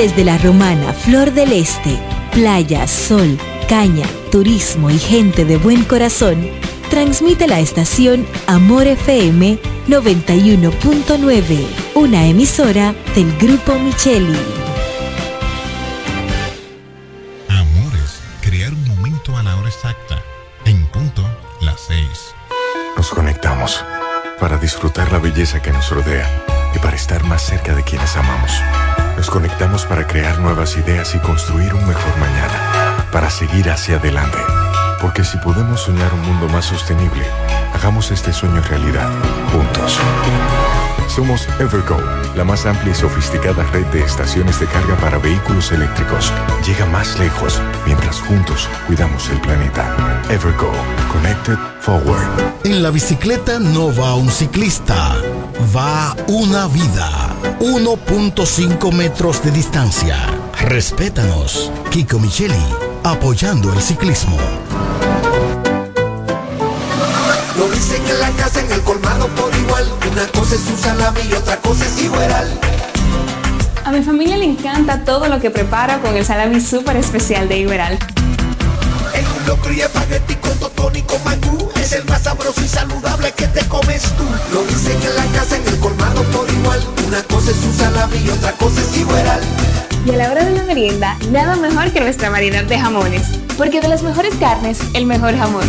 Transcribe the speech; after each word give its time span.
Desde 0.00 0.24
la 0.24 0.38
romana 0.38 0.94
Flor 0.94 1.30
del 1.30 1.52
Este, 1.52 1.94
playa, 2.32 2.88
sol, 2.88 3.36
caña, 3.68 4.06
turismo 4.32 4.88
y 4.88 4.98
gente 4.98 5.44
de 5.44 5.58
buen 5.58 5.84
corazón, 5.84 6.48
transmite 6.88 7.46
la 7.46 7.60
estación 7.60 8.26
Amor 8.46 8.86
FM 8.86 9.58
91.9, 9.88 11.66
una 11.96 12.26
emisora 12.26 12.94
del 13.14 13.36
Grupo 13.36 13.78
Micheli. 13.78 14.38
Amores, 17.50 18.22
crear 18.40 18.72
un 18.72 18.88
momento 18.88 19.36
a 19.36 19.42
la 19.42 19.54
hora 19.58 19.68
exacta, 19.68 20.22
en 20.64 20.82
punto 20.86 21.28
las 21.60 21.78
seis. 21.78 22.34
Nos 22.96 23.10
conectamos 23.10 23.84
para 24.40 24.56
disfrutar 24.56 25.12
la 25.12 25.18
belleza 25.18 25.60
que 25.60 25.72
nos 25.72 25.90
rodea 25.90 26.26
y 26.74 26.78
para 26.78 26.96
estar 26.96 27.22
más 27.24 27.42
cerca 27.42 27.74
de 27.74 27.82
quienes 27.82 28.16
amamos. 28.16 28.50
Conectamos 29.30 29.86
para 29.86 30.08
crear 30.08 30.40
nuevas 30.40 30.76
ideas 30.76 31.14
y 31.14 31.18
construir 31.20 31.72
un 31.72 31.86
mejor 31.86 32.18
mañana, 32.18 33.06
para 33.12 33.30
seguir 33.30 33.70
hacia 33.70 33.96
adelante. 33.96 34.38
Porque 35.00 35.22
si 35.22 35.38
podemos 35.38 35.82
soñar 35.82 36.12
un 36.12 36.22
mundo 36.22 36.48
más 36.48 36.64
sostenible, 36.64 37.24
hagamos 37.72 38.10
este 38.10 38.32
sueño 38.32 38.60
realidad, 38.62 39.08
juntos. 39.52 40.00
Somos 41.06 41.48
Evergo, 41.60 41.96
la 42.34 42.42
más 42.42 42.66
amplia 42.66 42.90
y 42.90 42.94
sofisticada 42.96 43.62
red 43.72 43.86
de 43.86 44.02
estaciones 44.02 44.58
de 44.58 44.66
carga 44.66 44.96
para 44.96 45.18
vehículos 45.18 45.70
eléctricos. 45.70 46.32
Llega 46.66 46.86
más 46.86 47.16
lejos 47.20 47.60
mientras 47.86 48.20
juntos 48.20 48.68
cuidamos 48.88 49.28
el 49.30 49.40
planeta. 49.40 49.94
Evergo, 50.28 50.72
Connected 51.12 51.58
Forward. 51.80 52.28
En 52.64 52.82
la 52.82 52.90
bicicleta 52.90 53.60
no 53.60 53.94
va 53.94 54.16
un 54.16 54.28
ciclista, 54.28 55.14
va 55.74 56.16
una 56.26 56.66
vida. 56.66 57.29
1.5 57.60 58.90
metros 58.90 59.44
de 59.44 59.50
distancia. 59.50 60.16
Respétanos. 60.62 61.70
Kiko 61.90 62.18
Micheli, 62.18 62.54
apoyando 63.04 63.70
el 63.74 63.82
ciclismo. 63.82 64.38
Lo 67.58 67.68
dicen 67.68 68.02
en 68.06 68.18
la 68.18 68.30
casa, 68.30 68.60
en 68.60 68.72
el 68.72 68.80
colmado 68.80 69.28
por 69.36 69.54
igual. 69.54 69.86
Una 70.10 70.26
cosa 70.28 70.54
es 70.54 70.66
un 70.68 70.78
salami 70.78 71.20
y 71.28 71.34
otra 71.34 71.58
cosa 71.58 71.84
es 71.84 72.02
igual. 72.02 72.60
A 73.84 73.92
mi 73.92 74.02
familia 74.02 74.38
le 74.38 74.46
encanta 74.46 75.04
todo 75.04 75.28
lo 75.28 75.38
que 75.38 75.50
preparo 75.50 76.00
con 76.00 76.16
el 76.16 76.24
salami 76.24 76.62
súper 76.62 76.96
especial 76.96 77.46
de 77.46 77.58
Iberal. 77.58 77.98
En 79.12 79.26
un 79.26 79.46
locro 79.46 79.70
y 79.70 79.82
espagueti 79.82 80.34
con 80.36 80.58
con 80.80 81.24
mangú 81.24 81.68
Es 81.76 81.92
el 81.92 82.04
más 82.06 82.22
sabroso 82.22 82.60
y 82.64 82.68
saludable 82.68 83.32
que 83.32 83.46
te 83.48 83.66
comes 83.68 84.02
tú 84.16 84.24
Lo 84.52 84.62
dicen 84.64 84.96
en 85.02 85.16
la 85.16 85.38
casa, 85.38 85.56
en 85.56 85.66
el 85.66 85.78
colmado 85.78 86.22
por 86.24 86.48
igual 86.50 86.80
Una 87.06 87.22
cosa 87.24 87.50
es 87.50 87.64
un 87.64 87.74
salami 87.74 88.16
y 88.18 88.30
otra 88.30 88.52
cosa 88.52 88.80
es 88.80 88.96
Iberal 88.96 89.40
Y 90.06 90.10
a 90.10 90.16
la 90.16 90.30
hora 90.30 90.44
de 90.44 90.56
la 90.56 90.64
merienda, 90.64 91.16
nada 91.30 91.56
mejor 91.56 91.92
que 91.92 92.00
nuestra 92.00 92.30
variedad 92.30 92.64
de 92.64 92.78
jamones 92.78 93.22
Porque 93.56 93.80
de 93.80 93.88
las 93.88 94.02
mejores 94.02 94.34
carnes, 94.36 94.80
el 94.94 95.06
mejor 95.06 95.36
jamón 95.36 95.68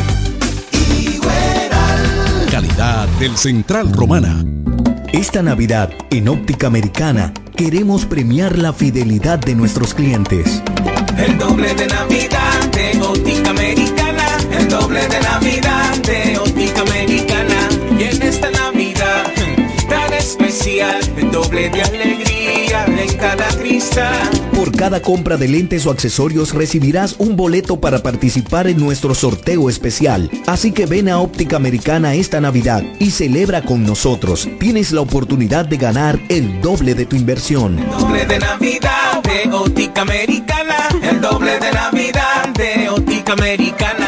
Calidad 2.51 3.07
del 3.17 3.37
Central 3.37 3.93
Romana. 3.93 4.43
Esta 5.13 5.41
Navidad, 5.41 5.89
en 6.09 6.27
Óptica 6.27 6.67
Americana, 6.67 7.33
queremos 7.55 8.05
premiar 8.05 8.57
la 8.57 8.73
fidelidad 8.73 9.39
de 9.39 9.55
nuestros 9.55 9.93
clientes. 9.93 10.61
El 11.17 11.37
doble 11.37 11.73
de 11.75 11.87
Navidad 11.87 12.71
de 12.73 13.01
Óptica 13.01 13.51
Americana. 13.51 14.10
El 14.61 14.69
doble 14.69 15.07
de 15.07 15.19
Navidad 15.21 15.97
de 16.03 16.37
Óptica 16.37 16.81
Americana. 16.81 17.69
Y 17.97 18.03
en 18.03 18.21
esta 18.21 18.51
Navidad 18.51 19.25
tan 19.89 20.13
especial, 20.13 21.01
el 21.17 21.31
doble 21.31 21.69
de 21.69 21.81
alegría 21.81 22.85
en 22.85 23.17
cada 23.17 23.47
cristal. 23.57 24.29
Por 24.55 24.71
cada 24.75 25.01
compra 25.01 25.35
de 25.35 25.47
lentes 25.47 25.85
o 25.85 25.91
accesorios 25.91 26.53
recibirás 26.53 27.15
un 27.17 27.35
boleto 27.35 27.81
para 27.81 27.99
participar 28.03 28.67
en 28.67 28.77
nuestro 28.77 29.13
sorteo 29.13 29.69
especial. 29.69 30.29
Así 30.45 30.71
que 30.71 30.85
ven 30.85 31.09
a 31.09 31.19
Óptica 31.19 31.57
Americana 31.57 32.13
esta 32.13 32.39
Navidad 32.39 32.83
y 32.99 33.11
celebra 33.11 33.63
con 33.63 33.83
nosotros. 33.83 34.47
Tienes 34.59 34.91
la 34.91 35.01
oportunidad 35.01 35.65
de 35.65 35.77
ganar 35.77 36.19
el 36.29 36.61
doble 36.61 36.95
de 36.95 37.05
tu 37.05 37.17
inversión. 37.17 37.77
El 37.77 37.89
doble 37.89 38.25
de 38.25 38.39
Navidad 38.39 39.23
de 39.23 39.51
Óptica 39.51 40.03
Americana. 40.03 40.87
El 41.01 41.19
doble 41.19 41.59
de 41.59 41.71
Navidad 41.71 42.47
de 42.55 42.89
Óptica 42.89 43.33
Americana. 43.33 44.07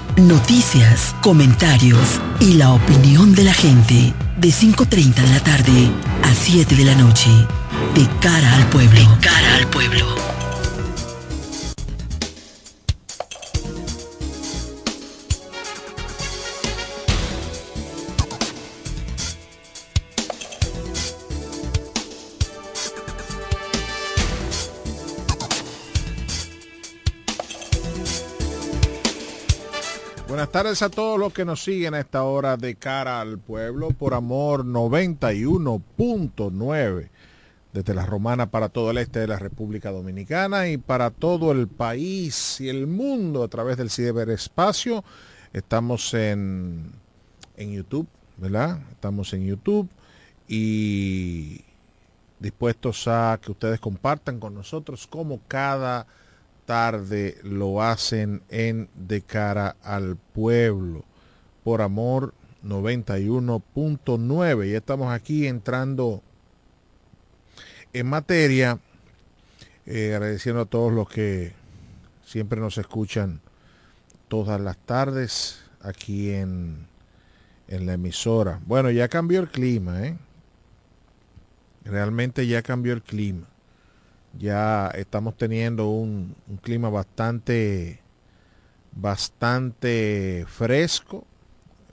noticias, 0.17 1.15
comentarios 1.21 2.19
y 2.39 2.53
la 2.53 2.71
opinión 2.71 3.33
de 3.33 3.43
la 3.43 3.53
gente 3.53 4.13
de 4.37 4.49
5.30 4.49 5.13
de 5.15 5.29
la 5.29 5.39
tarde 5.39 5.91
a 6.23 6.33
7 6.33 6.75
de 6.75 6.85
la 6.85 6.95
noche. 6.95 7.29
De 7.95 8.07
cara 8.19 8.55
al 8.55 8.67
pueblo. 8.69 8.99
De 8.99 9.07
cara 9.19 9.55
al 9.55 9.67
pueblo. 9.67 10.40
Buenas 30.51 30.65
tardes 30.65 30.81
a 30.81 30.89
todos 30.89 31.17
los 31.17 31.31
que 31.31 31.45
nos 31.45 31.63
siguen 31.63 31.93
a 31.93 32.01
esta 32.01 32.23
hora 32.23 32.57
de 32.57 32.75
cara 32.75 33.21
al 33.21 33.39
pueblo 33.39 33.91
por 33.91 34.13
amor 34.13 34.65
91.9 34.65 37.09
desde 37.71 37.93
la 37.93 38.05
Romana 38.05 38.51
para 38.51 38.67
todo 38.67 38.91
el 38.91 38.97
este 38.97 39.19
de 39.19 39.27
la 39.27 39.39
República 39.39 39.91
Dominicana 39.91 40.67
y 40.67 40.75
para 40.75 41.09
todo 41.09 41.53
el 41.53 41.69
país 41.69 42.59
y 42.59 42.67
el 42.67 42.85
mundo 42.85 43.45
a 43.45 43.47
través 43.47 43.77
del 43.77 43.89
ciberespacio. 43.89 45.05
Estamos 45.53 46.13
en, 46.13 46.91
en 47.55 47.71
YouTube, 47.71 48.09
¿verdad? 48.35 48.81
Estamos 48.91 49.31
en 49.31 49.45
YouTube 49.45 49.87
y 50.49 51.61
dispuestos 52.41 53.07
a 53.07 53.39
que 53.41 53.51
ustedes 53.51 53.79
compartan 53.79 54.41
con 54.41 54.53
nosotros 54.53 55.07
como 55.07 55.39
cada 55.47 56.07
tarde 56.71 57.37
lo 57.43 57.83
hacen 57.83 58.43
en 58.47 58.87
De 58.95 59.21
cara 59.23 59.75
al 59.83 60.15
pueblo. 60.15 61.03
Por 61.65 61.81
amor 61.81 62.33
91.9 62.63 64.69
y 64.69 64.73
estamos 64.73 65.11
aquí 65.11 65.47
entrando 65.47 66.23
en 67.91 68.07
materia 68.07 68.79
eh, 69.85 70.13
agradeciendo 70.15 70.61
a 70.61 70.65
todos 70.65 70.93
los 70.93 71.09
que 71.09 71.51
siempre 72.23 72.61
nos 72.61 72.77
escuchan 72.77 73.41
todas 74.29 74.61
las 74.61 74.77
tardes 74.77 75.61
aquí 75.81 76.29
en, 76.29 76.87
en 77.67 77.85
la 77.85 77.95
emisora. 77.95 78.61
Bueno 78.65 78.91
ya 78.91 79.09
cambió 79.09 79.41
el 79.41 79.49
clima 79.49 80.07
¿eh? 80.07 80.17
realmente 81.83 82.47
ya 82.47 82.61
cambió 82.61 82.93
el 82.93 83.01
clima 83.01 83.50
ya 84.37 84.87
estamos 84.95 85.35
teniendo 85.37 85.89
un, 85.89 86.35
clima 86.61 86.89
bastante 86.89 87.99
bastante 88.93 90.45
fresco. 90.47 91.25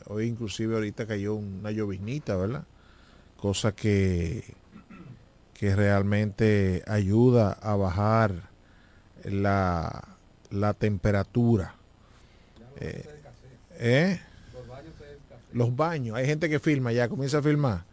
Hoy 0.06 0.26
inclusive 0.26 0.74
ahorita 0.74 1.06
cayó 1.06 1.34
una 1.34 1.70
llovinita 1.70 2.36
verdad 2.36 2.64
cosa 3.36 3.72
que 3.72 4.44
que 5.54 5.74
realmente 5.74 6.84
ayuda 6.86 7.52
a 7.52 7.74
bajar 7.74 8.50
la, 9.24 10.16
la 10.50 10.72
temperatura. 10.74 11.74
Eh, 12.80 13.04
¿eh? 13.72 14.20
los 15.52 15.74
baños 15.74 16.16
hay 16.16 16.26
gente 16.26 16.48
que 16.48 16.60
filma 16.60 16.92
ya 16.92 17.08
comienza 17.08 17.38
a 17.38 17.42
filmar. 17.42 17.84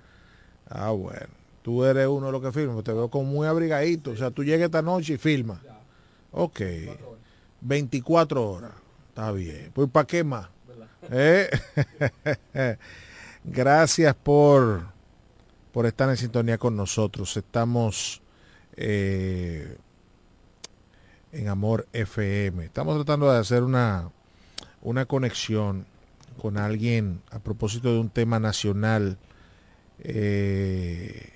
Ah 0.70 0.92
bueno 0.92 1.45
Tú 1.66 1.84
eres 1.84 2.06
uno 2.06 2.28
de 2.28 2.32
los 2.32 2.44
que 2.44 2.52
firma, 2.52 2.80
te 2.84 2.94
veo 2.94 3.10
como 3.10 3.24
muy 3.26 3.48
abrigadito. 3.48 4.12
O 4.12 4.16
sea, 4.16 4.30
tú 4.30 4.44
llegas 4.44 4.66
esta 4.66 4.84
noche 4.84 5.14
y 5.14 5.18
filmas. 5.18 5.58
Ok. 6.32 6.62
24 7.62 8.52
horas. 8.52 8.72
Está 9.10 9.32
bien. 9.32 9.72
Pues 9.74 9.90
¿para 9.90 10.06
qué 10.06 10.24
más? 10.24 10.48
¿Eh? 11.10 11.50
Gracias 13.44 14.14
por, 14.14 14.84
por 15.72 15.88
estar 15.88 16.08
en 16.08 16.18
sintonía 16.18 16.60
con 16.60 16.76
nosotros. 16.76 17.36
Estamos 17.36 18.22
eh, 18.78 19.76
en 21.32 21.48
Amor 21.48 21.88
FM. 21.94 22.64
Estamos 22.64 22.96
tratando 22.96 23.32
de 23.32 23.40
hacer 23.40 23.64
una, 23.64 24.12
una 24.84 25.08
conexión 25.08 25.88
con 26.40 26.60
alguien 26.60 27.24
a 27.32 27.40
propósito 27.40 27.92
de 27.92 27.98
un 27.98 28.12
tema 28.12 28.40
nacional. 28.40 29.18
Eh, 29.98 31.32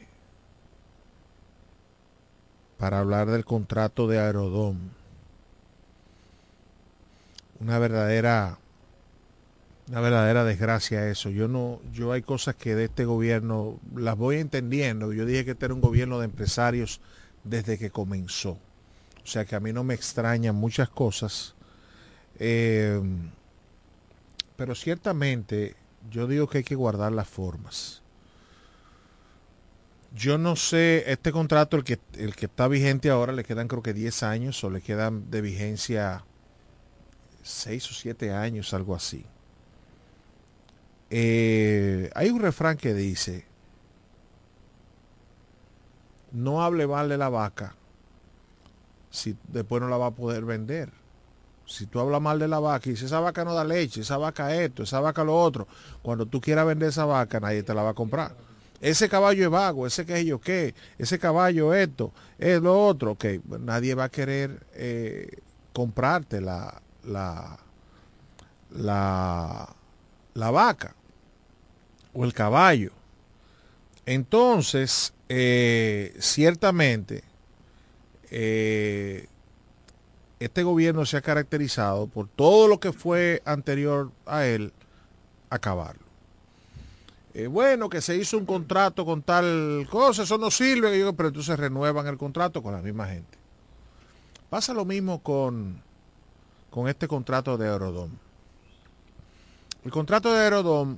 para 2.79 2.99
hablar 2.99 3.29
del 3.29 3.45
contrato 3.45 4.07
de 4.07 4.19
Aerodom. 4.19 4.77
Una 7.59 7.77
verdadera 7.77 8.57
una 9.89 10.01
verdadera 10.01 10.45
desgracia 10.45 11.09
eso. 11.09 11.29
Yo 11.29 11.47
no 11.47 11.81
yo 11.91 12.13
hay 12.13 12.21
cosas 12.21 12.55
que 12.55 12.75
de 12.75 12.85
este 12.85 13.05
gobierno 13.05 13.79
las 13.95 14.17
voy 14.17 14.37
entendiendo. 14.37 15.11
Yo 15.11 15.25
dije 15.25 15.45
que 15.45 15.51
este 15.51 15.65
era 15.65 15.73
un 15.73 15.81
gobierno 15.81 16.19
de 16.19 16.25
empresarios 16.25 17.01
desde 17.43 17.77
que 17.77 17.89
comenzó. 17.89 18.51
O 19.23 19.27
sea 19.27 19.45
que 19.45 19.55
a 19.55 19.59
mí 19.59 19.73
no 19.73 19.83
me 19.83 19.93
extrañan 19.93 20.55
muchas 20.55 20.89
cosas. 20.89 21.55
Eh, 22.39 23.01
pero 24.55 24.73
ciertamente 24.73 25.75
yo 26.09 26.27
digo 26.27 26.47
que 26.47 26.59
hay 26.59 26.63
que 26.63 26.75
guardar 26.75 27.11
las 27.11 27.27
formas. 27.27 28.01
Yo 30.15 30.37
no 30.37 30.55
sé, 30.55 31.11
este 31.11 31.31
contrato, 31.31 31.77
el 31.77 31.83
que, 31.83 31.99
el 32.13 32.35
que 32.35 32.47
está 32.47 32.67
vigente 32.67 33.09
ahora, 33.09 33.31
le 33.31 33.43
quedan 33.43 33.67
creo 33.67 33.83
que 33.83 33.93
10 33.93 34.23
años 34.23 34.63
o 34.63 34.69
le 34.69 34.81
quedan 34.81 35.29
de 35.29 35.41
vigencia 35.41 36.25
6 37.43 37.91
o 37.91 37.93
7 37.93 38.33
años, 38.33 38.73
algo 38.73 38.95
así. 38.95 39.25
Eh, 41.11 42.09
hay 42.15 42.29
un 42.29 42.39
refrán 42.39 42.77
que 42.77 42.93
dice, 42.93 43.45
no 46.31 46.63
hable 46.63 46.87
mal 46.87 47.09
de 47.09 47.17
la 47.17 47.29
vaca 47.29 47.75
si 49.09 49.35
después 49.47 49.81
no 49.81 49.89
la 49.89 49.97
va 49.97 50.07
a 50.07 50.11
poder 50.11 50.45
vender. 50.45 50.91
Si 51.65 51.85
tú 51.85 51.99
hablas 51.99 52.21
mal 52.21 52.39
de 52.39 52.47
la 52.47 52.59
vaca 52.59 52.89
y 52.89 52.91
dices, 52.91 53.07
esa 53.07 53.19
vaca 53.19 53.43
no 53.45 53.53
da 53.53 53.63
leche, 53.63 54.01
esa 54.01 54.17
vaca 54.17 54.55
esto, 54.55 54.83
esa 54.83 54.99
vaca 54.99 55.23
lo 55.23 55.39
otro, 55.39 55.67
cuando 56.01 56.25
tú 56.25 56.41
quieras 56.41 56.65
vender 56.65 56.89
esa 56.89 57.05
vaca, 57.05 57.39
nadie 57.39 57.63
te 57.63 57.73
la 57.73 57.83
va 57.83 57.91
a 57.91 57.93
comprar. 57.93 58.35
Ese 58.81 59.09
caballo 59.09 59.43
es 59.43 59.49
vago, 59.49 59.85
ese 59.85 60.05
que 60.05 60.23
yo 60.23 60.39
qué, 60.39 60.73
ese 60.97 61.19
caballo 61.19 61.73
esto, 61.73 62.13
es 62.37 62.61
lo 62.61 62.85
otro, 62.85 63.15
que 63.15 63.41
nadie 63.59 63.93
va 63.93 64.05
a 64.05 64.09
querer 64.09 64.65
eh, 64.73 65.39
comprarte 65.73 66.39
la, 66.39 66.81
la, 67.03 67.59
la, 68.71 70.51
vaca 70.51 70.95
o 72.13 72.23
el 72.23 72.33
caballo. 72.33 72.91
Entonces, 74.05 75.13
eh, 75.27 76.15
ciertamente, 76.19 77.23
eh, 78.31 79.27
este 80.39 80.63
gobierno 80.63 81.05
se 81.05 81.17
ha 81.17 81.21
caracterizado 81.21 82.07
por 82.07 82.29
todo 82.29 82.67
lo 82.69 82.79
que 82.79 82.93
fue 82.93 83.41
anterior 83.43 84.11
a 84.25 84.45
él, 84.45 84.71
acabarlo. 85.49 86.08
Eh, 87.39 87.47
bueno, 87.47 87.89
que 87.89 88.01
se 88.01 88.17
hizo 88.17 88.37
un 88.37 88.45
contrato 88.45 89.05
con 89.05 89.21
tal 89.21 89.87
cosa, 89.89 90.23
eso 90.23 90.37
no 90.37 90.51
sirve, 90.51 90.91
pero 91.13 91.29
entonces 91.29 91.57
renuevan 91.57 92.05
el 92.07 92.17
contrato 92.17 92.61
con 92.61 92.73
la 92.73 92.81
misma 92.81 93.07
gente. 93.07 93.37
Pasa 94.49 94.73
lo 94.73 94.83
mismo 94.83 95.23
con, 95.23 95.81
con 96.69 96.89
este 96.89 97.07
contrato 97.07 97.57
de 97.57 97.69
Aerodom. 97.69 98.11
El 99.85 99.91
contrato 99.91 100.33
de 100.33 100.39
Aerodom 100.41 100.97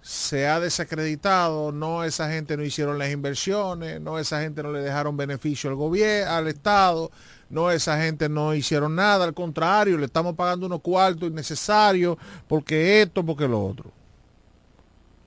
se 0.00 0.46
ha 0.46 0.60
desacreditado, 0.60 1.72
no 1.72 2.04
esa 2.04 2.30
gente 2.30 2.56
no 2.56 2.62
hicieron 2.62 2.96
las 2.96 3.10
inversiones, 3.10 4.00
no 4.00 4.20
esa 4.20 4.42
gente 4.42 4.62
no 4.62 4.70
le 4.70 4.80
dejaron 4.80 5.16
beneficio 5.16 5.70
al 5.70 5.74
gobierno, 5.74 6.30
al 6.30 6.46
Estado, 6.46 7.10
no 7.50 7.72
esa 7.72 8.00
gente 8.00 8.28
no 8.28 8.54
hicieron 8.54 8.94
nada, 8.94 9.24
al 9.24 9.34
contrario, 9.34 9.98
le 9.98 10.06
estamos 10.06 10.36
pagando 10.36 10.66
unos 10.66 10.82
cuartos 10.82 11.28
innecesarios 11.28 12.16
porque 12.46 13.02
esto, 13.02 13.26
porque 13.26 13.48
lo 13.48 13.66
otro. 13.66 14.01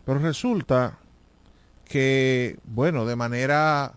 Pero 0.05 0.19
resulta 0.19 0.99
que, 1.85 2.59
bueno, 2.63 3.05
de 3.05 3.15
manera, 3.15 3.93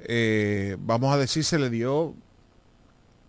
eh, 0.00 0.76
vamos 0.80 1.14
a 1.14 1.18
decir, 1.18 1.44
se 1.44 1.58
le 1.58 1.70
dio 1.70 2.14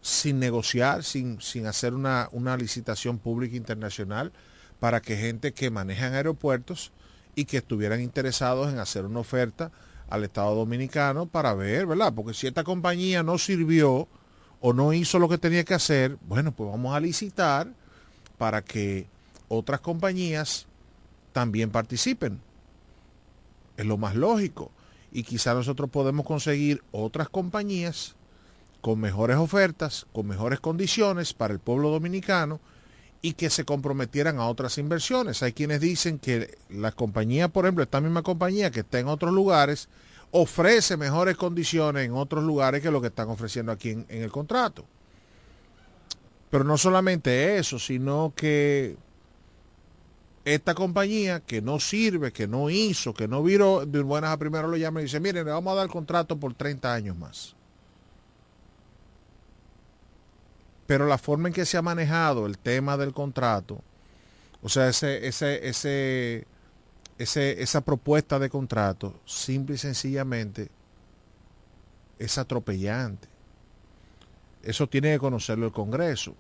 sin 0.02 0.40
negociar, 0.40 1.04
sin, 1.04 1.40
sin 1.40 1.66
hacer 1.66 1.94
una, 1.94 2.30
una 2.32 2.58
licitación 2.58 3.20
pública 3.20 3.56
internacional, 3.56 4.32
para 4.80 5.02
que 5.02 5.16
gente 5.16 5.54
que 5.54 5.70
manejan 5.70 6.14
aeropuertos 6.14 6.92
y 7.36 7.46
que 7.46 7.58
estuvieran 7.58 8.02
interesados 8.02 8.72
en 8.72 8.80
hacer 8.80 9.06
una 9.06 9.20
oferta 9.20 9.72
al 10.10 10.24
Estado 10.24 10.54
Dominicano 10.56 11.26
para 11.26 11.54
ver, 11.54 11.86
¿verdad? 11.86 12.14
Porque 12.14 12.34
si 12.34 12.48
esta 12.48 12.64
compañía 12.64 13.24
no 13.24 13.38
sirvió 13.38 14.08
o 14.60 14.74
no 14.74 14.94
hizo 14.94 15.20
lo 15.20 15.30
que 15.30 15.38
tenía 15.38 15.64
que 15.64 15.74
hacer, 15.74 16.18
bueno, 16.28 16.52
pues 16.52 16.70
vamos 16.70 16.96
a 16.96 17.00
licitar 17.00 17.74
para 18.38 18.62
que 18.62 19.08
otras 19.48 19.80
compañías 19.80 20.68
también 21.34 21.72
participen. 21.72 22.40
Es 23.76 23.86
lo 23.86 23.98
más 23.98 24.16
lógico. 24.16 24.72
Y 25.12 25.24
quizá 25.24 25.54
nosotros 25.54 25.90
podemos 25.90 26.26
conseguir 26.26 26.84
otras 26.92 27.30
compañías 27.30 28.16
con 28.82 29.00
mejores 29.00 29.38
ofertas, 29.38 30.08
con 30.12 30.28
mejores 30.28 30.60
condiciones 30.60 31.34
para 31.34 31.54
el 31.54 31.60
pueblo 31.60 31.90
dominicano 31.90 32.60
y 33.22 33.34
que 33.34 33.50
se 33.50 33.64
comprometieran 33.64 34.38
a 34.38 34.48
otras 34.48 34.78
inversiones. 34.78 35.42
Hay 35.44 35.54
quienes 35.54 35.80
dicen 35.80 36.20
que 36.20 36.58
la 36.70 36.92
compañía, 36.92 37.48
por 37.48 37.64
ejemplo, 37.66 37.84
esta 37.84 38.02
misma 38.02 38.22
compañía 38.22 38.70
que 38.72 38.82
está 38.82 39.00
en 39.00 39.08
otros 39.08 39.34
lugares, 39.34 39.88
ofrece 40.32 40.98
mejores 40.98 41.38
condiciones 41.38 42.06
en 42.06 42.14
otros 42.14 42.44
lugares 42.44 42.82
que 42.82 42.92
lo 42.92 43.00
que 43.00 43.08
están 43.08 43.30
ofreciendo 43.30 43.72
aquí 43.72 43.92
en, 43.92 44.06
el 44.10 44.32
contrato. 44.32 44.84
Pero 46.50 46.66
no 46.66 46.78
solamente 46.78 47.58
eso, 47.58 47.80
sino 47.80 48.34
que 48.36 48.98
esta 50.46 50.74
compañía 50.76 51.40
que 51.40 51.62
no 51.62 51.80
sirve, 51.80 52.34
que 52.34 52.48
no 52.48 52.70
hizo, 52.70 53.14
que 53.14 53.28
no 53.28 53.44
viró, 53.44 53.86
de 53.86 54.02
buenas 54.02 54.32
a 54.32 54.38
primero 54.38 54.68
lo 54.68 54.78
llama 54.78 55.00
y 55.02 55.06
dice, 55.06 55.20
miren, 55.20 55.46
le 55.46 55.52
vamos 55.52 55.74
a 55.74 55.78
dar 55.78 55.88
contrato 55.88 56.38
por 56.38 56.54
30 56.54 56.94
años 56.94 57.18
más. 57.18 57.56
pero 60.86 61.08
la 61.08 61.18
forma 61.18 61.48
en 61.48 61.54
que 61.54 61.66
se 61.66 61.78
ha 61.78 61.82
manejado 61.82 62.46
el 62.46 62.58
tema 62.58 62.98
del 62.98 63.14
contrato, 63.14 63.82
o 64.62 64.70
sea, 64.70 64.90
ese, 64.90 65.28
ese, 65.28 65.68
ese, 65.68 66.46
ese, 67.18 67.62
esa 67.62 67.82
propuesta 67.82 68.40
de 68.40 68.50
contrato, 68.50 69.20
simple 69.26 69.76
y 69.76 69.78
sencillamente, 69.78 70.70
es 72.20 72.38
atropellante. 72.38 73.28
Eso 74.62 74.88
tiene 74.88 75.12
que 75.14 75.20
conocerlo 75.20 75.66
el 75.66 75.72
Congreso. 75.72 76.36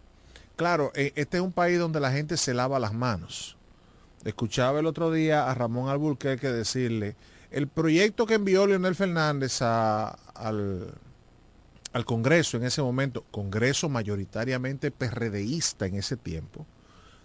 Claro, 0.55 0.91
e, 0.95 1.12
este 1.15 1.38
es 1.38 1.43
un 1.43 1.51
país 1.51 1.79
donde 1.79 2.00
la 2.00 2.12
gente 2.12 2.38
se 2.38 2.53
lava 2.53 2.79
las 2.79 2.93
manos. 2.93 3.57
Escuchaba 4.25 4.79
el 4.79 4.85
otro 4.85 5.11
día 5.11 5.49
a 5.49 5.53
Ramón 5.53 5.89
Alburquerque 5.89 6.47
decirle, 6.47 7.15
el 7.51 7.67
proyecto 7.67 8.25
que 8.25 8.35
envió 8.35 8.65
Leonel 8.65 8.95
Fernández 8.95 9.61
al, 9.61 10.15
al 11.93 12.05
Congreso 12.05 12.57
en 12.57 12.63
ese 12.63 12.81
momento, 12.81 13.23
Congreso 13.31 13.89
mayoritariamente 13.89 14.91
PRDista 14.91 15.85
en 15.85 15.95
ese 15.95 16.17
tiempo, 16.17 16.65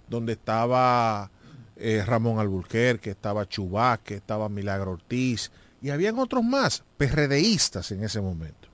donde 0.08 0.32
estaba 0.32 1.30
eh, 1.76 2.02
Ramón 2.04 2.38
Alburquerque, 2.38 3.10
estaba 3.10 3.46
que 3.46 4.14
estaba 4.16 4.48
Milagro 4.48 4.92
Ortiz, 4.92 5.50
y 5.80 5.90
habían 5.90 6.18
otros 6.18 6.44
más, 6.44 6.82
PRDistas 6.96 7.92
en 7.92 8.02
ese 8.02 8.20
momento, 8.20 8.68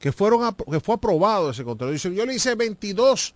que, 0.00 0.10
fueron 0.10 0.54
que 0.70 0.80
fue 0.80 0.96
aprobado 0.96 1.50
ese 1.50 1.64
contrato. 1.64 1.94
Yo 1.94 2.26
le 2.26 2.34
hice 2.34 2.56
22 2.56 3.34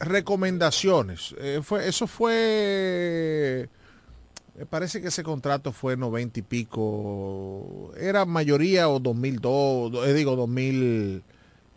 recomendaciones. 0.00 1.34
Eh, 1.38 1.60
fue, 1.62 1.88
eso 1.88 2.06
fue... 2.06 3.68
Me 4.56 4.64
parece 4.64 5.02
que 5.02 5.08
ese 5.08 5.22
contrato 5.22 5.72
fue 5.72 5.96
90 5.98 6.40
y 6.40 6.42
pico. 6.42 7.92
Era 7.98 8.24
mayoría 8.24 8.88
o 8.88 8.98
2002, 8.98 10.06
eh, 10.06 10.14
digo 10.14 10.34
2004, 10.34 11.22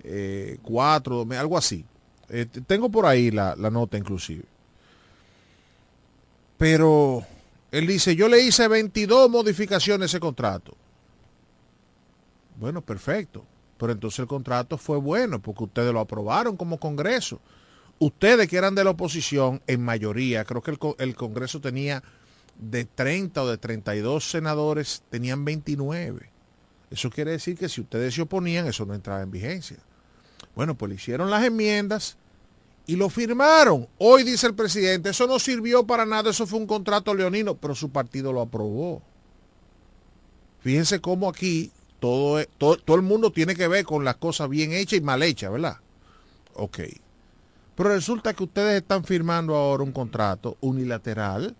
eh, 0.03 1.37
algo 1.37 1.57
así. 1.57 1.83
Eh, 2.29 2.45
tengo 2.45 2.89
por 2.89 3.05
ahí 3.05 3.31
la, 3.31 3.55
la 3.57 3.69
nota 3.69 3.97
inclusive. 3.97 4.45
Pero 6.57 7.25
él 7.71 7.85
dice, 7.85 8.15
yo 8.15 8.29
le 8.29 8.41
hice 8.41 8.67
22 8.69 9.29
modificaciones 9.29 10.03
a 10.03 10.05
ese 10.05 10.19
contrato. 10.21 10.73
Bueno, 12.57 12.81
perfecto. 12.81 13.43
Pero 13.77 13.93
entonces 13.93 14.19
el 14.19 14.27
contrato 14.27 14.77
fue 14.77 14.97
bueno 14.97 15.41
porque 15.41 15.63
ustedes 15.63 15.93
lo 15.93 15.99
aprobaron 15.99 16.57
como 16.57 16.79
Congreso. 16.79 17.39
Ustedes 17.99 18.47
que 18.47 18.57
eran 18.57 18.75
de 18.75 18.83
la 18.83 18.91
oposición, 18.91 19.61
en 19.67 19.83
mayoría, 19.83 20.45
creo 20.45 20.61
que 20.61 20.71
el, 20.71 20.79
el 20.99 21.15
Congreso 21.15 21.59
tenía 21.59 22.01
de 22.59 22.85
30 22.85 23.43
o 23.43 23.47
de 23.47 23.57
32 23.57 24.29
senadores 24.29 25.03
tenían 25.09 25.45
29. 25.45 26.29
Eso 26.91 27.09
quiere 27.09 27.31
decir 27.31 27.57
que 27.57 27.69
si 27.69 27.81
ustedes 27.81 28.13
se 28.13 28.21
oponían, 28.21 28.67
eso 28.67 28.85
no 28.85 28.93
entraba 28.93 29.21
en 29.21 29.31
vigencia. 29.31 29.77
Bueno, 30.55 30.75
pues 30.75 30.89
le 30.89 30.95
hicieron 30.95 31.29
las 31.29 31.43
enmiendas 31.43 32.17
y 32.85 32.95
lo 32.95 33.09
firmaron. 33.09 33.87
Hoy 33.97 34.23
dice 34.23 34.47
el 34.47 34.55
presidente, 34.55 35.09
eso 35.09 35.27
no 35.27 35.39
sirvió 35.39 35.85
para 35.85 36.05
nada, 36.05 36.31
eso 36.31 36.45
fue 36.45 36.59
un 36.59 36.67
contrato 36.67 37.13
leonino, 37.13 37.55
pero 37.55 37.75
su 37.75 37.89
partido 37.91 38.33
lo 38.33 38.41
aprobó. 38.41 39.01
Fíjense 40.61 40.99
cómo 40.99 41.29
aquí 41.29 41.71
todo, 41.99 42.43
todo, 42.57 42.77
todo 42.77 42.97
el 42.97 43.03
mundo 43.03 43.31
tiene 43.31 43.55
que 43.55 43.67
ver 43.67 43.85
con 43.85 44.03
las 44.03 44.15
cosas 44.15 44.49
bien 44.49 44.73
hechas 44.73 44.99
y 44.99 45.01
mal 45.01 45.23
hechas, 45.23 45.51
¿verdad? 45.51 45.77
Ok. 46.55 46.79
Pero 47.79 47.91
resulta 47.91 48.33
que 48.33 48.43
ustedes 48.43 48.81
están 48.81 49.05
firmando 49.05 49.55
ahora 49.55 49.83
un 49.83 49.93
contrato 49.93 50.57
unilateral 50.59 51.55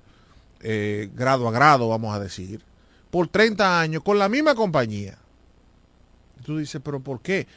eh, 0.59 1.09
grado 1.15 1.47
a 1.47 1.51
grado, 1.53 1.87
vamos 1.87 2.13
a 2.13 2.19
decir, 2.19 2.61
por 3.09 3.29
30 3.29 3.79
años 3.79 4.03
con 4.03 4.19
la 4.19 4.27
misma 4.27 4.53
compañía. 4.53 5.17
Tú 6.45 6.57
dices, 6.57 6.81
pero 6.83 6.99
¿por 6.99 7.21
qué? 7.21 7.47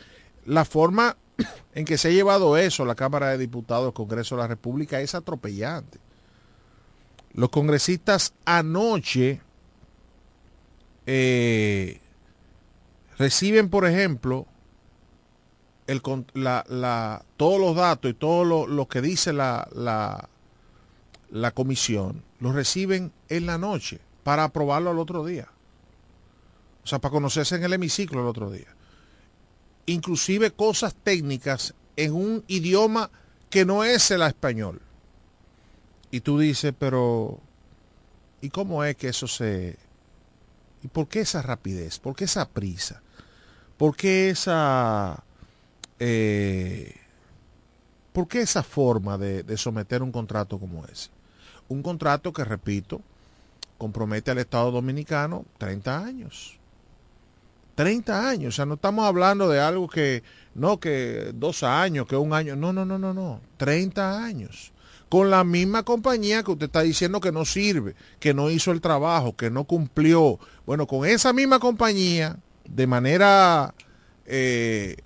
La 0.46 0.64
forma 0.64 1.16
en 1.74 1.84
que 1.84 1.98
se 1.98 2.06
ha 2.06 2.10
llevado 2.12 2.56
eso 2.56 2.84
la 2.84 2.94
Cámara 2.94 3.30
de 3.30 3.38
Diputados, 3.38 3.88
el 3.88 3.94
Congreso 3.94 4.36
de 4.36 4.42
la 4.42 4.46
República, 4.46 5.00
es 5.00 5.16
atropellante. 5.16 5.98
Los 7.34 7.50
congresistas 7.50 8.32
anoche 8.44 9.40
eh, 11.06 12.00
reciben, 13.18 13.70
por 13.70 13.88
ejemplo, 13.88 14.46
el, 15.86 16.02
la, 16.34 17.24
todos 17.36 17.60
los 17.60 17.76
datos 17.76 18.10
y 18.10 18.14
todo 18.14 18.44
lo, 18.44 18.66
lo 18.66 18.88
que 18.88 19.00
dice 19.00 19.32
la, 19.32 19.68
la, 19.72 20.28
la 21.30 21.50
comisión 21.50 22.22
lo 22.40 22.52
reciben 22.52 23.12
en 23.28 23.46
la 23.46 23.58
noche 23.58 24.00
para 24.24 24.44
aprobarlo 24.44 24.90
al 24.90 24.98
otro 24.98 25.24
día. 25.24 25.48
O 26.84 26.86
sea, 26.86 26.98
para 26.98 27.12
conocerse 27.12 27.56
en 27.56 27.64
el 27.64 27.72
hemiciclo 27.72 28.20
el 28.20 28.26
otro 28.26 28.50
día. 28.50 28.66
Inclusive 29.86 30.50
cosas 30.50 30.94
técnicas 30.94 31.74
en 31.96 32.12
un 32.12 32.44
idioma 32.48 33.10
que 33.50 33.64
no 33.64 33.84
es 33.84 34.10
el 34.10 34.22
español. 34.22 34.80
Y 36.10 36.20
tú 36.20 36.38
dices, 36.38 36.74
pero 36.78 37.40
¿y 38.40 38.50
cómo 38.50 38.84
es 38.84 38.96
que 38.96 39.08
eso 39.08 39.26
se... 39.26 39.78
¿Y 40.82 40.88
por 40.88 41.08
qué 41.08 41.20
esa 41.20 41.42
rapidez? 41.42 41.98
¿Por 41.98 42.16
qué 42.16 42.24
esa 42.24 42.48
prisa? 42.48 43.02
¿Por 43.76 43.96
qué 43.96 44.30
esa... 44.30 45.22
Eh, 45.98 46.94
¿Por 48.12 48.28
qué 48.28 48.42
esa 48.42 48.62
forma 48.62 49.16
de, 49.16 49.56
someter 49.56 50.02
un 50.02 50.12
contrato 50.12 50.58
como 50.58 50.84
ese? 50.86 51.08
Un 51.68 51.82
contrato 51.82 52.32
que, 52.32 52.44
repito, 52.44 53.00
compromete 53.78 54.30
al 54.30 54.38
Estado 54.38 54.70
Dominicano 54.70 55.46
30 55.58 56.04
años. 56.04 56.58
30 57.74 58.28
años, 58.28 58.54
o 58.54 58.56
sea, 58.56 58.66
no 58.66 58.74
estamos 58.74 59.06
hablando 59.06 59.48
de 59.48 59.58
algo 59.58 59.88
que, 59.88 60.22
no, 60.54 60.78
que 60.78 61.32
dos 61.34 61.62
años, 61.62 62.06
que 62.06 62.16
un 62.16 62.34
año, 62.34 62.54
no, 62.54 62.70
no, 62.72 62.84
no, 62.84 62.98
no, 62.98 63.14
no, 63.14 63.40
30 63.56 64.22
años. 64.22 64.72
Con 65.08 65.30
la 65.30 65.42
misma 65.42 65.82
compañía 65.82 66.42
que 66.42 66.50
usted 66.50 66.66
está 66.66 66.82
diciendo 66.82 67.20
que 67.20 67.32
no 67.32 67.46
sirve, 67.46 67.94
que 68.20 68.34
no 68.34 68.50
hizo 68.50 68.72
el 68.72 68.82
trabajo, 68.82 69.36
que 69.36 69.50
no 69.50 69.64
cumplió. 69.64 70.38
Bueno, 70.66 70.86
con 70.86 71.06
esa 71.06 71.32
misma 71.32 71.58
compañía, 71.58 72.38
de 72.68 72.86
manera 72.86 73.74
eh, 74.26 74.96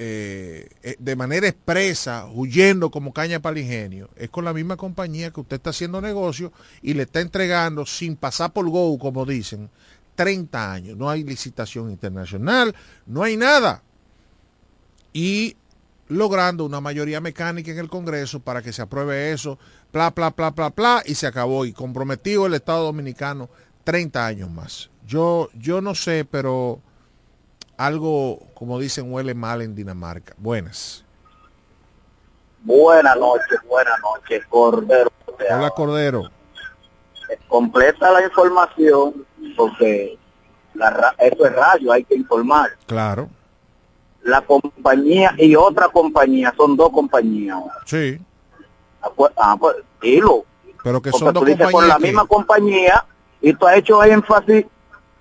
eh, 0.00 0.68
eh, 0.84 0.94
de 1.00 1.16
manera 1.16 1.48
expresa, 1.48 2.26
huyendo 2.32 2.88
como 2.88 3.12
caña 3.12 3.40
para 3.40 3.58
el 3.58 3.64
ingenio, 3.64 4.08
es 4.14 4.30
con 4.30 4.44
la 4.44 4.52
misma 4.52 4.76
compañía 4.76 5.32
que 5.32 5.40
usted 5.40 5.56
está 5.56 5.70
haciendo 5.70 6.00
negocio 6.00 6.52
y 6.82 6.94
le 6.94 7.02
está 7.02 7.20
entregando 7.20 7.84
sin 7.84 8.14
pasar 8.14 8.52
por 8.52 8.70
go, 8.70 8.96
como 8.96 9.26
dicen, 9.26 9.68
30 10.14 10.72
años. 10.72 10.96
No 10.96 11.10
hay 11.10 11.24
licitación 11.24 11.90
internacional, 11.90 12.76
no 13.06 13.24
hay 13.24 13.36
nada. 13.36 13.82
Y 15.12 15.56
logrando 16.06 16.64
una 16.64 16.80
mayoría 16.80 17.20
mecánica 17.20 17.72
en 17.72 17.78
el 17.80 17.88
Congreso 17.88 18.38
para 18.38 18.62
que 18.62 18.72
se 18.72 18.82
apruebe 18.82 19.32
eso, 19.32 19.58
bla, 19.92 20.10
bla, 20.10 20.30
bla, 20.30 20.50
bla, 20.50 20.68
bla, 20.68 21.02
y 21.06 21.16
se 21.16 21.26
acabó. 21.26 21.66
Y 21.66 21.72
comprometido 21.72 22.46
el 22.46 22.54
Estado 22.54 22.84
Dominicano 22.84 23.50
30 23.82 24.24
años 24.24 24.48
más. 24.48 24.90
Yo, 25.04 25.48
yo 25.54 25.80
no 25.80 25.96
sé, 25.96 26.24
pero 26.24 26.80
algo, 27.78 28.40
como 28.54 28.78
dicen, 28.78 29.10
huele 29.10 29.34
mal 29.34 29.62
en 29.62 29.74
Dinamarca. 29.74 30.34
Buenas. 30.36 31.04
Buenas 32.62 33.16
noches, 33.16 33.58
buenas 33.66 33.98
noches, 34.00 34.44
Cordero. 34.48 35.10
Hola, 35.50 35.70
Cordero. 35.70 36.24
Completa 37.46 38.10
la 38.10 38.24
información, 38.24 39.24
porque 39.56 40.18
la, 40.74 41.14
eso 41.18 41.46
es 41.46 41.52
radio, 41.54 41.92
hay 41.92 42.04
que 42.04 42.16
informar. 42.16 42.70
Claro. 42.86 43.28
La 44.22 44.40
compañía 44.40 45.32
y 45.38 45.54
otra 45.54 45.88
compañía, 45.88 46.52
son 46.56 46.76
dos 46.76 46.90
compañías. 46.90 47.58
Sí. 47.86 48.18
Ah, 49.00 49.10
pues, 49.14 49.32
ah, 49.36 49.56
pues 49.58 49.76
dilo. 50.02 50.44
Pero 50.82 51.00
que 51.00 51.10
Porque 51.10 51.24
son 51.24 51.34
dos 51.34 51.44
dices 51.44 51.60
compañías. 51.66 51.72
por 51.72 51.86
la 51.86 51.96
que- 51.96 52.02
misma 52.02 52.26
compañía 52.26 53.04
y 53.40 53.52
tú 53.54 53.66
has 53.68 53.76
hecho 53.76 54.02
énfasis 54.02 54.66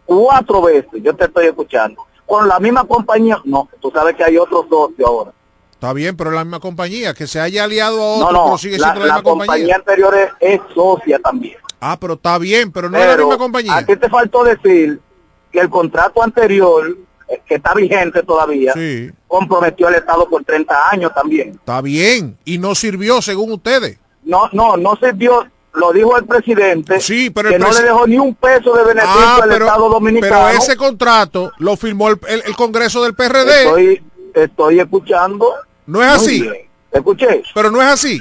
cuatro 0.06 0.62
veces, 0.64 0.90
yo 1.04 1.16
te 1.16 1.26
estoy 1.26 1.46
escuchando. 1.48 2.07
Con 2.28 2.48
la 2.48 2.60
misma 2.60 2.84
compañía, 2.86 3.42
no, 3.46 3.68
tú 3.82 3.90
sabes 3.90 4.16
que 4.16 4.24
hay 4.24 4.38
otro 4.38 4.68
socio 4.70 5.08
ahora. 5.08 5.32
Está 5.72 5.94
bien, 5.94 6.16
pero 6.18 6.30
es 6.32 6.36
la 6.36 6.44
misma 6.44 6.60
compañía. 6.60 7.14
Que 7.14 7.26
se 7.26 7.40
haya 7.40 7.64
aliado 7.64 7.96
a 7.98 8.18
No, 8.20 8.26
otro, 8.26 8.32
no, 8.34 8.46
pero 8.46 8.58
sigue 8.60 8.78
la, 8.78 8.88
siendo 8.88 9.00
la, 9.02 9.06
la 9.08 9.14
misma 9.16 9.24
compañía 9.30 9.48
compañía. 9.48 9.76
anterior 9.76 10.16
es, 10.42 10.54
es 10.56 10.62
socia 10.76 11.20
también. 11.20 11.58
Ah, 11.80 11.98
pero 12.00 12.14
está 12.16 12.38
bien, 12.38 12.72
pero 12.72 12.90
no 12.90 12.98
es 12.98 13.06
la 13.06 13.12
Pero 13.12 13.24
misma 13.28 13.38
compañía. 13.38 13.76
a 13.78 13.86
ti 13.86 13.96
te 13.96 14.10
faltó 14.10 14.44
decir 14.44 15.00
que 15.52 15.60
el 15.60 15.70
contrato 15.70 16.22
anterior, 16.24 16.98
eh, 17.30 17.42
que 17.48 17.56
está 17.56 17.74
vigente 17.76 18.24
todavía, 18.24 18.74
Sí, 18.74 19.10
comprometió 19.28 19.88
al 19.88 19.96
Estado 19.96 20.28
por 20.28 20.44
30 20.44 20.90
años 20.90 21.12
también. 21.14 21.50
está 21.52 21.80
bien. 21.82 22.38
Y 22.44 22.58
no 22.58 22.74
sirvió, 22.76 23.22
según 23.22 23.52
ustedes. 23.54 24.00
No, 24.24 24.50
no, 24.52 24.76
no 24.76 24.96
sirvió, 24.98 25.46
lo 25.78 25.92
dijo 25.94 26.18
el 26.18 26.26
presidente, 26.26 27.00
Sí, 27.00 27.30
pero 27.30 27.50
que 27.50 27.60
no 27.60 27.68
presi- 27.68 27.78
le 27.80 27.84
dejó 27.84 28.08
ni 28.08 28.18
un 28.20 28.36
peso 28.36 28.74
de 28.76 28.84
beneficio 28.84 29.20
Ah, 29.20 29.40
al 29.44 29.50
pero, 29.50 29.66
Estado 29.66 29.90
Dominicano. 29.90 30.46
pero 30.48 30.58
ese 30.58 30.76
contrato 30.76 31.52
lo 31.60 31.78
firmó 31.78 32.10
el, 32.10 32.20
el- 32.28 32.44
el 32.46 32.56
Congreso 32.56 33.04
del 33.04 33.14
PRD. 33.14 33.64
Estoy, 33.64 34.04
estoy 34.34 34.80
escuchando. 34.80 35.54
No 35.86 36.02
es 36.04 36.10
así. 36.10 36.42
bien. 36.42 36.56
Escuché, 36.92 37.44
Pero 37.54 37.70
no 37.72 37.82
es 37.82 37.88
así. 37.88 38.20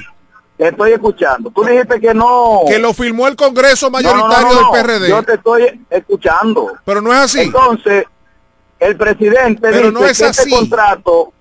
estoy 0.59 0.93
escuchando. 0.93 1.51
Tú 1.51 1.65
dijiste 1.65 2.01
que 2.01 2.13
no. 2.15 2.61
Que 2.67 2.79
lo 2.79 2.93
firmó 2.95 3.27
el 3.29 3.37
Congreso 3.37 3.91
No, 3.91 4.01
no, 4.01 4.09
no, 4.15 4.15
mayoritario 4.29 4.49
no, 4.49 4.73
del 4.73 4.83
PRD. 4.83 5.09
Yo 5.09 5.23
te 5.23 5.35
estoy 5.35 5.81
escuchando. 5.91 6.73
Pero 6.85 7.01
no 7.01 7.13
es 7.13 7.19
así. 7.21 7.41
Entonces, 7.41 8.05
el 8.79 8.97
presidente 8.97 9.61
Pero 9.71 9.91
dice 9.91 9.93
no 9.93 10.05
es 10.07 10.19
que 10.19 10.25
así. 10.27 10.43
este 10.43 10.51
contrato, 10.51 11.33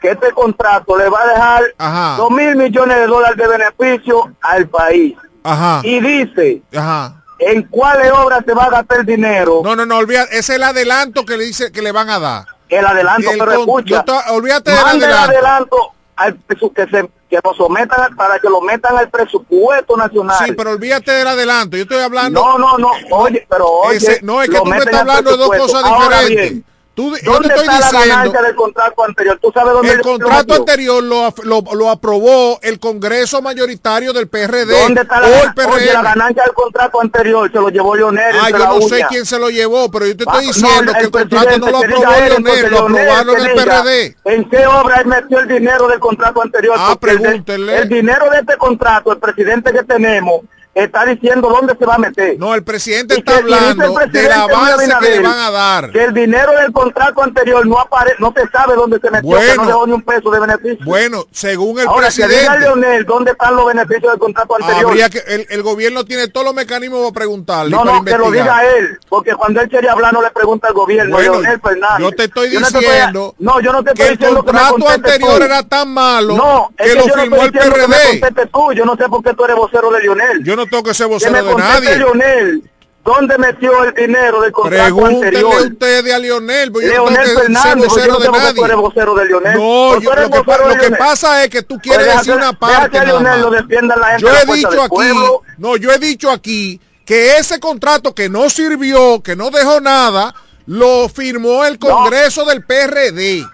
que 0.00 0.10
este 0.10 0.32
contrato 0.32 0.98
le 0.98 1.08
va 1.08 1.22
a 1.22 1.26
dejar 1.28 2.16
dos 2.18 2.30
mil 2.30 2.54
millones 2.56 2.96
de 2.98 3.06
dólares 3.06 3.36
de 3.38 3.48
beneficio 3.48 4.32
al 4.42 4.68
país. 4.68 5.14
Ajá. 5.44 5.80
Y 5.84 6.00
dice 6.00 6.62
Ajá. 6.74 7.22
en 7.38 7.62
cuáles 7.68 8.10
obras 8.12 8.42
se 8.46 8.54
va 8.54 8.64
a 8.64 8.70
gastar 8.70 9.00
el 9.00 9.06
dinero, 9.06 9.60
No, 9.62 9.76
no, 9.76 9.84
no, 9.86 9.98
olvídate. 9.98 10.38
Es 10.38 10.48
el 10.50 10.62
adelanto 10.62 11.24
que 11.24 11.36
le 11.36 11.44
dice 11.44 11.70
que 11.70 11.82
le 11.82 11.92
van 11.92 12.08
a 12.10 12.18
dar. 12.18 12.44
el 12.68 12.84
adelanto, 12.84 13.30
El 13.30 13.38
pero 13.38 13.50
con- 13.52 13.60
escucha, 13.60 13.94
no 13.94 14.00
está- 14.00 14.32
olvídate 14.32 14.70
del 14.72 14.80
adelanto. 14.80 15.30
adelanto 15.30 15.76
al 16.16 16.38
que 16.74 16.86
se 16.88 17.10
que 17.28 17.40
lo 17.42 17.52
sometan 17.54 18.14
para 18.16 18.38
que 18.38 18.48
lo 18.48 18.60
metan 18.60 18.96
al 18.96 19.10
presupuesto 19.10 19.96
nacional. 19.96 20.38
Sí, 20.44 20.52
pero 20.52 20.70
olvídate 20.70 21.10
del 21.10 21.26
adelanto. 21.26 21.76
Yo 21.76 21.82
estoy 21.82 21.98
hablando. 22.00 22.40
no, 22.40 22.58
no, 22.58 22.78
no, 22.78 22.90
oye, 23.10 23.44
pero 23.50 23.66
oye, 23.66 23.96
Ese- 23.96 24.20
no, 24.22 24.40
es 24.40 24.48
que 24.48 24.56
tú 24.58 24.64
me 24.66 24.78
estás 24.78 25.00
hablando 25.00 25.32
de 25.32 25.36
dos 25.36 25.50
cosas 25.56 25.82
diferentes. 25.84 26.36
bien, 26.52 26.64
Tú, 26.94 27.10
yo 27.10 27.16
te 27.18 27.24
¿Dónde 27.24 27.48
estoy 27.48 27.64
está 27.64 27.80
la 27.80 27.86
diciendo. 27.90 28.14
ganancia 28.16 28.42
del 28.42 28.54
contrato 28.54 29.04
anterior? 29.04 29.38
¿Tú 29.42 29.50
sabes 29.52 29.72
dónde 29.72 29.90
El 29.92 30.00
contrato 30.00 30.54
anterior 30.54 31.02
lo, 31.02 31.34
lo, 31.42 31.62
lo 31.74 31.90
aprobó 31.90 32.60
el 32.62 32.78
Congreso 32.78 33.42
mayoritario 33.42 34.12
del 34.12 34.28
PRD 34.28 34.80
¿Dónde 34.80 35.00
está 35.02 35.20
la, 35.20 35.26
o 35.26 35.30
el 35.30 35.52
gana- 35.54 35.72
oye, 35.74 35.86
la 35.86 35.92
PRM. 35.92 36.02
ganancia 36.04 36.42
del 36.44 36.54
contrato 36.54 37.00
anterior? 37.00 37.50
Se 37.50 37.58
lo 37.58 37.68
llevó 37.68 37.96
Leonel. 37.96 38.36
Ah, 38.40 38.48
yo 38.50 38.58
la 38.58 38.66
no 38.68 38.80
sé 38.82 39.04
quién 39.08 39.26
se 39.26 39.38
lo 39.40 39.50
llevó, 39.50 39.90
pero 39.90 40.06
yo 40.06 40.16
te 40.16 40.24
Ah, 40.28 40.40
estoy 40.40 40.46
no, 40.62 40.68
diciendo 40.68 40.92
que 40.92 41.00
el 41.00 41.10
contrato 41.10 41.58
no 41.58 41.70
lo 41.70 41.78
aprobó 41.78 42.14
él, 42.14 42.28
Leonel, 42.28 42.70
lo 42.70 42.78
aprobaron 42.78 43.36
que 43.36 43.42
el 43.42 43.54
PRD. 43.54 44.16
¿En 44.26 44.48
qué 44.48 44.66
obra 44.68 44.96
él 45.00 45.06
metió 45.06 45.40
el 45.40 45.48
dinero 45.48 45.88
del 45.88 45.98
contrato 45.98 46.42
anterior? 46.42 46.76
Ah, 46.78 46.92
el 46.92 46.98
pregúntele. 46.98 47.76
El, 47.78 47.88
dinero 47.88 48.30
de 48.30 48.38
este 48.38 48.56
contrato, 48.56 49.10
el 49.12 49.18
presidente 49.18 49.72
que 49.72 49.82
tenemos, 49.82 50.42
está 50.74 51.04
diciendo 51.06 51.48
dónde 51.48 51.76
se 51.78 51.84
va 51.86 51.94
a 51.94 51.98
meter. 51.98 52.36
No, 52.38 52.54
el 52.54 52.64
presidente 52.64 53.14
Y 53.14 53.18
está 53.18 53.32
que- 53.34 53.38
el 53.46 53.54
hablando 53.54 53.82
del 53.84 53.92
presidente 53.94 54.22
Luis 54.22 54.36
avance 54.54 54.94
que 55.00 55.10
le 55.10 55.20
van 55.20 55.38
a 55.38 55.50
dar. 55.50 55.90
Que 55.90 56.04
el 56.04 56.14
dinero 56.14 56.52
del 56.52 56.72
contrato 56.72 57.22
anterior 57.22 57.66
no 57.66 57.78
apare 57.78 58.14
no 58.18 58.32
se 58.36 58.48
sabe 58.48 58.74
dónde 58.74 58.98
se 59.00 59.10
metió, 59.10 59.30
que 59.30 59.36
Bueno. 59.36 59.54
no 59.62 59.66
dejó 59.68 59.86
ni 59.86 59.92
un 59.92 60.02
peso 60.02 60.30
de 60.30 60.40
beneficio. 60.40 60.84
Bueno, 60.84 61.24
según 61.30 61.78
el 61.78 61.86
Ahora, 61.86 62.08
que 62.08 62.22
presidente, 62.22 62.58
Leonel 62.60 63.04
dónde 63.04 63.30
están 63.32 63.56
los 63.56 63.66
beneficios 63.66 64.10
del 64.12 64.18
contrato 64.18 64.56
anterior. 64.56 64.86
habría 64.90 65.08
que 65.10 65.18
el, 65.26 65.46
el 65.50 65.62
gobierno 65.62 66.04
tiene 66.04 66.28
todos 66.28 66.44
los 66.46 66.54
mecanismos 66.54 67.00
para 67.02 67.12
preguntarle 67.14 67.70
No, 67.70 67.84
para 67.84 67.92
no, 67.98 68.04
que 68.04 68.18
lo 68.18 68.30
diga 68.30 68.64
él, 68.76 68.98
porque 69.08 69.34
cuando 69.34 69.60
él 69.60 69.68
quiere 69.68 69.88
hablar 69.88 70.12
no 70.12 70.22
le 70.22 70.30
pregunta 70.30 70.68
al 70.68 70.74
gobierno, 70.74 71.14
Bueno, 71.16 71.32
Leonel 71.40 71.60
Fernández. 71.60 71.98
yo 72.00 72.12
te 72.12 72.24
estoy 72.24 72.54
no 72.58 72.66
diciendo 72.68 73.34
no, 73.38 73.60
yo 73.60 73.72
no 73.72 73.82
te 73.84 73.92
que 73.92 74.02
estoy 74.02 74.06
el 74.12 74.18
diciendo 74.18 74.44
que 74.44 74.52
me 74.52 74.58
contrato 74.60 74.88
anterior 74.94 75.38
tú. 75.38 75.42
era 75.44 75.62
tan 75.62 75.88
malo 75.88 76.36
no, 76.36 76.70
es 76.76 76.86
que 76.86 76.92
que 76.92 76.98
lo 76.98 77.06
yo 77.06 77.16
no 77.16 77.22
firmó 77.22 77.36
estoy 77.36 77.60
el 77.62 77.72
que 77.72 78.20
me 78.34 78.46
tú, 78.46 78.72
yo 78.72 78.84
no 78.84 78.96
sé 78.96 79.08
por 79.08 79.22
qué 79.22 79.34
tú 79.34 79.44
eres 79.44 79.56
vocero 79.56 79.90
de 79.90 80.00
Leonel. 80.02 80.42
Yo 80.44 80.56
no 80.56 80.63
que 80.82 80.94
ser 80.94 81.06
que 81.08 81.12
vocero 81.14 81.42
de 81.44 81.54
nadie. 81.56 81.96
Leonel, 81.98 82.70
¿dónde 83.04 83.38
metió 83.38 83.84
el 83.84 83.94
dinero 83.94 84.40
del 84.40 84.52
contrato 84.52 84.82
Pregúntenle 84.84 85.26
anterior? 85.38 85.62
ustedes 85.72 86.14
a 86.14 86.18
Lionel, 86.18 86.72
porque 86.72 86.86
yo 86.88 86.94
no 87.04 87.10
Leonel 87.10 87.36
tengo 87.36 87.84
yo 87.84 87.88
vocero 87.88 88.12
no 88.14 88.18
de 88.18 88.24
qué 88.24 88.54
tú 88.54 88.64
eres 88.64 88.76
vocero 88.76 89.14
de 89.14 89.24
Leonel. 89.26 89.54
No, 89.58 89.88
Pues 89.92 90.02
yo- 90.04 90.14
lo, 90.14 90.30
que, 90.30 90.64
lo 90.68 90.76
que 90.80 90.90
pasa 90.96 91.44
es 91.44 91.50
que 91.50 91.62
tú 91.62 91.78
quieres 91.78 92.06
Pues 92.06 92.18
decir 92.18 92.34
una 92.34 92.52
parte. 92.52 92.98
que 92.98 93.06
Leonel 93.06 93.40
lo 93.40 93.50
defienda 93.50 93.96
la 93.96 94.06
gente 94.08 94.22
Yo 94.22 94.28
he 94.30 94.56
dicho 94.56 94.82
aquí, 94.82 94.88
pueblo. 94.88 95.42
no, 95.58 95.76
yo 95.76 95.92
he 95.92 95.98
dicho 95.98 96.30
aquí 96.30 96.80
que 97.04 97.36
ese 97.36 97.60
contrato 97.60 98.14
que 98.14 98.28
no 98.30 98.48
sirvió, 98.48 99.22
que 99.22 99.36
no 99.36 99.50
dejó 99.50 99.80
nada, 99.80 100.34
lo 100.66 101.08
firmó 101.10 101.64
el 101.66 101.78
Congreso 101.78 102.46
del 102.46 102.64
PRD. 102.64 103.44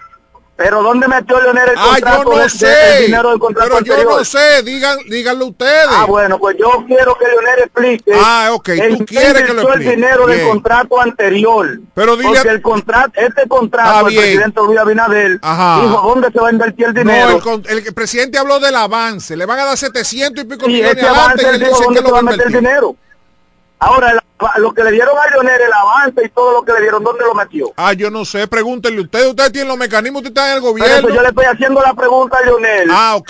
Pero 0.57 0.83
¿dónde 0.83 1.07
metió 1.07 1.41
Leonel 1.41 1.69
el 1.69 1.75
Ah, 1.75 1.87
contrato 1.93 2.23
yo 2.23 2.29
no 2.37 2.43
de- 2.43 2.49
sé, 2.49 2.97
el 2.99 3.05
dinero 3.07 3.29
del 3.31 3.39
contrato 3.39 3.69
pero 3.71 3.83
yo 3.83 3.93
anterior? 3.93 4.17
no 4.19 4.23
sé, 4.25 4.61
digan, 4.63 4.99
díganlo 5.09 5.47
ustedes. 5.47 5.87
Ah, 5.89 6.05
bueno, 6.07 6.37
pues 6.37 6.55
yo 6.59 6.83
quiero 6.85 7.17
que 7.17 7.25
Leonel 7.25 7.59
explique. 7.63 8.11
Ah, 8.13 8.49
ok, 8.53 8.69
tú 8.99 9.05
quieres 9.05 9.43
que 9.43 9.53
lo 9.53 9.61
explique. 9.63 9.89
el 9.89 9.95
dinero 9.95 10.27
del 10.27 10.47
contrato 10.47 11.01
anterior. 11.01 11.79
Pero 11.95 12.15
dile 12.15 12.29
Porque 12.35 12.49
a- 12.49 12.51
el 12.51 12.61
contrato, 12.61 13.11
este 13.15 13.47
contrato, 13.47 14.07
el 14.09 14.15
presidente 14.15 14.61
Luis 14.63 14.79
Abinader 14.79 15.39
Ajá. 15.41 15.81
dijo 15.81 16.01
dónde 16.07 16.31
se 16.31 16.39
va 16.39 16.47
a 16.49 16.51
invertir 16.51 16.85
el 16.85 16.93
dinero. 16.93 17.39
No, 17.43 17.53
el, 17.67 17.77
el 17.87 17.93
presidente 17.95 18.37
habló 18.37 18.59
del 18.59 18.75
avance, 18.75 19.35
le 19.35 19.47
van 19.47 19.57
a 19.59 19.65
dar 19.65 19.77
700 19.77 20.43
y 20.43 20.47
pico 20.47 20.67
millones 20.67 20.91
adelante 20.91 21.19
avance 21.19 21.49
él 21.49 21.59
dijo 21.59 21.81
dónde 21.81 22.01
se 22.01 22.11
va 22.11 22.19
a 22.19 22.21
meter 22.21 22.45
el 22.47 22.53
dinero. 22.53 22.95
Ahora, 23.79 24.11
el- 24.11 24.20
lo 24.57 24.73
que 24.73 24.83
le 24.83 24.91
dieron 24.91 25.15
a 25.17 25.27
Leonel, 25.29 25.61
el 25.61 25.73
avance 25.73 26.21
y 26.25 26.29
todo 26.29 26.51
lo 26.53 26.61
que 26.63 26.73
le 26.73 26.81
dieron, 26.81 27.03
¿dónde 27.03 27.23
lo 27.23 27.33
metió? 27.33 27.71
Ah, 27.77 27.93
yo 27.93 28.09
no 28.09 28.25
sé, 28.25 28.47
pregúntenle 28.47 29.01
ustedes, 29.01 29.27
ustedes 29.27 29.51
tienen 29.51 29.67
los 29.69 29.77
mecanismos, 29.77 30.21
ustedes 30.23 30.35
están 30.35 30.49
en 30.49 30.55
el 30.57 30.61
Pero 30.61 30.71
gobierno. 30.71 31.07
eso 31.07 31.15
yo 31.15 31.21
le 31.21 31.27
estoy 31.29 31.45
haciendo 31.45 31.81
la 31.81 31.93
pregunta 31.93 32.37
a 32.37 32.45
Leonel. 32.45 32.89
Ah, 32.91 33.15
ok. 33.15 33.29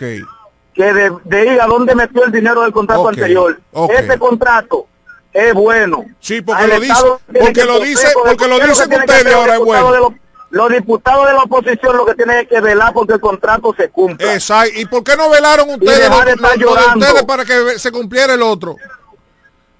que 0.73 0.93
de, 0.93 1.11
de 1.25 1.41
diga 1.43 1.65
dónde 1.67 1.93
metió 1.95 2.23
el 2.23 2.31
dinero 2.31 2.61
del 2.61 2.71
contrato 2.71 3.09
anterior. 3.09 3.59
ok. 3.73 3.91
Ese 3.91 4.17
contrato 4.17 4.87
es 5.33 5.53
bueno. 5.53 6.05
Sí, 6.19 6.41
porque 6.41 6.67
lo 6.67 6.79
dice, 6.79 6.93
tiene 7.31 7.39
porque 7.39 7.53
que 7.53 7.65
lo 7.65 7.79
dice, 7.79 8.07
porque 8.25 8.47
lo 8.47 8.57
¿qué 8.57 8.63
es 8.63 8.69
dicen 8.69 8.89
tiene 8.89 9.05
ustedes 9.05 9.33
ahora 9.33 9.53
es 9.55 9.59
bueno. 9.59 10.13
los- 10.51 10.69
diputados 10.71 11.27
de 11.27 11.33
la 11.33 11.43
oposición 11.43 11.95
lo 11.95 12.05
que 12.05 12.13
tienen 12.15 12.39
es 12.39 12.47
que 12.49 12.59
velar 12.59 12.91
porque 12.93 13.13
el 13.13 13.21
contrato 13.21 13.73
se 13.77 13.89
cumpla. 13.89 14.33
Exacto. 14.33 14.77
¿Y 14.77 14.85
por 14.85 15.01
qué 15.03 15.15
no 15.15 15.29
velaron 15.29 15.67
de 15.69 15.75
ustedes 15.75 17.23
para 17.25 17.45
que 17.45 17.79
se 17.79 17.91
cumpliera 17.91 18.33
el 18.33 18.41
otro? 18.41 18.75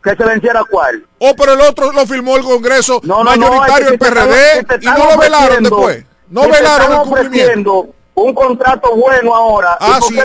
Que 0.03 0.15
se 0.15 0.23
venciera 0.23 0.63
cuál. 0.69 1.05
O 1.19 1.35
pero 1.35 1.53
el 1.53 1.61
otro 1.61 1.91
lo 1.91 2.05
firmó 2.07 2.35
el 2.35 2.43
Congreso 2.43 2.99
No, 3.03 3.23
no, 3.23 3.35
no, 3.35 3.47
mayoritario 3.49 3.85
es 3.87 3.91
el 3.93 3.99
PRD 3.99 4.65
y 4.81 4.85
no 4.85 5.11
lo 5.11 5.17
velaron 5.17 5.63
después. 5.63 6.05
No 6.29 6.49
velaron 6.49 6.91
el 6.93 6.97
cumplimiento. 7.01 7.87
un 8.13 8.33
contrato 8.33 8.95
bueno 8.95 9.33
ahora. 9.35 9.77
¿y 9.79 9.83
Ah, 9.85 9.99
sí, 10.07 10.13
que 10.15 10.23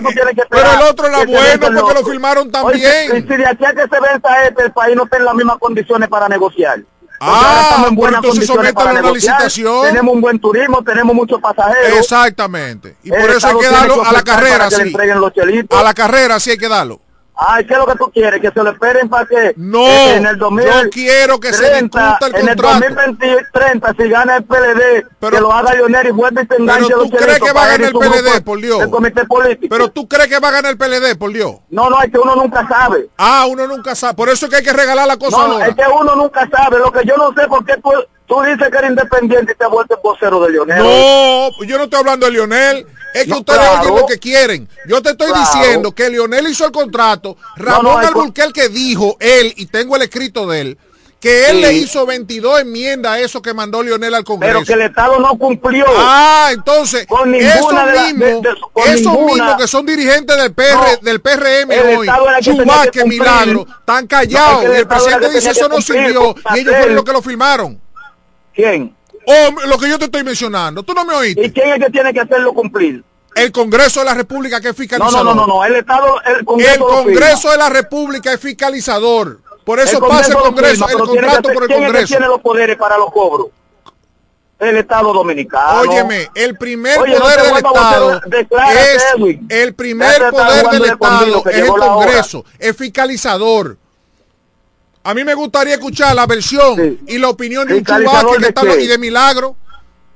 pero 0.51 0.73
el 0.73 0.83
otro 0.83 1.07
era 1.07 1.25
bueno 1.25 1.79
porque 1.79 1.95
lo 1.95 2.05
firmaron 2.07 2.51
Oye, 2.65 2.83
también. 2.83 3.11
si- 3.11 3.29
si 3.29 3.37
de 3.37 3.47
aquí 3.47 3.65
a 3.65 3.73
que 3.73 3.83
se 3.83 4.01
venza 4.01 4.45
este, 4.47 4.63
el 4.65 4.73
país 4.73 4.97
no 4.97 5.05
está 5.05 5.17
en 5.19 5.25
las 5.25 5.35
mismas 5.35 5.57
condiciones 5.59 6.09
para 6.09 6.29
negociar. 6.29 6.81
Porque 7.19 7.19
Ah, 7.21 7.49
ahora 7.49 7.61
estamos 7.63 7.89
en 7.89 7.95
buenas 7.97 8.25
entonces 8.25 8.51
a 8.51 8.53
una 8.55 8.63
negociar. 8.93 9.15
licitación. 9.41 9.87
Tenemos 9.87 10.15
un 10.15 10.21
buen 10.21 10.39
turismo, 10.39 10.83
tenemos 10.85 11.15
muchos 11.17 11.41
pasajeros. 11.41 11.99
Exactamente. 11.99 12.97
Y 13.03 13.13
El 13.15 13.21
por 13.21 13.31
eso 13.31 13.47
hay 13.49 13.59
que 13.59 13.69
darlo 13.69 14.05
a 14.05 14.13
la 14.13 14.23
carrera, 14.23 14.59
para 14.59 14.69
que 14.71 14.77
le 14.77 14.85
sí. 14.85 14.91
los. 15.15 15.33
A 15.79 15.83
la 15.83 15.95
carrera 15.95 16.41
sí 16.41 16.51
hay 16.51 16.59
que 16.59 16.69
darlo. 16.69 17.01
Ay, 17.39 17.67
¿qué 17.67 17.75
es 17.75 17.79
lo 17.79 17.87
que 17.87 17.99
tú 17.99 18.11
quieres? 18.11 18.41
Que 18.41 18.51
se 18.51 18.63
lo 18.63 18.71
esperen 18.71 19.11
para 19.11 19.27
que 19.27 19.53
No, 19.57 19.87
eh, 19.87 20.15
en 20.17 20.25
el 20.27 20.39
2000, 20.39 20.65
yo 20.65 20.91
quiero 20.91 21.39
que 21.39 21.53
se 21.53 21.71
discuta 21.83 22.19
el 22.29 22.35
en 22.37 22.49
el 22.49 22.57
contrato. 22.57 22.87
2030, 23.21 23.95
si 23.99 24.09
gana 24.09 24.37
el 24.37 24.45
PLD, 24.45 25.07
que 25.31 25.41
lo 25.41 25.53
haga 25.53 25.75
Leonel 25.75 26.07
y 26.07 26.11
vuelve 26.13 26.47
y 26.51 26.55
enganche 26.63 26.87
Pero 26.89 26.99
los 27.01 27.11
tú 27.11 27.17
crees 27.17 27.39
que 27.41 27.53
va 27.53 27.63
a 27.65 27.67
ganar 27.69 27.83
el 27.89 27.93
PLD, 27.93 28.41
por 28.43 28.61
Dios. 28.61 28.79
del 28.79 28.91
comité 28.91 29.25
político. 29.27 29.69
Pero 29.69 29.91
tú 29.91 30.09
crees 30.09 30.29
que 30.29 30.39
va 30.39 30.49
a 30.49 30.53
ganar 30.53 30.71
el 30.73 30.79
PLD, 30.79 31.17
por 31.19 31.33
Dios. 31.33 31.57
No, 31.71 31.91
no, 31.91 32.01
es 32.03 32.11
que 32.11 32.19
uno 32.19 32.35
nunca 32.37 32.67
sabe. 32.67 33.09
Ah, 33.19 33.47
uno 33.49 33.67
nunca 33.67 33.95
sabe. 33.95 34.15
Por 34.15 34.29
eso 34.31 34.47
es 34.47 34.51
que 34.51 34.57
hay 34.57 34.65
que 34.65 34.73
regalar 34.73 35.07
la 35.07 35.19
cosa 35.19 35.37
No, 35.37 35.43
ahora. 35.55 35.67
es 35.67 35.75
que 35.75 35.83
uno 36.01 36.15
nunca 36.15 36.49
sabe. 36.51 36.79
Lo 36.79 36.91
que 36.91 37.01
yo 37.07 37.17
no 37.19 37.35
sé 37.35 37.47
por 37.49 37.65
qué 37.67 37.75
tú, 37.83 37.91
tú 38.27 38.41
dices 38.43 38.69
que 38.71 38.79
eres 38.79 38.91
independiente 38.91 39.53
y 39.53 39.55
te 39.57 39.65
has 39.65 39.71
vuelto 39.71 39.99
vocero 40.03 40.41
de 40.41 40.53
Leonel. 40.53 40.79
No, 40.83 41.65
yo 41.65 41.77
no 41.77 41.85
estoy 41.85 42.01
hablando 42.01 42.25
de 42.27 42.33
Lionel. 42.33 42.87
Es 43.17 43.25
que 43.25 43.31
No, 43.31 43.39
ustedes 43.39 43.59
claro. 43.61 43.81
oyen 43.83 43.95
lo 43.97 44.07
que 44.07 44.19
quieren. 44.19 44.69
Yo 44.87 45.03
te 45.03 45.11
estoy 45.11 45.29
Claro. 45.31 45.45
diciendo 45.53 45.93
que 45.93 46.11
Lionel 46.11 46.47
hizo 46.49 46.65
el 46.65 46.73
contrato. 46.73 47.37
Ramón 47.57 47.85
no, 47.85 47.93
co- 47.93 47.99
Alburquerque 48.21 48.69
dijo, 48.69 49.17
él, 49.21 49.53
y 49.57 49.67
tengo 49.67 49.97
el 49.97 50.03
escrito 50.03 50.47
de 50.47 50.61
él, 50.61 50.79
que 51.19 51.49
él 51.49 51.57
Sí. 51.57 51.63
le 51.63 51.73
hizo 51.73 52.05
22 52.07 52.61
enmiendas 52.61 53.13
a 53.13 53.21
eso 53.21 53.41
que 53.41 53.55
mandó 53.55 53.83
Lionel 53.83 54.15
al 54.15 54.23
Congreso. 54.23 54.55
Pero 54.59 54.67
que 54.67 54.73
el 54.75 54.83
Estado 54.83 55.19
no 55.19 55.37
cumplió. 55.39 55.85
Ah, 55.97 56.51
entonces, 56.53 57.07
Con 57.07 57.35
esos 57.35 57.73
mismos, 57.73 58.45
esos 58.85 59.01
ninguna. 59.13 59.33
mismos 59.35 59.57
que 59.57 59.67
son 59.67 59.87
dirigentes 59.87 60.37
del, 60.37 60.53
PR, 60.53 60.75
No, 60.75 60.97
del 61.03 61.21
PRM 61.21 61.71
hoy, 61.71 62.07
que 62.07 62.91
que 62.93 63.01
cumplir. 63.01 63.21
Milagro, 63.21 63.67
están 63.81 64.05
No, 64.05 64.09
callados. 64.09 64.53
es 64.53 64.61
que 64.61 64.67
el 64.67 64.73
y 64.73 64.81
el 64.81 64.87
presidente 64.89 65.29
que 65.29 65.35
dice 65.37 65.51
eso 65.51 65.69
que 65.69 65.75
no 65.75 65.81
sirvió. 65.81 66.35
Y 66.55 66.59
ellos 66.61 66.75
fueron 66.77 66.95
los 66.95 67.05
que 67.05 67.13
lo 67.13 67.23
firmaron. 67.23 67.81
¿Quién? 68.55 68.95
O 69.27 69.67
lo 69.67 69.79
que 69.79 69.89
yo 69.89 69.99
te 69.99 70.05
estoy 70.07 70.23
mencionando. 70.23 70.83
¿Tú 70.83 70.95
no 70.95 71.05
me 71.05 71.15
oíste? 71.15 71.45
¿Y 71.45 71.51
quién 71.51 71.69
es 71.71 71.85
que 71.85 71.91
tiene 71.91 72.13
que 72.15 72.21
hacerlo 72.21 72.53
cumplir? 72.55 73.03
El 73.35 73.53
Congreso 73.53 74.01
de 74.01 74.07
la 74.07 74.15
República 74.15 74.61
que 74.61 74.69
es 74.71 74.77
fiscalizador. 74.77 75.25
no, 75.25 75.35
no, 75.35 75.47
no, 75.47 75.55
no, 75.55 75.65
el 75.65 75.77
Estado, 75.77 76.23
el 76.23 76.45
Congreso. 76.45 77.53
El 77.53 77.53
de 77.53 77.59
la 77.59 77.69
República 77.69 78.33
es 78.33 78.41
fiscalizador. 78.41 79.41
Por 79.65 79.81
eso 79.81 79.99
El 79.99 80.09
pasa 80.09 80.33
el 80.33 80.39
Congreso, 80.39 80.87
firma, 80.87 81.03
el 81.03 81.09
contrato 81.09 81.49
por 81.53 81.63
el 81.65 81.69
¿quién 81.69 81.81
es 81.83 81.87
que 81.87 81.93
Congreso. 81.93 82.07
tiene 82.07 82.27
los 82.29 82.41
poderes 82.41 82.77
para 82.77 82.97
los 82.97 83.13
cobros? 83.13 83.49
El 84.61 84.77
Estado 84.77 85.13
Dominicano. 85.13 85.81
Óyeme, 85.81 86.31
el 86.35 86.57
primer 86.57 86.99
Oye, 86.99 87.19
poder 87.19 87.43
del 87.43 87.57
Estado 87.57 88.23
es 88.73 89.05
el 89.51 89.75
primer 89.75 90.31
poder 90.31 90.67
del 90.71 90.85
Estado 90.85 91.43
es 91.51 91.57
el. 91.57 91.67
Congreso, 91.69 92.45
es 92.59 92.77
fiscalizador. 92.77 93.77
A 95.07 95.15
mí 95.15 95.23
me 95.25 95.35
gustaría 95.35 95.75
escuchar 95.75 96.15
la 96.17 96.27
versión 96.27 96.99
y 97.07 97.19
la 97.19 97.29
opinión 97.29 97.67
de 97.69 97.75
un 97.75 97.81
¿Fiscalizador 97.81 98.21
Chubasque 98.37 98.53
que 98.55 98.69
de 98.71 98.77
qué? 98.77 98.83
y 98.83 98.87
de 98.89 98.99
Milagro 98.99 99.57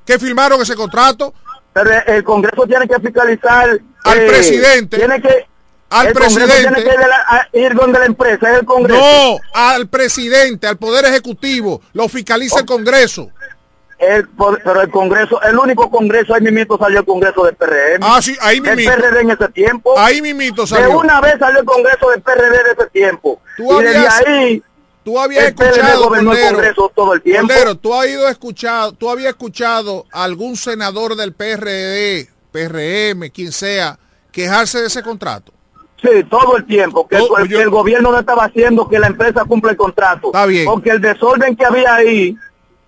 que 0.04 0.18
firmaron 0.18 0.60
ese 0.60 0.74
contrato. 0.74 1.32
Pero 1.72 1.90
el 2.08 2.24
Congreso 2.24 2.66
tiene 2.66 2.88
que 2.88 2.98
fiscalizar 2.98 3.78
Al 4.04 4.18
eh, 4.18 4.26
presidente. 4.26 4.96
Tiene 4.96 5.22
que 5.22 5.46
Al 5.90 6.08
el 6.08 6.12
presidente. 6.12 6.56
tiene 6.58 6.76
que 6.82 6.88
ir, 6.88 6.98
de 6.98 7.06
la- 7.08 7.24
a- 7.28 7.48
ir 7.52 7.74
donde 7.74 7.98
la 8.00 8.06
empresa 8.06 8.50
es 8.52 8.58
el 8.60 8.64
Congreso. 8.66 9.00
No, 9.00 9.38
al 9.54 9.86
presidente, 9.88 10.66
al 10.66 10.76
poder 10.76 11.04
ejecutivo, 11.04 11.80
lo 11.92 12.08
fiscaliza 12.08 12.58
el 12.60 12.66
Congreso. 12.66 13.28
El, 13.98 14.26
pero 14.64 14.80
el 14.80 14.90
Congreso, 14.90 15.40
el 15.42 15.58
único 15.58 15.90
Congreso, 15.90 16.34
ahí 16.34 16.40
mismito 16.40 16.78
salió 16.78 17.00
el 17.00 17.04
Congreso 17.04 17.44
del 17.44 17.54
PRM. 17.54 18.00
Ah, 18.02 18.20
sí, 18.22 18.34
ahí 18.40 18.58
Del 18.58 18.74
mismito. 18.76 18.96
PRD 18.98 19.20
en 19.20 19.30
ese 19.30 19.48
tiempo. 19.48 19.96
Ahí 19.98 20.22
mismito 20.22 20.62
De 20.62 20.68
salió. 20.68 20.98
una 20.98 21.20
vez 21.20 21.34
salió 21.38 21.60
el 21.60 21.66
Congreso 21.66 22.08
del 22.10 22.22
PRD 22.22 22.50
de 22.64 22.70
ese 22.78 22.86
tiempo. 22.90 23.40
Tú 23.58 23.80
y 23.80 23.84
desde 23.84 24.08
ahí 24.08 24.62
Tú 25.04 25.18
habías 25.18 25.46
el 25.46 25.54
PRD 25.54 25.70
escuchado, 25.70 26.08
Cordero, 26.08 26.92
todo 26.94 27.14
el 27.14 27.22
tiempo. 27.22 27.48
Cordero, 27.48 27.74
tú 27.76 27.94
has 27.94 28.06
ido 28.08 28.28
escuchado, 28.28 28.92
tú 28.92 29.08
habías 29.10 29.30
escuchado 29.30 30.04
a 30.12 30.24
algún 30.24 30.56
senador 30.56 31.16
del 31.16 31.32
PRD, 31.32 32.28
PRM, 32.52 33.30
quien 33.30 33.50
sea, 33.52 33.98
quejarse 34.30 34.80
de 34.80 34.86
ese 34.88 35.02
contrato. 35.02 35.52
Sí, 36.02 36.08
todo 36.30 36.56
el 36.56 36.66
tiempo. 36.66 37.06
Que, 37.08 37.16
Oh, 37.16 37.38
el, 37.38 37.48
yo- 37.48 37.58
que 37.58 37.62
el 37.62 37.70
gobierno 37.70 38.10
no 38.12 38.18
estaba 38.18 38.44
haciendo 38.44 38.88
que 38.88 38.98
la 38.98 39.06
empresa 39.06 39.44
cumpla 39.44 39.70
el 39.70 39.76
contrato. 39.76 40.28
Está 40.28 40.46
bien. 40.46 40.64
Porque 40.66 40.90
el 40.90 41.00
desorden 41.00 41.56
que 41.56 41.64
había 41.64 41.94
ahí, 41.94 42.36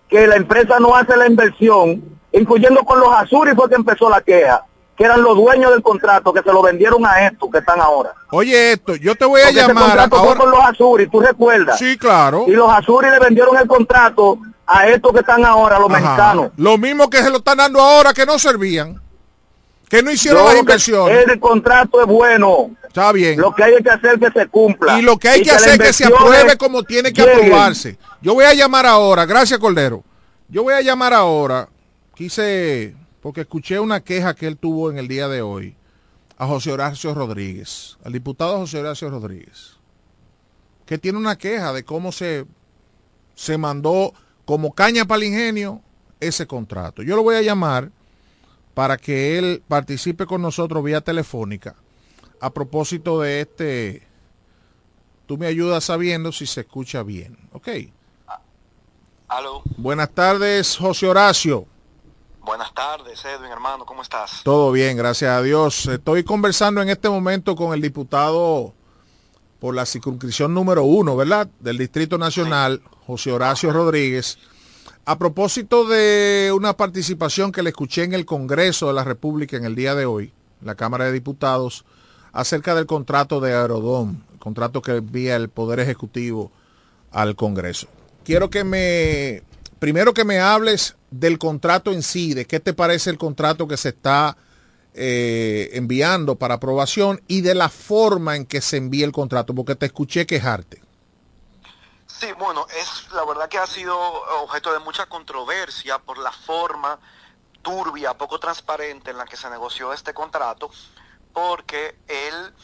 que 0.08 0.26
la 0.26 0.36
empresa 0.36 0.78
no 0.80 0.94
hace 0.94 1.16
la 1.16 1.26
inversión, 1.26 2.02
incluyendo 2.32 2.82
con 2.84 3.00
los 3.00 3.08
Azuri 3.14 3.52
fue 3.54 3.68
que 3.68 3.74
empezó 3.76 4.08
la 4.10 4.20
queja, 4.22 4.64
que 4.96 5.04
eran 5.04 5.22
los 5.22 5.36
dueños 5.36 5.70
del 5.70 5.82
contrato, 5.82 6.32
que 6.32 6.42
se 6.42 6.52
lo 6.52 6.62
vendieron 6.62 7.04
a 7.06 7.26
estos 7.26 7.50
que 7.50 7.58
están 7.58 7.80
ahora. 7.80 8.12
Oye 8.30 8.72
esto, 8.72 8.94
yo 8.96 9.14
te 9.14 9.24
voy 9.24 9.40
a 9.40 9.44
Porque 9.44 9.60
llamar 9.60 9.84
contrato 9.84 10.16
fue 10.18 10.28
ahora. 10.28 10.40
con 10.40 10.50
los 10.50 10.60
Azuri, 10.64 11.06
tú 11.08 11.20
recuerdas. 11.20 11.78
Sí, 11.78 11.96
claro. 11.96 12.44
Y 12.46 12.52
los 12.52 12.70
Azuri 12.70 13.08
le 13.10 13.18
vendieron 13.18 13.56
el 13.56 13.66
contrato 13.66 14.38
a 14.66 14.86
estos 14.88 15.12
que 15.12 15.20
están 15.20 15.44
ahora, 15.44 15.78
los 15.78 15.90
Ajá. 15.90 16.00
mexicanos. 16.00 16.50
Lo 16.56 16.78
mismo 16.78 17.08
que 17.10 17.22
se 17.22 17.30
lo 17.30 17.38
están 17.38 17.58
dando 17.58 17.80
ahora 17.80 18.12
que 18.12 18.24
no 18.26 18.38
servían, 18.38 19.00
que 19.88 20.02
no 20.02 20.10
hicieron 20.10 20.42
Yo 20.42 20.48
las 20.50 20.58
inversiones. 20.58 21.26
El 21.28 21.40
contrato 21.40 22.00
es 22.00 22.06
bueno. 22.06 22.70
Está 22.86 23.10
bien. 23.12 23.40
Lo 23.40 23.54
que 23.54 23.64
hay 23.64 23.82
que 23.82 23.90
hacer 23.90 24.18
es 24.22 24.30
que 24.32 24.40
se 24.40 24.46
cumpla. 24.48 24.98
Y 24.98 25.02
lo 25.02 25.16
que 25.18 25.28
hay 25.28 25.42
que 25.42 25.50
hacer 25.50 25.80
es 25.80 25.86
que 25.88 25.92
se 25.94 26.04
apruebe 26.06 26.56
como 26.58 26.82
tiene 26.82 27.12
que 27.12 27.22
lleguen. 27.22 27.46
aprobarse. 27.46 27.98
Yo 28.20 28.34
voy 28.34 28.44
a 28.44 28.52
llamar 28.54 28.84
ahora, 28.86 29.24
gracias 29.24 29.58
Cordero. 29.58 30.04
Yo 30.48 30.62
voy 30.62 30.74
a 30.74 30.82
llamar 30.82 31.14
ahora, 31.14 31.68
quise, 32.14 32.94
porque 33.22 33.42
escuché 33.42 33.80
una 33.80 34.02
queja 34.02 34.34
que 34.34 34.46
él 34.46 34.58
tuvo 34.58 34.90
en 34.90 34.98
el 34.98 35.08
día 35.08 35.28
de 35.28 35.40
hoy, 35.40 35.74
a 36.36 36.46
José 36.46 36.72
Horacio 36.72 37.14
Rodríguez, 37.14 37.96
al 38.04 38.12
diputado 38.12 38.58
José 38.58 38.80
Horacio 38.80 39.08
Rodríguez, 39.08 39.76
que 40.84 40.98
tiene 40.98 41.16
una 41.16 41.38
queja 41.38 41.72
de 41.72 41.84
cómo 41.84 42.12
se, 42.12 42.44
se 43.34 43.56
mandó 43.56 44.12
como 44.44 44.72
caña 44.74 45.06
para 45.06 45.22
el 45.22 45.28
ingenio 45.28 45.80
ese 46.20 46.46
contrato. 46.46 47.02
Yo 47.02 47.16
lo 47.16 47.22
voy 47.22 47.36
a 47.36 47.42
llamar 47.42 47.90
para 48.74 48.98
que 48.98 49.38
él 49.38 49.62
participe 49.66 50.26
con 50.26 50.42
nosotros 50.42 50.84
vía 50.84 51.00
telefónica 51.00 51.76
a 52.42 52.52
propósito 52.52 53.20
de 53.20 53.40
este 53.40 54.02
tú 55.26 55.38
me 55.38 55.46
ayudas 55.46 55.84
sabiendo 55.84 56.32
si 56.32 56.44
se 56.44 56.62
escucha 56.62 57.04
bien. 57.04 57.38
Ok. 57.52 57.68
Aló, 59.28 59.62
Buenas 59.76 60.10
tardes, 60.10 60.76
José 60.76 61.06
Horacio. 61.06 61.66
Buenas 62.44 62.74
tardes, 62.74 63.24
Edwin, 63.24 63.50
hermano, 63.50 63.86
¿cómo 63.86 64.02
estás? 64.02 64.42
Todo 64.42 64.72
bien, 64.72 64.96
gracias 64.96 65.30
a 65.30 65.42
Dios. 65.42 65.86
Estoy 65.86 66.24
conversando 66.24 66.82
en 66.82 66.88
este 66.88 67.08
momento 67.08 67.56
con 67.56 67.72
el 67.72 67.80
diputado 67.80 68.74
por 69.60 69.74
la 69.74 69.86
circunscripción 69.86 70.52
número 70.52 70.84
uno, 70.84 71.16
¿verdad? 71.16 71.48
Del 71.60 71.78
Distrito 71.78 72.18
Nacional, 72.18 72.82
José 73.06 73.32
Horacio 73.32 73.72
Rodríguez. 73.72 74.38
A 75.04 75.18
propósito 75.18 75.86
de 75.86 76.52
una 76.54 76.76
participación 76.76 77.52
que 77.52 77.62
le 77.62 77.70
escuché 77.70 78.04
en 78.04 78.12
el 78.12 78.24
Congreso 78.24 78.88
de 78.88 78.92
la 78.92 79.04
República 79.04 79.56
en 79.56 79.64
el 79.64 79.74
día 79.74 79.94
de 79.94 80.06
hoy, 80.06 80.32
la 80.60 80.74
Cámara 80.74 81.06
de 81.06 81.12
Diputados, 81.12 81.84
acerca 82.32 82.74
del 82.74 82.86
contrato 82.86 83.40
de 83.40 83.52
Aerodom, 83.52 84.16
el 84.32 84.38
contrato 84.38 84.82
que 84.82 84.96
envía 84.96 85.36
el 85.36 85.48
Poder 85.48 85.80
Ejecutivo 85.80 86.50
al 87.10 87.36
Congreso. 87.36 87.88
Quiero 88.24 88.50
que 88.50 88.64
me, 88.64 89.42
primero 89.82 90.14
que 90.14 90.24
me 90.24 90.38
hables 90.38 90.94
del 91.10 91.40
contrato 91.40 91.90
en 91.90 92.04
sí, 92.04 92.34
de 92.34 92.46
qué 92.46 92.60
te 92.60 92.72
parece 92.72 93.10
el 93.10 93.18
contrato 93.18 93.66
que 93.66 93.76
se 93.76 93.88
está 93.88 94.36
eh, 94.94 95.70
enviando 95.72 96.36
para 96.36 96.54
aprobación 96.54 97.20
y 97.26 97.40
de 97.40 97.56
la 97.56 97.68
forma 97.68 98.36
en 98.36 98.46
que 98.46 98.60
se 98.60 98.76
envía 98.76 99.04
el 99.04 99.10
contrato, 99.10 99.56
porque 99.56 99.74
te 99.74 99.86
escuché 99.86 100.24
quejarte. 100.24 100.80
Sí, 102.06 102.28
bueno, 102.38 102.64
es 102.78 103.12
la 103.12 103.24
verdad 103.24 103.48
que 103.48 103.58
ha 103.58 103.66
sido 103.66 103.98
objeto 104.44 104.72
de 104.72 104.78
mucha 104.78 105.06
controversia 105.06 105.98
por 105.98 106.16
la 106.18 106.30
forma 106.30 107.00
turbia, 107.60 108.14
poco 108.14 108.38
transparente 108.38 109.10
en 109.10 109.18
la 109.18 109.24
que 109.24 109.36
se 109.36 109.50
negoció 109.50 109.92
este 109.92 110.14
contrato, 110.14 110.70
porque 111.32 111.96
él 112.06 112.54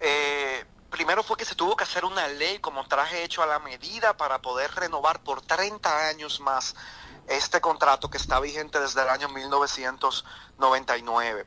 eh, 0.00 0.64
primero 0.94 1.22
fue 1.24 1.36
que 1.36 1.44
se 1.44 1.56
tuvo 1.56 1.74
que 1.74 1.82
hacer 1.82 2.04
una 2.04 2.28
ley 2.28 2.60
como 2.60 2.86
traje 2.86 3.24
hecho 3.24 3.42
a 3.42 3.46
la 3.46 3.58
medida 3.58 4.16
para 4.16 4.40
poder 4.40 4.72
renovar 4.76 5.24
por 5.24 5.42
30 5.42 6.06
años 6.06 6.38
más 6.38 6.76
este 7.26 7.60
contrato 7.60 8.08
que 8.08 8.16
está 8.16 8.38
vigente 8.38 8.78
desde 8.78 9.02
el 9.02 9.08
año 9.08 9.28
1999. 9.28 11.46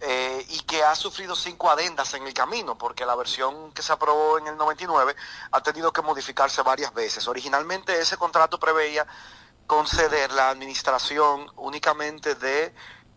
eh, 0.00 0.46
y 0.48 0.60
que 0.60 0.84
ha 0.84 0.94
sufrido 0.94 1.34
cinco 1.34 1.70
adendas 1.70 2.14
en 2.14 2.24
el 2.26 2.34
camino, 2.34 2.76
porque 2.76 3.06
la 3.06 3.16
versión 3.16 3.72
que 3.72 3.82
se 3.82 3.92
aprobó 3.92 4.38
en 4.38 4.48
el 4.48 4.56
99 4.56 5.16
ha 5.50 5.62
tenido 5.62 5.92
que 5.92 6.02
modificarse 6.02 6.62
varias 6.62 6.94
veces. 6.94 7.26
Originalmente 7.26 7.98
ese 7.98 8.16
contrato 8.16 8.60
preveía 8.60 9.06
conceder 9.66 10.30
la 10.32 10.50
administración 10.50 11.50
únicamente 11.56 12.34
de 12.34 12.74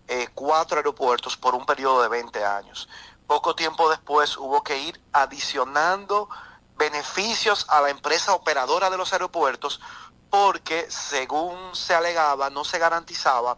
eh, 0.08 0.30
cuatro 0.34 0.78
aeropuertos 0.78 1.36
por 1.36 1.54
un 1.54 1.66
periodo 1.66 2.02
de 2.02 2.08
20 2.08 2.46
años. 2.46 2.88
Poco 3.28 3.56
tiempo 3.56 3.90
después 3.90 4.38
hubo 4.38 4.64
que 4.64 4.78
ir 4.78 5.02
adicionando 5.12 6.30
beneficios 6.78 7.66
a 7.70 7.82
la 7.82 7.90
empresa 7.90 8.34
operadora 8.34 8.90
de 8.90 8.98
los 8.98 9.14
aeropuertos 9.14 9.82
porque, 10.30 10.90
según 10.90 11.76
se 11.76 11.94
alegaba, 11.94 12.50
no 12.50 12.64
se 12.64 12.80
garantizaba 12.80 13.58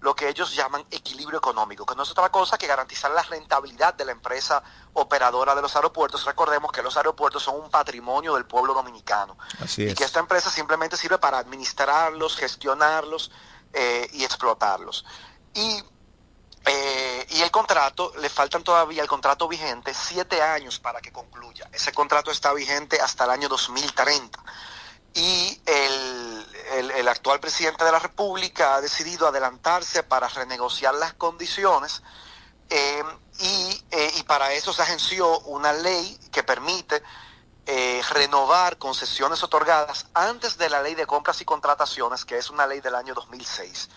lo 0.00 0.14
que 0.14 0.28
ellos 0.28 0.54
llaman 0.54 0.84
equilibrio 0.90 1.38
económico, 1.38 1.84
que 1.84 1.94
no 1.94 2.02
es 2.02 2.10
otra 2.10 2.30
cosa 2.30 2.56
que 2.56 2.66
garantizar 2.66 3.10
la 3.10 3.22
rentabilidad 3.22 3.94
de 3.94 4.06
la 4.06 4.12
empresa 4.12 4.62
operadora 4.94 5.54
de 5.54 5.60
los 5.60 5.76
aeropuertos. 5.76 6.24
Recordemos 6.24 6.72
que 6.72 6.82
los 6.82 6.96
aeropuertos 6.96 7.42
son 7.42 7.56
un 7.60 7.70
patrimonio 7.70 8.34
del 8.34 8.46
pueblo 8.46 8.72
dominicano 8.72 9.36
Así 9.62 9.84
y 9.84 9.94
que 9.94 10.04
esta 10.04 10.20
empresa 10.20 10.50
simplemente 10.50 10.96
sirve 10.96 11.18
para 11.18 11.38
administrarlos, 11.38 12.36
gestionarlos 12.36 13.30
eh, 13.72 14.08
y 14.14 14.24
explotarlos. 14.24 15.04
Y, 15.54 15.84
eh, 16.66 17.26
y 17.30 17.40
el 17.42 17.50
contrato, 17.50 18.12
le 18.18 18.28
faltan 18.28 18.62
todavía 18.62 19.02
el 19.02 19.08
contrato 19.08 19.48
vigente 19.48 19.94
siete 19.94 20.42
años 20.42 20.78
para 20.78 21.00
que 21.00 21.12
concluya. 21.12 21.68
Ese 21.72 21.92
contrato 21.92 22.30
está 22.30 22.52
vigente 22.52 23.00
hasta 23.00 23.24
el 23.24 23.30
año 23.30 23.48
2030 23.48 24.38
y 25.14 25.60
el, 25.66 26.46
el- 26.96 27.08
actual 27.08 27.40
presidente 27.40 27.84
de 27.84 27.92
la 27.92 27.98
República 27.98 28.76
ha 28.76 28.80
decidido 28.80 29.26
adelantarse 29.26 30.02
para 30.04 30.28
renegociar 30.28 30.94
las 30.94 31.14
condiciones 31.14 32.02
eh, 32.68 33.02
y, 33.38 33.84
eh, 33.90 34.12
y 34.16 34.22
para 34.24 34.52
eso 34.52 34.72
se 34.72 34.82
agenció 34.82 35.40
una 35.40 35.72
ley 35.72 36.18
que 36.32 36.42
permite 36.42 37.02
renovar 38.10 38.78
concesiones 38.78 39.42
otorgadas 39.44 40.06
antes 40.14 40.58
de 40.58 40.68
la 40.68 40.82
ley 40.82 40.96
de 40.96 41.06
compras 41.06 41.40
y 41.40 41.44
contrataciones, 41.44 42.24
que 42.24 42.36
es 42.36 42.50
una 42.50 42.66
ley 42.66 42.80
del 42.80 42.96
año 42.96 43.14
2006. 43.14 43.88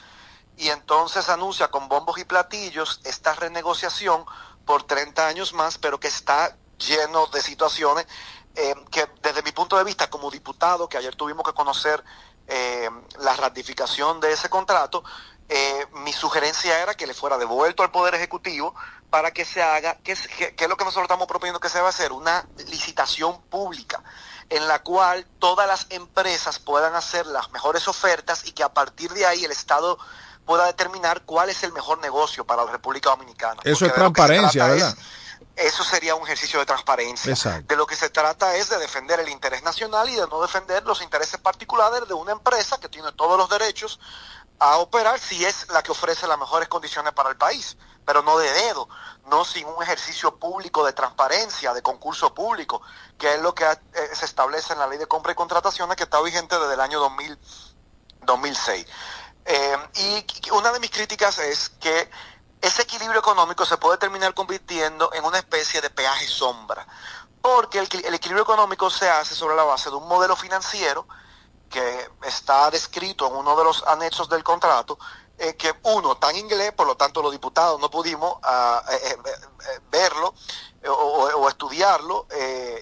Y 0.57 0.69
entonces 0.69 1.29
anuncia 1.29 1.69
con 1.69 1.89
bombos 1.89 2.17
y 2.19 2.25
platillos 2.25 3.01
esta 3.03 3.33
renegociación 3.33 4.25
por 4.65 4.83
30 4.83 5.27
años 5.27 5.53
más, 5.53 5.77
pero 5.77 5.99
que 5.99 6.07
está 6.07 6.55
lleno 6.77 7.27
de 7.27 7.41
situaciones 7.41 8.07
eh, 8.55 8.75
que 8.91 9.07
desde 9.21 9.41
mi 9.41 9.51
punto 9.51 9.77
de 9.77 9.83
vista 9.83 10.09
como 10.09 10.29
diputado, 10.29 10.87
que 10.87 10.97
ayer 10.97 11.15
tuvimos 11.15 11.43
que 11.43 11.53
conocer 11.53 12.03
eh, 12.47 12.89
la 13.19 13.35
ratificación 13.35 14.19
de 14.19 14.31
ese 14.31 14.49
contrato, 14.49 15.03
eh, 15.49 15.87
mi 15.93 16.13
sugerencia 16.13 16.79
era 16.81 16.93
que 16.93 17.07
le 17.07 17.13
fuera 17.13 17.37
devuelto 17.37 17.83
al 17.83 17.91
Poder 17.91 18.13
Ejecutivo 18.15 18.75
para 19.09 19.31
que 19.31 19.43
se 19.43 19.61
haga, 19.61 19.97
que 20.03 20.13
que 20.13 20.55
es 20.57 20.69
lo 20.69 20.77
que 20.77 20.85
nosotros 20.85 21.05
estamos 21.05 21.27
proponiendo 21.27 21.59
que 21.59 21.69
se 21.69 21.81
va 21.81 21.87
a 21.87 21.89
hacer, 21.89 22.11
una 22.11 22.47
licitación 22.67 23.41
pública 23.43 24.03
en 24.49 24.67
la 24.67 24.83
cual 24.83 25.25
todas 25.39 25.67
las 25.67 25.87
empresas 25.89 26.59
puedan 26.59 26.93
hacer 26.95 27.25
las 27.25 27.51
mejores 27.51 27.87
ofertas 27.87 28.45
y 28.45 28.51
que 28.51 28.63
a 28.63 28.73
partir 28.73 29.11
de 29.13 29.25
ahí 29.25 29.43
el 29.45 29.51
Estado 29.51 29.97
pueda 30.45 30.65
determinar 30.65 31.23
cuál 31.25 31.49
es 31.49 31.63
el 31.63 31.71
mejor 31.73 31.99
negocio 31.99 32.45
para 32.45 32.65
la 32.65 32.71
República 32.71 33.09
Dominicana. 33.11 33.61
Eso 33.63 33.79
Porque 33.79 33.87
es 33.87 33.93
transparencia, 33.93 34.65
trata 34.65 34.75
es- 34.75 34.81
¿verdad? 34.83 34.97
eso 35.55 35.83
sería 35.83 36.15
un 36.15 36.23
ejercicio 36.23 36.59
de 36.59 36.65
transparencia. 36.65 37.31
Exacto. 37.31 37.65
De 37.67 37.75
lo 37.75 37.85
que 37.85 37.95
se 37.95 38.09
trata 38.09 38.55
es 38.55 38.69
de 38.69 38.77
defender 38.79 39.19
el 39.19 39.29
interés 39.29 39.61
nacional 39.63 40.09
y 40.09 40.15
de 40.15 40.27
no 40.27 40.41
defender 40.41 40.83
los 40.85 41.01
intereses 41.01 41.39
particulares 41.39 42.07
de 42.07 42.13
una 42.13 42.31
empresa 42.31 42.77
que 42.79 42.89
tiene 42.89 43.11
todos 43.11 43.37
los 43.37 43.49
derechos 43.49 43.99
a 44.59 44.77
operar 44.77 45.19
si 45.19 45.43
es 45.45 45.67
la 45.69 45.83
que 45.83 45.91
ofrece 45.91 46.25
las 46.27 46.37
mejores 46.39 46.69
condiciones 46.69 47.11
para 47.13 47.29
el 47.29 47.35
país, 47.35 47.75
pero 48.05 48.21
no 48.21 48.37
de 48.37 48.49
dedo, 48.51 48.87
no 49.25 49.43
sin 49.45 49.67
un 49.67 49.81
ejercicio 49.83 50.37
público 50.37 50.85
de 50.85 50.93
transparencia, 50.93 51.73
de 51.73 51.81
concurso 51.81 52.33
público, 52.33 52.81
que 53.17 53.33
es 53.35 53.41
lo 53.41 53.53
que 53.53 53.65
eh, 53.65 53.77
se 54.13 54.25
establece 54.25 54.73
en 54.73 54.79
la 54.79 54.87
ley 54.87 54.97
de 54.99 55.07
compra 55.07 55.31
y 55.33 55.35
contrataciones 55.35 55.97
que 55.97 56.03
está 56.03 56.21
vigente 56.21 56.57
desde 56.57 56.73
el 56.75 56.81
año 56.81 56.99
2000, 56.99 57.37
2006. 58.25 58.85
Eh, 59.45 59.77
y 59.95 60.49
una 60.51 60.71
de 60.71 60.79
mis 60.79 60.91
críticas 60.91 61.37
es 61.39 61.69
que 61.79 62.09
ese 62.61 62.83
equilibrio 62.83 63.19
económico 63.19 63.65
se 63.65 63.77
puede 63.77 63.97
terminar 63.97 64.33
convirtiendo 64.33 65.11
en 65.13 65.25
una 65.25 65.37
especie 65.37 65.81
de 65.81 65.89
peaje 65.89 66.27
sombra, 66.27 66.87
porque 67.41 67.79
el, 67.79 68.13
equilibrio 68.13 68.43
económico 68.43 68.89
se 68.89 69.09
hace 69.09 69.35
sobre 69.35 69.57
la 69.57 69.65
base 69.65 69.89
de 69.89 69.97
un 69.97 70.07
modelo 70.07 70.37
financiero 70.37 71.05
que 71.69 72.09
está 72.21 72.71
descrito 72.71 73.27
en 73.27 73.35
uno 73.35 73.57
de 73.57 73.65
los 73.65 73.83
anexos 73.85 74.29
del 74.29 74.45
contrato, 74.45 74.97
eh, 75.37 75.57
que 75.57 75.73
uno 75.83 76.17
en 76.29 76.37
inglés, 76.37 76.71
por 76.71 76.87
lo 76.87 76.95
tanto 76.95 77.21
los 77.21 77.33
diputados 77.33 77.81
no 77.81 77.89
pudimos 77.89 78.37
ah, 78.43 78.81
eh, 78.89 79.17
eh, 79.17 79.79
verlo 79.91 80.33
o, 80.87 81.49
estudiarlo, 81.49 82.27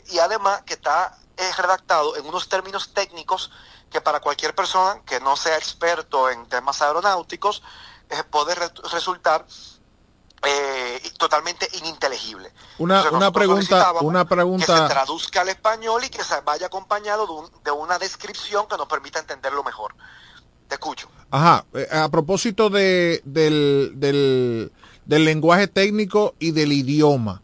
y 0.08 0.20
además 0.20 0.62
que 0.64 0.74
está 0.74 1.18
redactado 1.58 2.16
en 2.18 2.26
unos 2.26 2.50
términos 2.50 2.94
técnicos 2.94 3.52
que 3.92 4.02
para 4.02 4.20
cualquier 4.22 4.56
persona 4.56 5.02
que 5.06 5.20
no 5.20 5.36
sea 5.36 5.58
experto 5.58 6.30
en 6.30 6.46
temas 6.48 6.82
aeronáuticos 6.82 7.62
eh, 8.10 8.16
puede 8.30 8.56
re- 8.56 8.72
resultar 8.92 9.46
eh, 10.44 11.02
totalmente 11.18 11.68
ininteligible. 11.78 12.52
Una, 12.80 12.98
Entonces, 12.98 13.18
una 13.18 13.32
pregunta, 13.32 13.92
una 14.02 14.24
que 14.24 14.30
se 14.30 14.36
pregunta, 14.36 14.88
traduzca 14.88 15.42
al 15.42 15.50
español 15.50 16.04
y 16.04 16.10
que 16.10 16.24
se 16.24 16.40
vaya 16.42 16.66
acompañado 16.68 17.28
de, 17.28 17.34
un- 17.34 17.64
de 17.64 17.72
una 17.72 18.00
descripción 18.00 18.66
que 18.68 18.78
nos 18.78 18.88
permita 18.88 19.20
entenderlo 19.20 19.64
mejor. 19.64 19.94
Te 20.68 20.76
escucho. 20.76 21.10
ajá, 21.32 21.66
eh, 21.74 21.88
a 21.92 22.08
propósito 22.10 22.70
de, 22.70 23.22
del, 23.26 23.92
del, 23.96 24.72
del 25.06 25.26
lenguaje 25.26 25.68
técnico 25.68 26.34
y 26.40 26.52
del 26.52 26.72
idioma, 26.72 27.42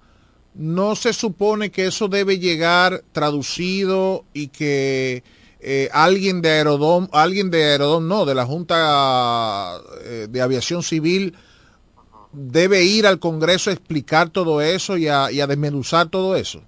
¿no 0.55 0.95
se 0.95 1.11
supone 1.13 1.69
que 1.71 1.87
eso 1.87 2.07
debe 2.07 2.39
llegar 2.39 3.03
traducido 3.11 4.23
y 4.33 4.47
que 4.47 5.23
eh, 5.59 5.89
alguien 5.91 6.41
de 6.41 6.51
Aerodom, 6.51 7.07
alguien 7.11 7.49
de 7.49 7.71
Aerodom, 7.71 8.07
no, 8.07 8.25
de 8.25 8.35
la 8.35 8.45
Junta 8.45 9.79
eh, 10.01 10.27
de 10.29 10.41
Aviación 10.41 10.83
Civil, 10.83 11.37
debe 12.31 12.83
ir 12.83 13.07
al 13.07 13.19
Congreso 13.19 13.69
a 13.69 13.73
explicar 13.73 14.29
todo 14.29 14.61
eso 14.61 14.97
y 14.97 15.07
a, 15.07 15.31
y 15.31 15.41
a 15.41 15.47
desmenuzar 15.47 16.09
todo 16.09 16.35
eso? 16.35 16.61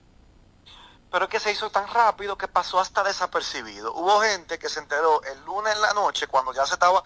Pero 1.11 1.25
es 1.25 1.31
que 1.31 1.39
se 1.39 1.51
hizo 1.51 1.69
tan 1.69 1.87
rápido 1.87 2.37
que 2.37 2.47
pasó 2.47 2.79
hasta 2.79 3.03
desapercibido. 3.03 3.93
Hubo 3.93 4.21
gente 4.21 4.59
que 4.59 4.69
se 4.69 4.79
enteró 4.79 5.21
el 5.23 5.43
lunes 5.45 5.73
en 5.75 5.81
la 5.81 5.93
noche 5.93 6.27
cuando 6.27 6.53
ya 6.53 6.65
se 6.65 6.73
estaba, 6.73 7.03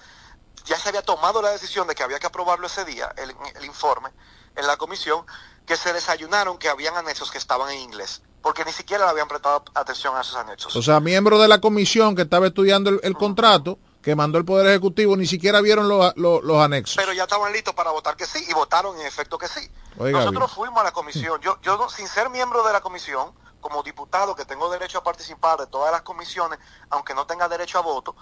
ya 0.65 0.77
se 0.77 0.89
había 0.89 1.01
tomado 1.01 1.41
la 1.41 1.51
decisión 1.51 1.87
de 1.87 1.95
que 1.95 2.03
había 2.03 2.19
que 2.19 2.27
aprobarlo 2.27 2.67
ese 2.67 2.85
día, 2.85 3.13
el, 3.17 3.33
el 3.55 3.65
informe, 3.65 4.09
en 4.55 4.67
la 4.67 4.77
comisión, 4.77 5.25
que 5.65 5.77
se 5.77 5.93
desayunaron 5.93 6.57
que 6.57 6.69
habían 6.69 6.95
anexos 6.95 7.31
que 7.31 7.37
estaban 7.37 7.69
en 7.71 7.79
inglés, 7.79 8.21
porque 8.43 8.63
ni 8.65 8.71
siquiera 8.71 9.05
le 9.05 9.11
habían 9.11 9.27
prestado 9.27 9.63
atención 9.73 10.15
a 10.15 10.21
esos 10.21 10.35
anexos. 10.35 10.75
O 10.75 10.81
sea, 10.83 10.99
miembros 10.99 11.41
de 11.41 11.47
la 11.47 11.59
comisión 11.59 12.15
que 12.15 12.21
estaba 12.21 12.45
estudiando 12.45 12.91
el, 12.91 12.99
el 13.01 13.15
contrato, 13.15 13.79
que 14.03 14.15
mandó 14.15 14.37
el 14.37 14.43
Poder 14.45 14.67
Ejecutivo, 14.67 15.15
ni 15.17 15.25
siquiera 15.25 15.61
vieron 15.61 15.87
los, 15.87 16.13
los- 16.17 16.43
los 16.43 16.57
anexos. 16.61 16.97
pero 16.97 17.13
ya 17.13 17.23
estaban 17.23 17.51
listos 17.53 17.73
para 17.73 17.89
votar 17.91 18.15
que 18.17 18.25
sí 18.27 18.45
y 18.47 18.53
votaron 18.53 18.99
en 18.99 19.07
efecto 19.07 19.37
que 19.39 19.47
sí. 19.47 19.61
Oiga, 19.97 20.19
Nosotros 20.19 20.47
bien. 20.49 20.55
fuimos 20.55 20.81
a 20.81 20.83
la 20.83 20.91
comisión. 20.91 21.39
Yo, 21.41 21.57
yo 21.61 21.89
sin 21.89 22.07
ser 22.07 22.29
miembro 22.29 22.63
de 22.67 22.73
la 22.73 22.81
comisión, 22.81 23.31
como 23.61 23.81
diputado 23.81 24.35
que 24.35 24.43
tengo 24.43 24.69
derecho 24.69 24.97
a 24.97 25.03
participar 25.03 25.57
de 25.57 25.67
todas 25.67 25.89
las 25.93 26.01
comisiones, 26.01 26.59
aunque 26.89 27.13
no 27.15 27.25
tenga 27.25 27.47
derecho 27.47 27.79
a 27.79 27.81
voto, 27.81 28.13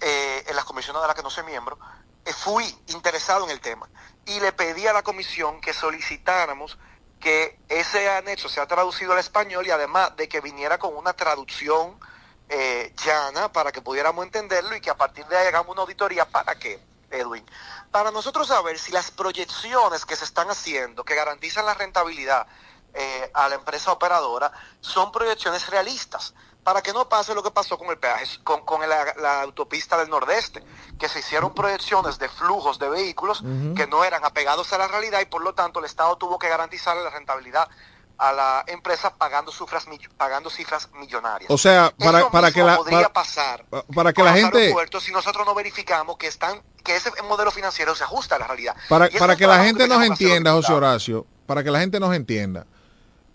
eh, 0.00 0.42
en 0.48 0.56
las 0.56 0.64
comisiones 0.64 1.00
de 1.02 1.06
las 1.06 1.14
que 1.16 1.22
no 1.22 1.30
soy 1.30 1.44
miembro, 1.44 1.78
eh, 2.24 2.32
fui 2.32 2.64
interesado 2.88 3.44
en 3.44 3.50
el 3.52 3.60
tema 3.60 3.88
y 4.26 4.40
le 4.40 4.50
pedí 4.52 4.88
a 4.88 4.92
la 4.92 5.02
comisión 5.02 5.60
que 5.60 5.72
solicitáramos 5.72 6.78
que 7.22 7.56
ese 7.68 8.10
anexo 8.10 8.48
sea 8.48 8.66
traducido 8.66 9.12
al 9.12 9.20
español 9.20 9.66
y 9.66 9.70
además 9.70 10.14
de 10.16 10.28
que 10.28 10.40
viniera 10.40 10.78
con 10.78 10.94
una 10.96 11.12
traducción 11.12 11.98
eh, 12.48 12.92
llana 13.02 13.50
para 13.52 13.70
que 13.70 13.80
pudiéramos 13.80 14.26
entenderlo 14.26 14.74
y 14.74 14.80
que 14.80 14.90
a 14.90 14.96
partir 14.96 15.24
de 15.26 15.38
ahí 15.38 15.46
hagamos 15.46 15.70
una 15.70 15.82
auditoría. 15.82 16.26
¿Para 16.26 16.56
qué, 16.56 16.82
Edwin? 17.10 17.46
Para 17.92 18.10
nosotros 18.10 18.48
saber 18.48 18.78
si 18.78 18.90
las 18.90 19.12
proyecciones 19.12 20.04
que 20.04 20.16
se 20.16 20.24
están 20.24 20.50
haciendo, 20.50 21.04
que 21.04 21.14
garantizan 21.14 21.64
la 21.64 21.74
rentabilidad 21.74 22.46
eh, 22.92 23.30
a 23.32 23.48
la 23.48 23.54
empresa 23.54 23.92
operadora, 23.92 24.50
son 24.80 25.12
proyecciones 25.12 25.68
realistas. 25.68 26.34
Para 26.64 26.80
que 26.80 26.92
no 26.92 27.08
pase 27.08 27.34
lo 27.34 27.42
que 27.42 27.50
pasó 27.50 27.76
con 27.76 27.88
el 27.88 27.98
peaje, 27.98 28.24
con, 28.44 28.64
con 28.64 28.80
la, 28.88 29.14
la 29.20 29.42
autopista 29.42 29.96
del 29.98 30.08
Nordeste, 30.08 30.62
que 30.98 31.08
se 31.08 31.18
hicieron 31.18 31.52
proyecciones 31.54 32.18
de 32.18 32.28
flujos 32.28 32.78
de 32.78 32.88
vehículos 32.88 33.42
que 33.76 33.86
no 33.88 34.04
eran 34.04 34.24
apegados 34.24 34.72
a 34.72 34.78
la 34.78 34.86
realidad 34.86 35.20
y 35.20 35.26
por 35.26 35.42
lo 35.42 35.54
tanto 35.54 35.80
el 35.80 35.86
Estado 35.86 36.16
tuvo 36.16 36.38
que 36.38 36.48
garantizar 36.48 36.96
la 36.96 37.10
rentabilidad 37.10 37.68
a 38.18 38.32
la 38.32 38.64
empresa 38.68 39.12
pagando 39.16 39.50
cifras, 39.50 39.86
pagando 40.16 40.48
cifras 40.48 40.88
millonarias. 40.92 41.50
O 41.50 41.58
sea, 41.58 41.92
para, 41.98 42.20
Eso 42.20 42.30
para 42.30 42.48
mismo 42.48 42.62
que 42.62 42.66
la 42.66 42.76
podría 42.76 42.98
para, 42.98 43.12
pasar 43.12 43.66
para 43.92 44.12
que 44.12 44.22
la 44.22 44.32
gente 44.34 44.74
si 45.00 45.10
nosotros 45.10 45.44
no 45.44 45.54
verificamos 45.54 46.16
que 46.16 46.28
están 46.28 46.62
que 46.84 46.94
ese 46.94 47.10
modelo 47.22 47.50
financiero 47.50 47.96
se 47.96 48.04
ajusta 48.04 48.36
a 48.36 48.38
la 48.38 48.46
realidad. 48.46 48.76
para, 48.88 49.08
para 49.10 49.34
que 49.34 49.46
la 49.46 49.64
gente 49.64 49.88
nos 49.88 50.04
entienda, 50.04 50.52
José. 50.52 50.72
Horacio, 50.72 51.26
para 51.46 51.64
que 51.64 51.70
la 51.70 51.80
gente 51.80 51.98
nos 51.98 52.14
entienda. 52.14 52.66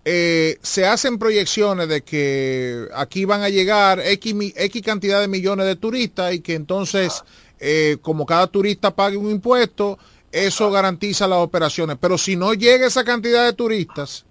Eh, 0.10 0.58
se 0.62 0.88
hacen 0.88 1.20
proyecciones 1.20 1.90
de 1.90 2.02
que 2.02 2.88
aquí 2.96 3.26
van 3.26 3.42
a 3.42 3.50
llegar 3.50 4.00
X, 4.00 4.34
cantidad 4.82 5.20
de 5.20 5.28
millones 5.28 5.66
de 5.66 5.76
turistas 5.76 6.34
y 6.34 6.40
que 6.40 6.54
entonces, 6.54 7.26
eh, 7.60 7.98
como 8.02 8.26
cada 8.26 8.48
turista 8.48 8.96
pague 8.96 9.18
un 9.18 9.30
impuesto, 9.30 10.00
eso 10.32 10.72
garantiza 10.72 11.28
las 11.28 11.40
operaciones. 11.40 11.98
Pero 12.00 12.18
si 12.18 12.38
no 12.38 12.54
llega 12.54 12.88
esa 12.88 13.04
cantidad 13.04 13.44
de 13.44 13.52
turistas, 13.52 14.24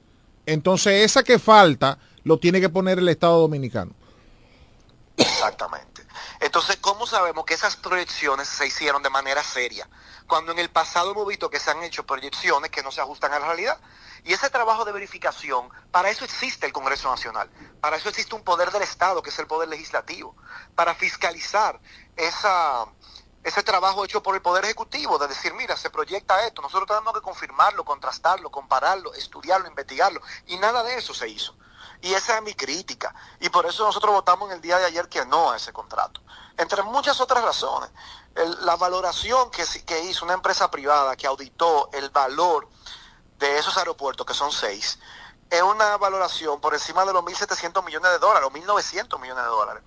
entonces 0.46 1.04
esa 1.04 1.22
que 1.22 1.38
falta 1.38 1.98
lo 2.24 2.38
tiene 2.38 2.58
que 2.58 2.70
poner 2.70 2.98
el 2.98 3.10
Estado 3.10 3.38
Dominicano. 3.38 3.92
Exactamente. 5.18 6.06
Entonces, 6.40 6.78
¿cómo 6.80 7.06
sabemos 7.06 7.44
que 7.44 7.52
esas 7.52 7.76
proyecciones 7.76 8.48
se 8.48 8.66
hicieron 8.66 9.02
de 9.02 9.10
manera 9.10 9.42
seria? 9.42 9.86
Cuando 10.26 10.52
en 10.52 10.58
el 10.58 10.70
pasado 10.70 11.10
hemos 11.10 11.28
visto 11.28 11.50
que 11.50 11.60
se 11.60 11.70
han 11.70 11.82
hecho 11.82 12.06
proyecciones 12.06 12.70
que 12.70 12.82
no 12.82 12.90
se 12.90 13.02
ajustan 13.02 13.34
a 13.34 13.40
la 13.40 13.48
realidad. 13.48 13.78
Y 14.26 14.32
ese 14.32 14.50
trabajo 14.50 14.84
de 14.84 14.90
verificación, 14.90 15.70
para 15.92 16.10
eso 16.10 16.24
existe 16.24 16.66
el 16.66 16.72
Congreso 16.72 17.08
Nacional, 17.08 17.48
para 17.80 17.96
eso 17.96 18.08
existe 18.08 18.34
un 18.34 18.42
poder 18.42 18.72
del 18.72 18.82
Estado, 18.82 19.22
que 19.22 19.30
es 19.30 19.38
el 19.38 19.46
poder 19.46 19.68
legislativo, 19.68 20.34
para 20.74 20.96
fiscalizar 20.96 21.80
esa, 22.16 22.86
ese 23.44 23.62
trabajo 23.62 24.04
hecho 24.04 24.24
por 24.24 24.34
el 24.34 24.42
Poder 24.42 24.64
Ejecutivo, 24.64 25.16
de 25.18 25.28
decir, 25.28 25.54
mira, 25.54 25.76
se 25.76 25.90
proyecta 25.90 26.44
esto, 26.44 26.60
nosotros 26.60 26.88
tenemos 26.88 27.14
que 27.14 27.20
confirmarlo, 27.20 27.84
contrastarlo, 27.84 28.50
compararlo, 28.50 29.14
estudiarlo, 29.14 29.68
investigarlo, 29.68 30.20
y 30.46 30.56
nada 30.56 30.82
de 30.82 30.96
eso 30.96 31.14
se 31.14 31.28
hizo. 31.28 31.56
Y 32.00 32.12
esa 32.12 32.36
es 32.36 32.42
mi 32.42 32.54
crítica. 32.54 33.14
Y 33.38 33.48
por 33.48 33.64
eso 33.64 33.84
nosotros 33.84 34.12
votamos 34.12 34.50
en 34.50 34.56
el 34.56 34.60
día 34.60 34.78
de 34.78 34.86
ayer 34.86 35.08
que 35.08 35.24
no 35.24 35.52
a 35.52 35.56
ese 35.56 35.72
contrato. 35.72 36.20
Entre 36.58 36.82
muchas 36.82 37.20
otras 37.20 37.44
razones. 37.44 37.90
La 38.62 38.76
valoración 38.76 39.50
que 39.50 40.00
hizo 40.02 40.24
una 40.24 40.34
empresa 40.34 40.70
privada 40.70 41.16
que 41.16 41.26
auditó 41.26 41.88
el 41.92 42.10
valor 42.10 42.68
de 43.38 43.58
esos 43.58 43.76
aeropuertos, 43.76 44.26
que 44.26 44.34
son 44.34 44.52
seis, 44.52 44.98
es 45.50 45.62
una 45.62 45.96
valoración 45.96 46.60
por 46.60 46.74
encima 46.74 47.04
de 47.04 47.12
los 47.12 47.22
1.700 47.22 47.84
millones 47.84 48.10
de 48.10 48.18
dólares 48.18 48.48
o 48.48 48.50
1.900 48.50 49.20
millones 49.20 49.44
de 49.44 49.50
dólares. 49.50 49.82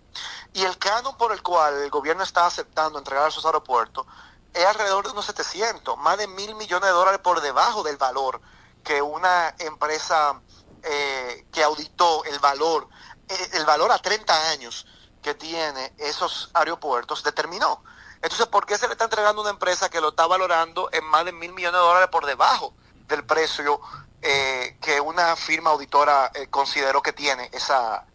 Y 0.53 0.63
el 0.63 0.77
canon 0.77 1.17
por 1.17 1.31
el 1.31 1.41
cual 1.41 1.75
el 1.81 1.89
gobierno 1.89 2.23
está 2.23 2.45
aceptando 2.45 2.97
entregar 2.97 3.27
esos 3.27 3.45
aeropuertos 3.45 4.05
es 4.53 4.65
alrededor 4.65 5.05
de 5.05 5.11
unos 5.11 5.25
700, 5.25 5.97
más 5.97 6.17
de 6.17 6.27
mil 6.27 6.55
millones 6.55 6.87
de 6.87 6.93
dólares 6.93 7.19
por 7.21 7.41
debajo 7.41 7.83
del 7.83 7.97
valor 7.97 8.41
que 8.83 9.01
una 9.01 9.53
empresa 9.59 10.41
eh, 10.81 11.45
que 11.51 11.63
auditó 11.63 12.23
el 12.25 12.39
valor, 12.39 12.87
eh, 13.27 13.49
el 13.53 13.65
valor 13.65 13.91
a 13.91 13.99
30 13.99 14.49
años 14.49 14.87
que 15.21 15.35
tiene 15.35 15.93
esos 15.97 16.49
aeropuertos 16.53 17.23
determinó. 17.23 17.83
Entonces, 18.21 18.47
¿por 18.47 18.65
qué 18.65 18.77
se 18.77 18.87
le 18.87 18.93
está 18.93 19.05
entregando 19.05 19.41
a 19.41 19.43
una 19.43 19.51
empresa 19.51 19.89
que 19.89 20.01
lo 20.01 20.09
está 20.09 20.25
valorando 20.27 20.89
en 20.91 21.05
más 21.05 21.25
de 21.25 21.31
mil 21.31 21.53
millones 21.53 21.79
de 21.79 21.85
dólares 21.85 22.09
por 22.09 22.25
debajo 22.25 22.73
del 23.09 23.25
precio 23.25 23.81
eh, 24.21 24.77
que 24.81 25.01
una 25.01 25.35
firma 25.35 25.71
auditora 25.71 26.31
eh, 26.33 26.47
consideró 26.47 27.01
que 27.01 27.11
tiene 27.13 27.49
esa, 27.51 28.05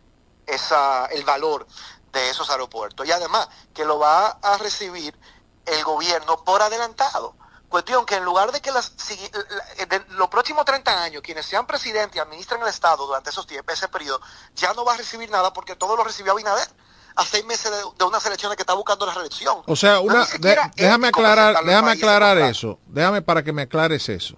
esa, 0.47 1.07
el 1.07 1.25
valor 1.25 1.67
de 2.13 2.31
esos 2.31 2.49
aeropuertos? 2.51 3.07
Y 3.07 3.13
además, 3.13 3.49
que 3.75 3.85
lo 3.85 3.99
va 3.99 4.29
a 4.29 4.57
recibir 4.59 5.19
el 5.67 5.85
gobierno 5.85 6.43
por 6.45 6.63
adelantado. 6.63 7.35
Cuestión 7.69 8.07
que 8.07 8.15
en 8.17 8.25
lugar 8.25 8.53
de 8.53 8.61
que 8.61 8.71
las, 8.71 8.93
la- 9.79 9.85
de 9.87 10.05
los 10.11 10.29
próximos 10.29 10.65
30 10.65 11.03
años, 11.03 11.23
quienes 11.23 11.45
sean 11.45 11.67
presidentes 11.67 12.17
y 12.17 12.21
administren 12.21 12.63
el 12.63 12.69
Estado 12.69 13.05
durante 13.07 13.31
esos 13.31 13.47
tiempos, 13.47 13.75
ese 13.75 13.89
periodo, 13.89 14.21
ya 14.55 14.73
no 14.75 14.85
va 14.85 14.95
a 14.95 14.97
recibir 14.97 15.29
nada 15.31 15.53
porque 15.53 15.75
todo 15.75 15.97
lo 15.97 16.05
recibió 16.05 16.33
Abinader 16.33 16.69
a 17.17 17.25
seis 17.25 17.45
meses 17.47 17.71
de, 17.73 17.79
de 17.97 18.05
unas 18.05 18.25
elecciones 18.27 18.57
que 18.57 18.63
está 18.63 18.75
buscando 18.75 19.07
la 19.07 19.15
reelección. 19.15 19.63
O 19.67 19.75
sea, 19.75 19.99
una, 20.01 20.25
de- 20.39 20.39
déjame 20.77 21.09
aclarar, 21.09 21.55
déjame 21.67 21.93
aclarar 21.99 22.37
eso. 22.51 22.79
Déjame 22.87 23.23
para 23.23 23.43
que 23.43 23.53
me 23.53 23.63
aclares 23.63 24.09
eso. 24.09 24.37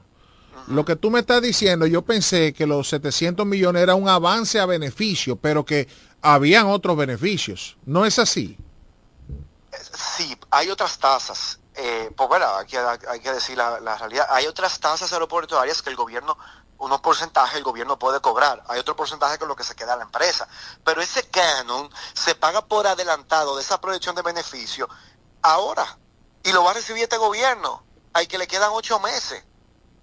Lo 0.68 0.84
que 0.84 0.96
tú 0.96 1.10
me 1.10 1.20
estás 1.20 1.40
diciendo, 1.42 1.86
yo 1.86 2.02
pensé 2.02 2.52
que 2.52 2.66
los 2.66 2.88
700 2.88 3.46
millones 3.46 3.82
era 3.82 3.94
un 3.94 4.08
avance 4.08 4.58
a 4.58 4.66
beneficio, 4.66 5.36
pero 5.36 5.64
que 5.64 5.88
habían 6.22 6.66
otros 6.66 6.96
beneficios. 6.96 7.76
¿No 7.84 8.04
es 8.04 8.18
así? 8.18 8.58
Sí, 10.16 10.36
hay 10.50 10.70
otras 10.70 10.98
tasas. 10.98 11.60
Eh, 11.74 12.10
pues 12.16 12.28
verdad, 12.28 12.58
hay 12.58 12.66
que, 12.66 12.78
hay 12.78 13.20
que 13.20 13.32
decir 13.32 13.56
la, 13.56 13.78
la 13.80 13.96
realidad. 13.96 14.26
Hay 14.30 14.46
otras 14.46 14.80
tasas 14.80 15.12
aeroportuarias 15.12 15.82
que 15.82 15.90
el 15.90 15.96
gobierno, 15.96 16.36
unos 16.78 17.00
porcentajes 17.00 17.56
el 17.56 17.62
gobierno 17.62 17.98
puede 17.98 18.20
cobrar. 18.20 18.64
Hay 18.66 18.80
otro 18.80 18.96
porcentaje 18.96 19.38
con 19.38 19.46
lo 19.46 19.54
que 19.54 19.62
se 19.62 19.76
queda 19.76 19.94
la 19.94 20.04
empresa. 20.04 20.48
Pero 20.84 21.00
ese 21.00 21.28
canon 21.28 21.88
se 22.14 22.34
paga 22.34 22.66
por 22.66 22.86
adelantado 22.86 23.56
de 23.56 23.62
esa 23.62 23.80
proyección 23.80 24.16
de 24.16 24.22
beneficio 24.22 24.88
ahora. 25.42 25.98
Y 26.42 26.52
lo 26.52 26.64
va 26.64 26.72
a 26.72 26.74
recibir 26.74 27.04
este 27.04 27.18
gobierno. 27.18 27.84
Hay 28.14 28.26
que 28.26 28.38
le 28.38 28.46
quedan 28.46 28.70
ocho 28.72 28.98
meses. 28.98 29.44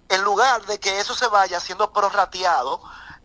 En 0.08 0.22
lugar 0.22 0.64
de 0.66 0.78
que 0.78 1.00
eso 1.00 1.14
se 1.14 1.26
vaya 1.28 1.60
siendo 1.60 1.92
prorrateado 1.92 2.80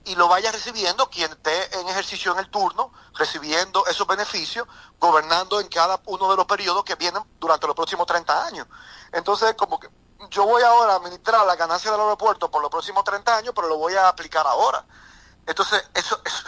y 0.06 0.16
lo 0.16 0.28
vaya 0.28 0.52
recibiendo 0.52 1.10
quien 1.10 1.32
esté 1.32 1.80
en 1.80 1.88
ejercicio 1.90 2.32
en 2.32 2.40
el 2.40 2.50
turno, 2.50 2.92
recibiendo 3.16 3.86
esos 3.88 4.08
beneficios, 4.08 4.68
gobernando 5.00 5.60
en 5.60 5.68
cada 5.68 6.02
uno 6.06 6.32
de 6.32 6.38
los 6.38 6.46
periodos 6.46 6.84
que 6.84 6.96
vienen 6.96 7.24
durante 7.40 7.68
los 7.68 7.76
próximos 7.76 8.08
30 8.08 8.46
años. 8.46 8.68
Entonces, 9.12 9.54
como 9.56 9.80
que 9.80 9.90
yo 10.30 10.46
voy 10.46 10.64
ahora 10.64 10.94
a 10.94 10.96
administrar 10.98 11.46
la 11.46 11.56
ganancia 11.56 11.92
del 11.92 12.00
aeropuerto 12.00 12.50
por 12.50 12.62
los 12.62 12.72
próximos 12.72 13.04
30 13.04 13.38
años, 13.38 13.54
pero 13.56 13.68
lo 13.68 13.78
voy 13.78 13.94
a 13.96 14.08
aplicar 14.08 14.46
ahora. 14.48 14.86
Entonces, 15.46 15.84
eso, 15.94 16.22
eso 16.26 16.44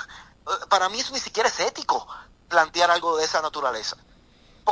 eh, 0.47 0.65
para 0.69 0.89
mí 0.89 0.99
eso 0.99 1.13
ni 1.13 1.19
siquiera 1.19 1.49
es 1.49 1.59
ético 1.59 2.07
plantear 2.47 2.91
algo 2.91 3.17
de 3.17 3.25
esa 3.25 3.41
naturaleza. 3.41 3.97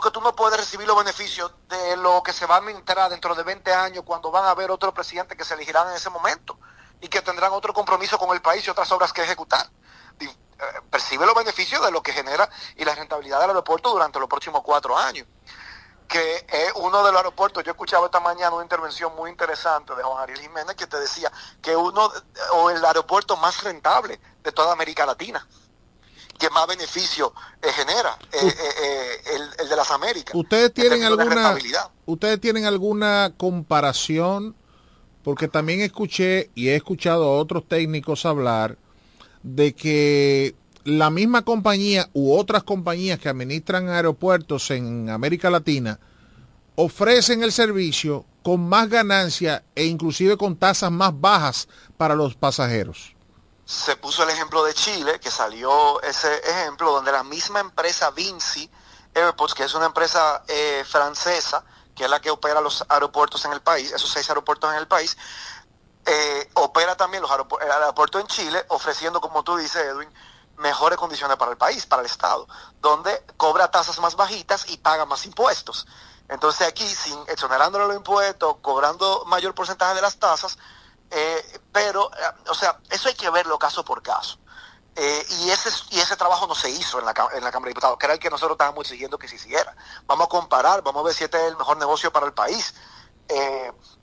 Porque 0.02 0.12
tú 0.12 0.22
no 0.22 0.34
puedes 0.34 0.58
recibir 0.58 0.88
los 0.88 0.96
beneficios 0.96 1.52
de 1.68 1.98
lo 1.98 2.24
que 2.24 2.32
se 2.32 2.46
va 2.46 2.56
a 2.56 2.58
administrar 2.60 3.10
dentro 3.10 3.36
de 3.36 3.44
20 3.44 3.74
años 3.74 4.06
cuando 4.08 4.32
van 4.32 4.46
a 4.46 4.52
haber 4.52 4.72
otros 4.72 4.94
presidentes 4.94 5.38
que 5.38 5.44
se 5.44 5.56
elegirán 5.56 5.90
en 5.90 5.96
ese 5.96 6.10
momento 6.10 6.58
y 7.02 7.10
que 7.10 7.22
tendrán 7.22 7.52
otro 7.52 7.74
compromiso 7.74 8.18
con 8.18 8.34
el 8.34 8.42
país 8.42 8.66
y 8.66 8.70
otras 8.70 8.90
obras 8.94 9.12
que 9.12 9.24
ejecutar. 9.24 9.70
Eh, 10.22 10.30
Percibe 10.90 11.26
los 11.26 11.36
beneficios 11.36 11.84
de 11.84 11.92
lo 11.92 12.02
que 12.02 12.14
genera 12.14 12.50
y 12.78 12.86
la 12.86 12.96
rentabilidad 12.96 13.42
del 13.42 13.50
aeropuerto 13.50 13.90
durante 13.90 14.20
los 14.20 14.30
próximos 14.30 14.62
cuatro 14.64 14.98
años. 14.98 15.28
Que 16.08 16.46
es 16.48 16.72
uno 16.76 17.04
de 17.04 17.12
los 17.12 17.18
aeropuertos, 17.18 17.62
yo 17.66 17.72
escuchaba 17.72 18.06
esta 18.06 18.22
mañana 18.22 18.56
una 18.56 18.64
intervención 18.64 19.14
muy 19.18 19.30
interesante 19.30 19.94
de 19.96 20.04
Juan 20.04 20.24
Ariel 20.24 20.40
Jiménez 20.40 20.78
que 20.78 20.88
te 20.88 20.98
decía 20.98 21.30
que 21.62 21.76
uno, 21.76 22.08
de- 22.08 22.22
o 22.54 22.70
el 22.70 22.86
aeropuerto 22.86 23.36
más 23.36 23.64
rentable 23.64 24.18
de 24.44 24.52
toda 24.54 24.72
América 24.72 25.06
Latina, 25.06 25.46
que 26.40 26.50
más 26.50 26.66
beneficio 26.66 27.34
eh, 27.62 27.68
genera, 27.72 28.18
eh, 28.32 28.38
eh, 28.42 29.22
el, 29.36 29.42
el 29.60 29.70
de 29.70 29.76
las 29.76 29.92
Américas. 29.92 30.34
¿Ustedes 30.34 30.68
en 30.68 30.74
tienen 30.74 31.04
alguna 31.04 31.58
ustedes 32.06 32.42
tienen 32.42 32.66
alguna 32.66 33.34
comparación? 33.38 34.56
Porque 35.24 35.50
también 35.50 35.82
escuché 35.82 36.50
y 36.56 36.70
he 36.70 36.76
escuchado 36.76 37.26
a 37.26 37.38
otros 37.38 37.68
técnicos 37.68 38.26
hablar 38.26 38.78
de 39.44 39.76
que 39.76 40.56
la 40.86 41.10
misma 41.10 41.44
compañía 41.44 42.10
u 42.14 42.34
otras 42.34 42.64
compañías 42.64 43.20
que 43.20 43.30
administran 43.30 43.90
aeropuertos 43.90 44.72
en 44.72 45.10
América 45.10 45.50
Latina 45.50 46.00
ofrecen 46.76 47.44
el 47.44 47.52
servicio 47.52 48.26
con 48.42 48.62
más 48.62 48.90
ganancia 48.90 49.64
e 49.76 49.86
inclusive 49.86 50.38
con 50.38 50.56
tasas 50.56 50.92
más 50.92 51.20
bajas 51.20 51.68
para 51.98 52.16
los 52.16 52.36
pasajeros. 52.36 53.19
Se 53.70 53.96
puso 53.98 54.24
el 54.24 54.32
ejemplo 54.32 54.64
de 54.64 54.74
Chile, 54.74 55.20
que 55.20 55.30
salió 55.30 56.02
ese 56.02 56.38
ejemplo 56.50 56.92
donde 56.92 57.12
la 57.12 57.22
misma 57.22 57.60
empresa 57.60 58.10
Vinci 58.10 58.68
Airports, 59.14 59.54
que 59.54 59.64
es 59.64 59.76
una 59.76 59.86
empresa 59.86 60.42
eh, 60.48 60.84
francesa, 60.90 61.64
que 61.96 62.06
es 62.06 62.10
la 62.10 62.20
que 62.20 62.32
opera 62.32 62.62
los 62.62 62.84
aeropuertos 62.90 63.46
en 63.46 63.54
el 63.54 63.62
país, 63.62 63.92
esos 63.92 64.10
seis 64.10 64.28
aeropuertos 64.28 64.72
en 64.72 64.80
el 64.80 64.88
país, 64.88 65.16
eh, 66.04 66.50
opera 66.56 66.98
también 66.98 67.22
los 67.22 67.30
aeropu- 67.30 67.62
el 67.62 67.72
aeropuerto 67.72 68.18
en 68.18 68.26
Chile, 68.26 68.66
ofreciendo, 68.70 69.22
como 69.22 69.44
tú 69.44 69.56
dices, 69.56 69.86
Edwin, 69.86 70.12
mejores 70.58 70.98
condiciones 70.98 71.38
para 71.38 71.52
el 71.52 71.58
país, 71.58 71.86
para 71.86 72.02
el 72.02 72.08
Estado, 72.08 72.48
donde 72.82 73.24
cobra 73.38 73.70
tasas 73.70 74.00
más 74.00 74.16
bajitas 74.16 74.68
y 74.72 74.78
paga 74.78 75.06
más 75.06 75.28
impuestos. 75.28 75.86
Entonces 76.28 76.68
aquí, 76.68 76.88
sin 76.88 77.20
exonerándole 77.28 77.86
los 77.86 77.96
impuestos, 77.98 78.56
cobrando 78.64 79.26
mayor 79.28 79.54
porcentaje 79.54 79.94
de 79.94 80.02
las 80.02 80.18
tasas, 80.18 80.58
eh, 81.12 81.60
pero, 81.72 82.12
eh, 82.14 82.50
o 82.50 82.54
sea, 82.54 82.80
eso 82.90 83.08
hay 83.08 83.16
que 83.16 83.30
verlo 83.30 83.58
caso 83.58 83.84
por 83.84 84.02
caso. 84.02 84.40
Eh, 84.96 85.26
y 85.30 85.50
ese 85.50 85.70
y 85.92 86.00
ese 86.00 86.18
trabajo 86.18 86.46
no 86.46 86.56
se 86.56 86.70
hizo 86.70 87.00
en 87.00 87.06
la, 87.06 87.14
en 87.34 87.44
la 87.44 87.52
Cámara 87.52 87.70
de 87.70 87.72
Diputados, 87.72 87.98
que 87.98 88.06
era 88.06 88.14
el 88.14 88.20
que 88.20 88.30
nosotros 88.30 88.56
estábamos 88.56 88.86
exigiendo 88.86 89.18
que 89.18 89.28
se 89.28 89.36
hiciera. 89.36 89.76
Vamos 90.06 90.26
a 90.26 90.30
comparar, 90.30 90.82
vamos 90.82 91.02
a 91.02 91.06
ver 91.06 91.14
si 91.14 91.24
este 91.24 91.38
es 91.38 91.52
el 91.52 91.58
mejor 91.58 91.78
negocio 91.78 92.12
para 92.12 92.26
el 92.26 92.34
país. 92.34 92.74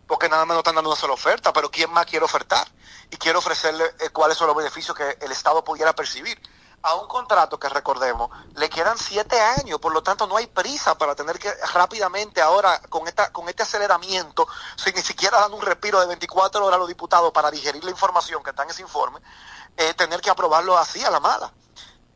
Porque 0.07 0.29
nada 0.29 0.45
más 0.45 0.55
nos 0.55 0.59
están 0.59 0.77
dando 0.77 0.91
una 0.91 0.99
sola 0.99 1.15
oferta, 1.15 1.53
pero 1.53 1.69
¿quién 1.69 1.91
más 1.91 2.07
quiere 2.07 2.25
ofertar? 2.25 2.69
Y 3.11 3.17
quiere 3.17 3.37
ofrecerle 3.37 3.85
cuáles 4.13 4.39
son 4.39 4.47
los 4.47 4.57
beneficios 4.57 4.97
que 4.97 5.19
el 5.21 5.33
Estado 5.33 5.65
pudiera 5.65 5.93
percibir. 5.95 6.41
A 6.87 6.95
un 6.95 7.09
contrato 7.09 7.59
que 7.59 7.69
recordemos, 7.69 8.31
le 8.55 8.71
quedan 8.71 8.97
siete 8.97 9.41
años, 9.41 9.81
por 9.81 9.93
lo 9.93 10.05
tanto 10.05 10.29
no 10.29 10.37
hay 10.37 10.47
prisa 10.47 10.97
para 10.97 11.17
tener 11.17 11.37
que 11.37 11.53
rápidamente 11.75 12.41
ahora, 12.41 12.81
con 12.89 13.09
esta, 13.09 13.33
con 13.33 13.49
este 13.49 13.65
aceleramiento, 13.65 14.47
sin 14.77 14.95
ni 14.95 15.03
siquiera 15.03 15.41
dando 15.41 15.57
un 15.57 15.63
respiro 15.63 15.99
de 15.99 16.07
24 16.07 16.65
horas 16.65 16.77
a 16.77 16.79
los 16.79 16.87
diputados 16.87 17.33
para 17.33 17.51
digerir 17.51 17.83
la 17.83 17.91
información 17.91 18.41
que 18.45 18.51
está 18.51 18.63
en 18.63 18.71
ese 18.71 18.83
informe, 18.83 19.19
eh, 19.77 19.95
tener 19.95 20.21
que 20.21 20.31
aprobarlo 20.31 20.79
así 20.79 21.05
a 21.05 21.11
la 21.11 21.19
mala. 21.19 21.53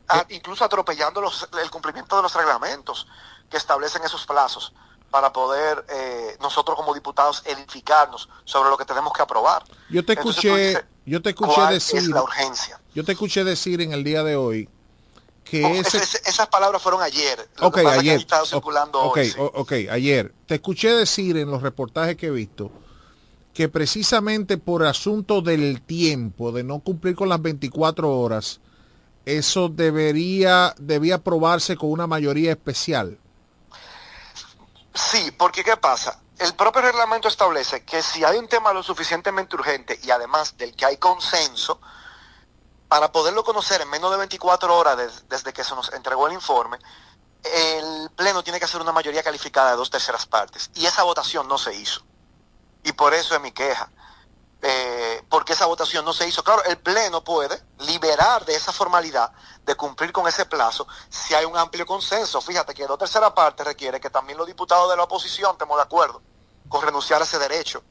Ah, 0.07 0.23
incluso 0.29 0.63
atropellando 0.63 1.19
los- 1.19 1.49
el 1.61 1.69
cumplimiento 1.69 2.15
de 2.15 2.21
los 2.21 2.33
reglamentos 2.33 3.07
que 3.49 3.57
establecen 3.57 4.03
esos 4.05 4.25
plazos 4.25 4.71
para 5.09 5.33
poder 5.33 5.85
eh, 5.89 6.37
nosotros 6.39 6.77
como 6.77 6.93
diputados 6.93 7.41
edificarnos 7.43 8.29
sobre 8.45 8.69
lo 8.69 8.77
que 8.77 8.85
tenemos 8.85 9.11
que 9.11 9.21
aprobar. 9.21 9.63
Yo 9.89 10.05
te 10.05 10.13
Entonces, 10.13 10.45
escuché, 10.45 10.57
dices, 10.57 10.85
yo 11.11 11.21
te 11.21 11.29
escuché 11.31 11.53
¿cuál 11.55 11.73
decir, 11.73 11.97
es 11.97 12.07
la 12.07 12.23
urgencia? 12.23 12.79
yo 12.95 13.03
te 13.03 13.11
escuché 13.11 13.43
decir 13.43 13.81
en 13.81 13.91
el 13.93 14.03
día 14.03 14.23
de 14.23 14.35
hoy 14.35 14.69
que 15.43 15.65
Oh, 15.65 15.73
ese, 15.73 15.97
esas 16.25 16.47
palabras 16.47 16.81
fueron 16.81 17.01
ayer. 17.01 17.49
Lo 17.57 17.67
ok, 17.67 17.75
que 17.75 17.83
pasa 17.83 18.03
que 18.05 18.11
ayer, 18.11 18.25
circulando 18.45 19.01
ok, 19.01 19.17
hoy. 19.17 19.25
sí. 19.25 19.35
ok, 19.37 19.71
ayer, 19.91 20.33
te 20.45 20.55
escuché 20.55 20.89
decir 20.93 21.37
en 21.37 21.51
los 21.51 21.61
reportajes 21.61 22.15
que 22.15 22.27
he 22.27 22.31
visto 22.31 22.71
que 23.53 23.67
precisamente 23.67 24.57
por 24.57 24.85
asunto 24.85 25.41
del 25.41 25.81
tiempo, 25.81 26.51
de 26.53 26.63
no 26.63 26.79
cumplir 26.79 27.15
con 27.15 27.27
las 27.27 27.41
24 27.41 28.17
horas, 28.17 28.61
eso 29.25 29.67
debería, 29.69 30.73
debía 30.79 31.15
aprobarse 31.15 31.75
con 31.75 31.91
una 31.91 32.07
mayoría 32.07 32.51
especial. 32.51 33.19
Sí, 34.93 35.31
porque 35.37 35.63
¿qué 35.63 35.75
pasa? 35.77 36.19
El 36.41 36.55
propio 36.55 36.81
reglamento 36.81 37.27
establece 37.27 37.85
que 37.85 38.01
si 38.01 38.23
hay 38.23 38.37
un 38.37 38.47
tema 38.47 38.73
lo 38.73 38.81
suficientemente 38.81 39.55
urgente 39.55 39.99
y 40.01 40.09
además 40.09 40.57
del 40.57 40.75
que 40.75 40.85
hay 40.85 40.97
consenso, 40.97 41.79
para 42.87 43.11
poderlo 43.11 43.43
conocer 43.43 43.79
en 43.81 43.89
menos 43.89 44.09
de 44.09 44.17
24 44.17 44.75
horas 44.75 44.97
des- 44.97 45.29
desde 45.29 45.53
que 45.53 45.63
se 45.63 45.75
nos 45.75 45.93
entregó 45.93 46.25
el 46.27 46.33
informe, 46.33 46.79
el 47.43 48.09
Pleno 48.15 48.43
tiene 48.43 48.57
que 48.57 48.65
hacer 48.65 48.81
una 48.81 48.91
mayoría 48.91 49.21
calificada 49.23 49.71
de 49.71 49.77
dos 49.77 49.91
terceras 49.91 50.25
partes. 50.25 50.71
Y 50.73 50.85
esa 50.87 51.03
votación 51.03 51.47
no 51.47 51.57
se 51.59 51.75
hizo. 51.75 52.01
Y 52.83 52.91
por 52.93 53.13
eso 53.13 53.35
es 53.35 53.41
mi 53.41 53.51
queja. 53.51 53.91
Eh, 54.63 55.23
porque 55.29 55.53
esa 55.53 55.67
votación 55.67 56.03
no 56.05 56.11
se 56.13 56.27
hizo. 56.27 56.43
Claro, 56.43 56.63
el 56.65 56.77
Pleno 56.79 57.23
puede 57.23 57.63
liberar 57.79 58.45
de 58.45 58.55
esa 58.55 58.71
formalidad 58.71 59.31
de 59.63 59.75
cumplir 59.75 60.11
con 60.11 60.27
ese 60.27 60.45
plazo 60.45 60.87
si 61.09 61.33
hay 61.35 61.45
un 61.45 61.55
amplio 61.57 61.85
consenso. 61.85 62.41
Fíjate 62.41 62.73
que 62.73 62.87
dos 62.87 62.97
terceras 62.97 63.31
partes 63.31 63.65
requiere 63.65 63.99
que 64.01 64.09
también 64.09 64.37
los 64.39 64.47
diputados 64.47 64.89
de 64.89 64.97
la 64.97 65.03
oposición 65.03 65.51
estemos 65.53 65.77
de 65.77 65.83
acuerdo 65.83 66.21
con 66.71 66.81
renunciar 66.81 67.21
a 67.21 67.25
ese 67.25 67.37
derecho 67.37 67.83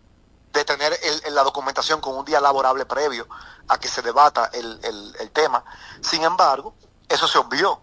de 0.53 0.65
tener 0.65 0.99
el- 1.03 1.35
la 1.35 1.45
documentación 1.45 2.01
con 2.01 2.17
un 2.17 2.25
día 2.25 2.41
laborable 2.41 2.85
previo 2.87 3.29
a 3.69 3.79
que 3.79 3.87
se 3.87 4.03
debata 4.03 4.51
el 4.53 5.31
tema. 5.33 5.65
Sin 6.01 6.25
embargo, 6.25 6.75
eso 7.09 7.29
se 7.29 7.39
obvió 7.39 7.83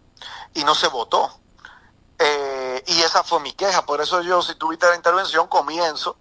y 0.54 0.64
no 0.66 0.76
se 0.76 0.88
votó. 0.88 1.40
Eh, 2.20 2.84
y 2.88 3.02
esa 3.02 3.24
fue 3.24 3.40
mi 3.40 3.54
queja. 3.54 3.86
Por 3.86 4.02
eso 4.02 4.22
yo, 4.22 4.42
si 4.42 4.56
tuviste 4.56 4.88
la 4.88 4.96
intervención, 4.96 5.48
comienzo 5.48 6.18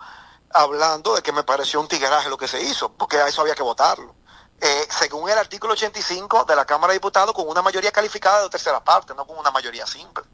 hablando 0.52 1.14
de 1.14 1.22
que 1.22 1.32
me 1.32 1.42
pareció 1.42 1.80
un 1.80 1.88
tigueraje 1.88 2.28
lo 2.28 2.36
que 2.36 2.48
se 2.48 2.60
hizo, 2.60 2.92
porque 2.92 3.16
a 3.18 3.28
eso 3.28 3.40
había 3.40 3.54
que 3.54 3.62
votarlo. 3.62 4.14
Eh, 4.60 4.88
según 4.90 5.28
el 5.28 5.38
artículo 5.38 5.72
85 5.74 6.44
de 6.44 6.56
la 6.56 6.64
Cámara 6.64 6.92
de 6.92 6.98
Diputados, 6.98 7.34
con 7.34 7.48
una 7.48 7.62
mayoría 7.62 7.92
calificada 7.92 8.42
de 8.42 8.48
tercera 8.50 8.82
parte, 8.82 9.14
no 9.14 9.26
con 9.26 9.38
una 9.38 9.50
mayoría 9.50 9.86
simple. 9.86 10.24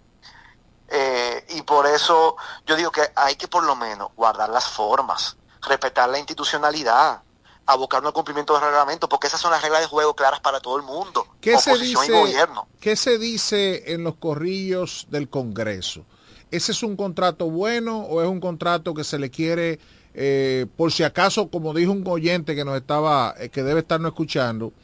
Eh, 0.95 1.47
y 1.57 1.63
por 1.63 1.87
eso 1.87 2.37
yo 2.67 2.77
digo 2.77 2.91
que 2.91 3.01
hay 3.17 3.37
que 3.37 3.49
por 3.49 3.65
lo 3.65 3.75
menos 3.75 4.11
guardar 4.15 4.51
las 4.51 4.69
formas, 4.69 5.39
respetar 5.67 6.11
la 6.11 6.19
institucionalidad, 6.19 7.23
abocarnos 7.65 8.11
al 8.11 8.13
cumplimiento 8.13 8.53
del 8.53 8.63
reglamento, 8.63 9.09
porque 9.09 9.29
esas 9.29 9.41
son 9.41 9.53
las 9.53 9.63
reglas 9.63 9.81
de 9.81 9.87
juego 9.87 10.15
claras 10.15 10.41
para 10.41 10.61
todo 10.61 10.77
el 10.77 10.83
mundo, 10.83 11.27
¿Qué 11.41 11.57
se, 11.59 11.71
oposición 11.71 12.05
y 12.05 12.09
dice, 12.09 12.21
gobierno. 12.21 12.69
¿Qué 12.79 12.97
se 12.97 13.17
dice 13.17 13.95
en 13.95 14.05
los 14.05 14.17
corrillos 14.17 15.07
del 15.09 15.31
Congreso? 15.31 16.05
¿Ese 16.51 16.73
es 16.73 16.83
un 16.83 16.95
contrato 16.95 17.49
bueno 17.49 18.01
o 18.01 18.21
es 18.21 18.29
un 18.29 18.41
contrato 18.41 18.93
que 18.93 19.05
se 19.05 19.19
le 19.19 19.31
quiere, 19.31 19.81
eh, 20.13 20.67
por 20.77 20.93
si 20.93 21.05
acaso, 21.05 21.49
como 21.49 21.73
dijo 21.73 21.93
un 21.93 22.07
oyente 22.07 22.55
que 22.55 22.67
nos 22.67 22.77
estaba, 22.77 23.35
eh, 23.39 23.49
que 23.49 23.63
debe 23.63 23.81
estarnos 23.81 24.11
escuchando, 24.11 24.75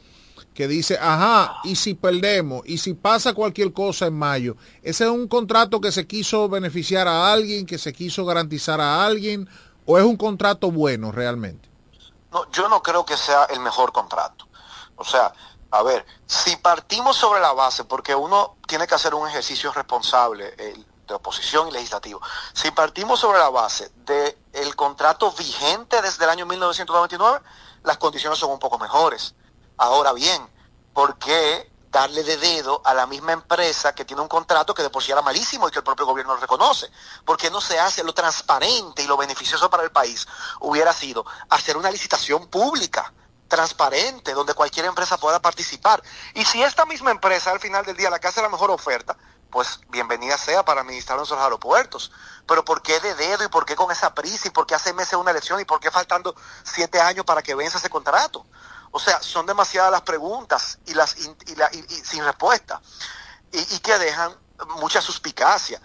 que 0.53 0.67
dice, 0.67 0.97
ajá, 0.99 1.57
y 1.63 1.75
si 1.75 1.93
perdemos, 1.93 2.63
y 2.65 2.79
si 2.79 2.93
pasa 2.93 3.33
cualquier 3.33 3.71
cosa 3.71 4.07
en 4.07 4.17
mayo, 4.17 4.57
ese 4.83 5.05
es 5.05 5.09
un 5.09 5.27
contrato 5.27 5.79
que 5.79 5.91
se 5.91 6.05
quiso 6.05 6.49
beneficiar 6.49 7.07
a 7.07 7.31
alguien, 7.31 7.65
que 7.65 7.77
se 7.77 7.93
quiso 7.93 8.25
garantizar 8.25 8.81
a 8.81 9.05
alguien, 9.05 9.47
o 9.85 9.97
es 9.97 10.03
un 10.03 10.17
contrato 10.17 10.71
bueno 10.71 11.11
realmente? 11.11 11.69
No, 12.31 12.49
yo 12.51 12.69
no 12.69 12.83
creo 12.83 13.05
que 13.05 13.17
sea 13.17 13.45
el 13.45 13.59
mejor 13.59 13.91
contrato. 13.91 14.47
O 14.97 15.03
sea, 15.03 15.33
a 15.71 15.83
ver, 15.83 16.05
si 16.25 16.55
partimos 16.57 17.15
sobre 17.15 17.39
la 17.39 17.53
base, 17.53 17.85
porque 17.85 18.13
uno 18.13 18.57
tiene 18.67 18.85
que 18.85 18.95
hacer 18.95 19.13
un 19.15 19.27
ejercicio 19.27 19.71
responsable 19.71 20.55
de 20.55 21.13
oposición 21.13 21.69
y 21.69 21.71
legislativo, 21.71 22.21
si 22.53 22.69
partimos 22.71 23.19
sobre 23.19 23.39
la 23.39 23.49
base 23.49 23.91
del 24.05 24.35
el 24.53 24.75
contrato 24.75 25.31
vigente 25.31 26.01
desde 26.01 26.23
el 26.23 26.29
año 26.29 26.45
1999, 26.45 27.39
las 27.83 27.97
condiciones 27.97 28.37
son 28.37 28.51
un 28.51 28.59
poco 28.59 28.77
mejores. 28.77 29.33
Ahora 29.79 30.11
bien, 30.11 30.45
¿por 30.93 31.17
qué 31.17 31.71
darle 31.89 32.23
de 32.23 32.35
dedo 32.35 32.81
a 32.83 32.93
la 32.93 33.07
misma 33.07 33.31
empresa 33.31 33.95
que 33.95 34.03
tiene 34.03 34.21
un 34.21 34.27
contrato 34.27 34.73
que 34.73 34.83
de 34.83 34.89
por 34.89 35.01
sí 35.01 35.13
era 35.13 35.21
malísimo 35.21 35.69
y 35.69 35.71
que 35.71 35.77
el 35.77 35.85
propio 35.85 36.05
gobierno 36.05 36.35
reconoce? 36.35 36.91
¿Por 37.23 37.37
qué 37.37 37.49
no 37.49 37.61
se 37.61 37.79
hace 37.79 38.03
lo 38.03 38.13
transparente 38.13 39.03
y 39.03 39.07
lo 39.07 39.15
beneficioso 39.15 39.69
para 39.69 39.83
el 39.83 39.91
país? 39.91 40.27
Hubiera 40.59 40.91
sido 40.91 41.25
hacer 41.49 41.77
una 41.77 41.89
licitación 41.89 42.47
pública, 42.47 43.13
transparente, 43.47 44.33
donde 44.33 44.53
cualquier 44.53 44.85
empresa 44.85 45.17
pueda 45.17 45.41
participar. 45.41 46.03
Y 46.33 46.43
si 46.43 46.61
esta 46.61 46.85
misma 46.85 47.11
empresa 47.11 47.49
al 47.49 47.61
final 47.61 47.85
del 47.85 47.95
día 47.95 48.09
la 48.09 48.19
que 48.19 48.27
hace 48.27 48.41
la 48.41 48.49
mejor 48.49 48.71
oferta, 48.71 49.15
pues 49.49 49.79
bienvenida 49.87 50.37
sea 50.37 50.65
para 50.65 50.81
administrar 50.81 51.17
nuestros 51.17 51.39
aeropuertos. 51.39 52.11
Pero 52.45 52.65
¿por 52.65 52.81
qué 52.81 52.99
de 52.99 53.15
dedo 53.15 53.45
y 53.45 53.47
por 53.47 53.65
qué 53.65 53.77
con 53.77 53.91
esa 53.91 54.13
prisa 54.13 54.49
y 54.49 54.51
por 54.51 54.67
qué 54.67 54.75
hace 54.75 54.91
meses 54.91 55.13
una 55.13 55.31
elección 55.31 55.61
y 55.61 55.63
por 55.63 55.79
qué 55.79 55.89
faltando 55.89 56.35
siete 56.63 56.99
años 56.99 57.23
para 57.23 57.41
que 57.41 57.55
venza 57.55 57.77
ese 57.77 57.89
contrato? 57.89 58.45
O 58.91 58.99
sea, 58.99 59.21
son 59.21 59.45
demasiadas 59.45 59.91
las 59.91 60.01
preguntas 60.01 60.79
y 60.85 60.93
las 60.93 61.11
sin 61.11 62.23
respuesta 62.23 62.81
y, 63.51 63.75
y 63.75 63.79
que 63.79 63.97
dejan 63.97 64.35
mucha 64.79 65.01
suspicacia. 65.01 65.81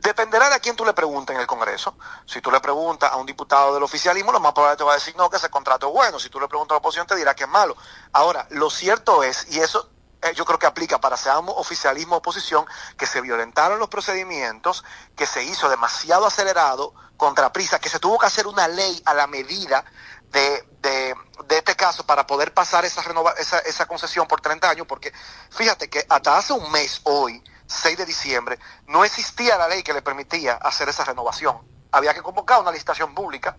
Dependerá 0.00 0.48
de 0.48 0.54
a 0.54 0.60
quién 0.60 0.76
tú 0.76 0.84
le 0.84 0.94
preguntes 0.94 1.34
en 1.34 1.40
el 1.40 1.46
Congreso. 1.46 1.94
Si 2.24 2.40
tú 2.40 2.50
le 2.50 2.60
preguntas 2.60 3.12
a 3.12 3.16
un 3.16 3.26
diputado 3.26 3.74
del 3.74 3.82
oficialismo, 3.82 4.32
lo 4.32 4.40
más 4.40 4.52
probable 4.52 4.78
te 4.78 4.84
va 4.84 4.92
a 4.92 4.94
decir 4.94 5.14
no, 5.16 5.28
que 5.28 5.36
ese 5.36 5.50
contrato 5.50 5.88
es 5.88 5.92
bueno. 5.92 6.18
Si 6.18 6.30
tú 6.30 6.40
le 6.40 6.48
preguntas 6.48 6.72
a 6.72 6.76
la 6.76 6.78
oposición, 6.78 7.06
te 7.06 7.16
dirá 7.16 7.34
que 7.34 7.44
es 7.44 7.50
malo. 7.50 7.76
Ahora, 8.12 8.46
lo 8.50 8.70
cierto 8.70 9.22
es, 9.22 9.46
y 9.50 9.60
eso 9.60 9.90
eh, 10.22 10.32
yo 10.34 10.46
creo 10.46 10.58
que 10.58 10.66
aplica 10.66 11.00
para 11.00 11.18
seamos 11.18 11.54
oficialismo 11.58 12.14
o 12.14 12.18
oposición, 12.18 12.64
que 12.96 13.06
se 13.06 13.20
violentaron 13.20 13.78
los 13.78 13.88
procedimientos, 13.88 14.84
que 15.16 15.26
se 15.26 15.42
hizo 15.44 15.68
demasiado 15.68 16.26
acelerado, 16.26 16.94
contra 17.20 17.52
prisa, 17.52 17.78
que 17.78 17.90
se 17.90 17.98
tuvo 17.98 18.18
que 18.18 18.24
hacer 18.24 18.46
una 18.46 18.66
ley 18.66 19.02
a 19.04 19.12
la 19.12 19.26
medida 19.26 19.84
de, 20.30 20.64
de, 20.80 21.14
este 21.50 21.74
caso 21.76 22.06
para 22.06 22.26
poder 22.26 22.54
pasar 22.54 22.84
esa, 22.84 23.02
renova, 23.02 23.32
esa, 23.38 23.58
esa 23.60 23.86
concesión 23.86 24.26
por 24.26 24.40
30 24.40 24.70
años, 24.70 24.86
porque 24.86 25.12
fíjate 25.50 25.90
que 25.90 26.04
hasta 26.08 26.38
hace 26.38 26.52
un 26.52 26.70
mes 26.70 27.00
hoy, 27.04 27.42
6 27.66 27.98
de 27.98 28.06
diciembre, 28.06 28.58
no 28.86 29.04
existía 29.04 29.58
la 29.58 29.68
ley 29.68 29.82
que 29.82 29.92
le 29.92 30.02
permitía 30.02 30.54
hacer 30.54 30.88
esa 30.88 31.04
renovación. 31.04 31.58
Había 31.92 32.14
que 32.14 32.22
convocar 32.22 32.60
una 32.60 32.70
licitación 32.70 33.14
pública. 33.14 33.56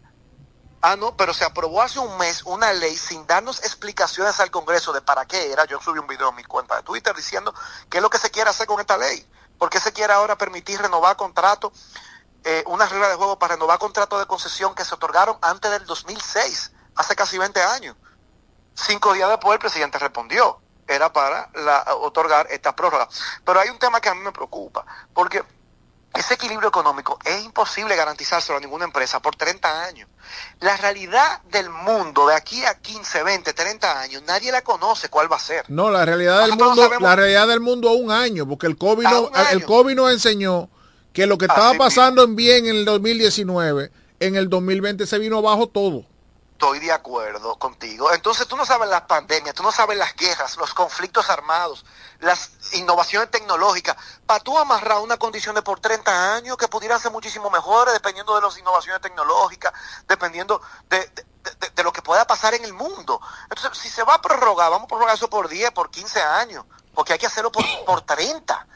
Ah, 0.81 0.95
no, 0.95 1.15
pero 1.15 1.33
se 1.33 1.45
aprobó 1.45 1.81
hace 1.81 1.99
un 1.99 2.17
mes 2.17 2.43
una 2.43 2.73
ley 2.73 2.97
sin 2.97 3.27
darnos 3.27 3.59
explicaciones 3.59 4.39
al 4.39 4.49
Congreso 4.49 4.91
de 4.93 5.01
para 5.01 5.25
qué 5.25 5.51
era. 5.51 5.65
Yo 5.65 5.79
subí 5.79 5.99
un 5.99 6.07
video 6.07 6.29
en 6.29 6.35
mi 6.35 6.43
cuenta 6.43 6.77
de 6.77 6.83
Twitter 6.83 7.15
diciendo 7.15 7.53
qué 7.89 7.97
es 7.97 8.01
lo 8.01 8.09
que 8.09 8.17
se 8.17 8.31
quiere 8.31 8.49
hacer 8.49 8.65
con 8.65 8.79
esta 8.79 8.97
ley. 8.97 9.27
¿Por 9.59 9.69
qué 9.69 9.79
se 9.79 9.93
quiere 9.93 10.11
ahora 10.11 10.39
permitir 10.39 10.81
renovar 10.81 11.15
contratos, 11.17 11.71
eh, 12.43 12.63
una 12.67 12.85
regla 12.87 13.09
de 13.09 13.15
juego 13.15 13.37
para 13.39 13.55
renovar 13.55 13.77
contratos 13.79 14.19
de 14.19 14.25
concesión 14.25 14.73
que 14.75 14.83
se 14.85 14.95
otorgaron 14.95 15.37
antes 15.41 15.69
del 15.71 15.85
2006, 15.85 16.71
hace 16.95 17.15
casi 17.15 17.37
20 17.37 17.61
años? 17.61 17.95
Cinco 18.73 19.13
días 19.13 19.29
después 19.29 19.53
el 19.53 19.59
presidente 19.59 19.99
respondió. 19.99 20.59
Era 20.87 21.11
para 21.13 21.49
la- 21.53 21.95
otorgar 21.95 22.47
esta 22.49 22.75
prórroga. 22.75 23.07
Pero 23.45 23.59
hay 23.59 23.69
un 23.69 23.79
tema 23.79 24.01
que 24.01 24.09
a 24.09 24.13
mí 24.15 24.21
me 24.21 24.31
preocupa, 24.31 24.85
porque 25.13 25.43
ese 26.13 26.33
equilibrio 26.33 26.67
económico 26.67 27.17
es 27.23 27.43
imposible 27.45 27.95
garantizárselo 27.95 28.57
a 28.57 28.61
ninguna 28.61 28.83
empresa 28.83 29.21
por 29.21 29.35
30 29.35 29.83
años. 29.85 30.09
La 30.59 30.75
realidad 30.77 31.41
del 31.43 31.69
mundo 31.69 32.27
de 32.27 32.35
aquí 32.35 32.65
a 32.65 32.75
15, 32.81 33.23
20, 33.23 33.53
30 33.53 34.01
años, 34.01 34.21
nadie 34.23 34.51
la 34.51 34.61
conoce 34.63 35.07
cuál 35.09 35.31
va 35.31 35.37
a 35.37 35.39
ser. 35.39 35.63
No, 35.69 35.89
la 35.89 36.03
realidad 36.03 36.41
del 36.41 36.57
mundo, 36.57 36.89
la 36.99 37.15
realidad 37.15 37.47
del 37.47 37.59
mundo 37.61 37.87
a 37.89 37.93
un 37.93 38.11
año, 38.11 38.45
porque 38.47 38.67
el 38.67 38.77
COVID, 38.77 39.03
no- 39.07 39.29
el. 39.51 39.65
COVID 39.65 39.95
nos 39.95 40.11
enseñó 40.11 40.69
que 41.13 41.25
lo 41.25 41.37
que 41.37 41.45
estaba 41.45 41.69
Así 41.69 41.77
pasando 41.77 42.23
en 42.23 42.35
bien 42.35 42.65
en 42.65 42.75
el 42.77 42.85
2019, 42.85 43.91
en 44.19 44.35
el 44.35 44.49
2020 44.49 45.05
se 45.07 45.17
vino 45.19 45.37
abajo 45.39 45.67
todo. 45.67 46.05
Estoy 46.53 46.77
de 46.79 46.91
acuerdo 46.91 47.55
contigo. 47.57 48.13
Entonces 48.13 48.47
tú 48.47 48.55
no 48.55 48.67
sabes 48.67 48.87
las 48.87 49.01
pandemias, 49.01 49.55
tú 49.55 49.63
no 49.63 49.71
sabes 49.71 49.97
las 49.97 50.15
guerras, 50.15 50.57
los 50.57 50.75
conflictos 50.75 51.27
armados, 51.31 51.83
las 52.19 52.51
innovaciones 52.73 53.31
tecnológicas. 53.31 53.97
Para 54.27 54.39
tú 54.41 54.55
amarrar 54.59 54.99
una 54.99 55.17
condición 55.17 55.55
de 55.55 55.63
por 55.63 55.79
30 55.79 56.35
años 56.35 56.57
que 56.57 56.67
pudieran 56.67 56.99
ser 56.99 57.11
muchísimo 57.11 57.49
mejores 57.49 57.95
dependiendo 57.95 58.35
de 58.35 58.41
las 58.43 58.55
innovaciones 58.59 59.01
tecnológicas, 59.01 59.73
dependiendo 60.07 60.61
de, 60.87 60.99
de- 60.99 61.25
de- 61.59 61.69
de 61.75 61.83
lo 61.83 61.91
que 61.91 62.03
pueda 62.03 62.25
pasar 62.27 62.53
en 62.53 62.63
el 62.63 62.73
mundo. 62.73 63.19
Entonces, 63.49 63.75
si 63.81 63.89
se 63.89 64.03
va 64.03 64.13
a 64.13 64.21
prorrogar, 64.21 64.69
vamos 64.69 64.85
a 64.85 64.87
prorrogar 64.87 65.15
eso 65.15 65.31
por 65.31 65.49
10, 65.49 65.71
por 65.71 65.89
15 65.89 66.21
años, 66.21 66.63
porque 66.93 67.13
hay 67.13 67.19
que 67.19 67.25
hacerlo 67.25 67.51
por, 67.51 67.65
por 67.87 68.01
30. 68.01 68.67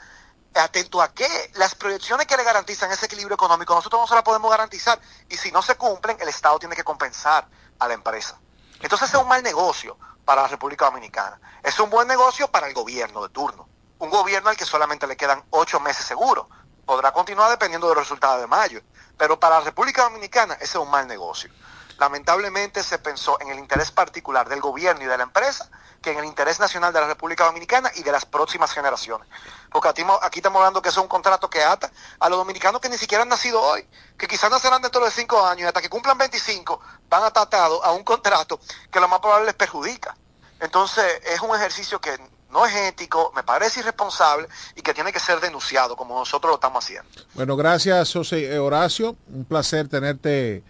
Atento 0.56 1.02
a 1.02 1.14
qué, 1.14 1.52
las 1.56 1.76
proyecciones 1.76 2.26
que 2.28 2.38
le 2.38 2.44
garantizan 2.44 2.90
ese 2.92 3.08
equilibrio 3.08 3.36
económico, 3.36 3.76
nosotros 3.76 4.02
no 4.02 4.08
se 4.08 4.16
las 4.16 4.24
podemos 4.24 4.50
garantizar. 4.50 5.00
Y 5.30 5.36
si 5.36 5.52
no 5.52 5.62
se 5.62 5.76
cumplen, 5.76 6.18
el 6.20 6.30
Estado 6.30 6.58
tiene 6.60 6.76
que 6.76 6.84
compensar 6.84 7.48
a 7.78 7.88
la 7.88 7.94
empresa. 7.94 8.40
Entonces 8.82 9.10
es 9.10 9.16
un 9.16 9.28
mal 9.28 9.44
negocio 9.44 9.98
para 10.24 10.44
la 10.44 10.48
República 10.48 10.86
Dominicana. 10.86 11.40
Es 11.64 11.80
un 11.80 11.90
buen 11.90 12.08
negocio 12.08 12.48
para 12.48 12.68
el 12.68 12.74
gobierno 12.74 13.22
de 13.22 13.30
turno. 13.30 13.68
Un 14.00 14.10
gobierno 14.10 14.50
al 14.50 14.58
que 14.58 14.66
solamente 14.66 15.08
le 15.08 15.18
quedan 15.18 15.44
ocho 15.50 15.80
meses 15.80 16.06
seguros. 16.06 16.48
Podrá 16.86 17.12
continuar 17.12 17.50
dependiendo 17.50 17.88
de 17.90 17.96
los 17.96 18.04
resultados 18.04 18.42
de 18.42 18.48
mayo. 18.48 18.82
Pero 19.18 19.40
para 19.40 19.60
la 19.60 19.66
República 19.66 20.04
Dominicana 20.04 20.56
ese 20.56 20.64
es 20.64 20.76
un 20.76 20.90
mal 20.90 21.08
negocio. 21.08 21.52
Lamentablemente 21.98 22.84
se 22.84 22.98
pensó 23.00 23.40
en 23.42 23.50
el 23.50 23.60
interés 23.60 23.92
particular 23.92 24.50
del 24.50 24.62
gobierno 24.62 25.04
y 25.04 25.08
de 25.08 25.18
la 25.18 25.24
empresa 25.24 25.70
que 26.02 26.12
en 26.12 26.20
el 26.20 26.26
interés 26.26 26.60
nacional 26.60 26.94
de 26.94 27.02
la 27.02 27.08
República 27.08 27.46
Dominicana 27.46 27.92
y 27.96 28.04
de 28.04 28.12
las 28.12 28.26
próximas 28.26 28.72
generaciones. 28.72 29.28
Porque 29.72 29.90
aquí, 29.90 30.40
estamos 30.40 30.60
hablando 30.60 30.82
que 30.82 30.90
es 30.90 30.98
un 30.98 31.08
contrato 31.08 31.50
que 31.50 31.64
ata 31.64 31.92
a 32.20 32.30
los 32.30 32.38
dominicanos 32.38 32.80
que 32.80 32.90
ni 32.90 32.98
siquiera 32.98 33.24
han 33.24 33.30
nacido 33.30 33.60
hoy, 33.62 33.88
que 34.18 34.28
quizás 34.28 34.52
nacerán 34.52 34.82
dentro 34.82 35.04
de 35.04 35.10
cinco 35.10 35.44
años 35.46 35.64
y 35.64 35.68
hasta 35.68 35.82
que 35.82 35.90
cumplan 35.90 36.18
25 36.18 36.80
van 37.10 37.24
atatados 37.24 37.84
a 37.84 37.92
un 37.92 38.04
contrato 38.04 38.60
que 38.92 39.00
lo 39.00 39.08
más 39.08 39.20
probable 39.20 39.48
les 39.48 39.56
perjudica. 39.56 40.16
Entonces 40.60 41.22
es 41.26 41.42
un 41.42 41.56
ejercicio 41.56 42.00
que 42.00 42.18
no 42.52 42.66
es 42.66 42.76
ético, 42.76 43.34
me 43.36 43.44
parece 43.44 43.80
irresponsable 43.80 44.48
y 44.76 44.82
que 44.82 44.94
tiene 44.94 45.12
que 45.12 45.20
ser 45.20 45.40
denunciado 45.40 45.96
como 45.96 46.18
nosotros 46.20 46.52
lo 46.52 46.56
estamos 46.56 46.84
haciendo. 46.84 47.10
Bueno, 47.34 47.56
gracias 47.58 48.14
José 48.14 48.58
Horacio, 48.60 49.18
un 49.28 49.44
placer 49.44 49.90
tenerte 49.90 50.64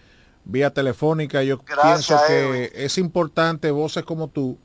vía 0.45 0.71
telefónica. 0.71 1.43
Yo 1.43 1.59
pienso 1.59 2.17
que 2.27 2.71
es 2.73 2.97
importante 2.97 3.71
voces 3.71 4.03
como 4.05 4.29
tú, 4.29 4.57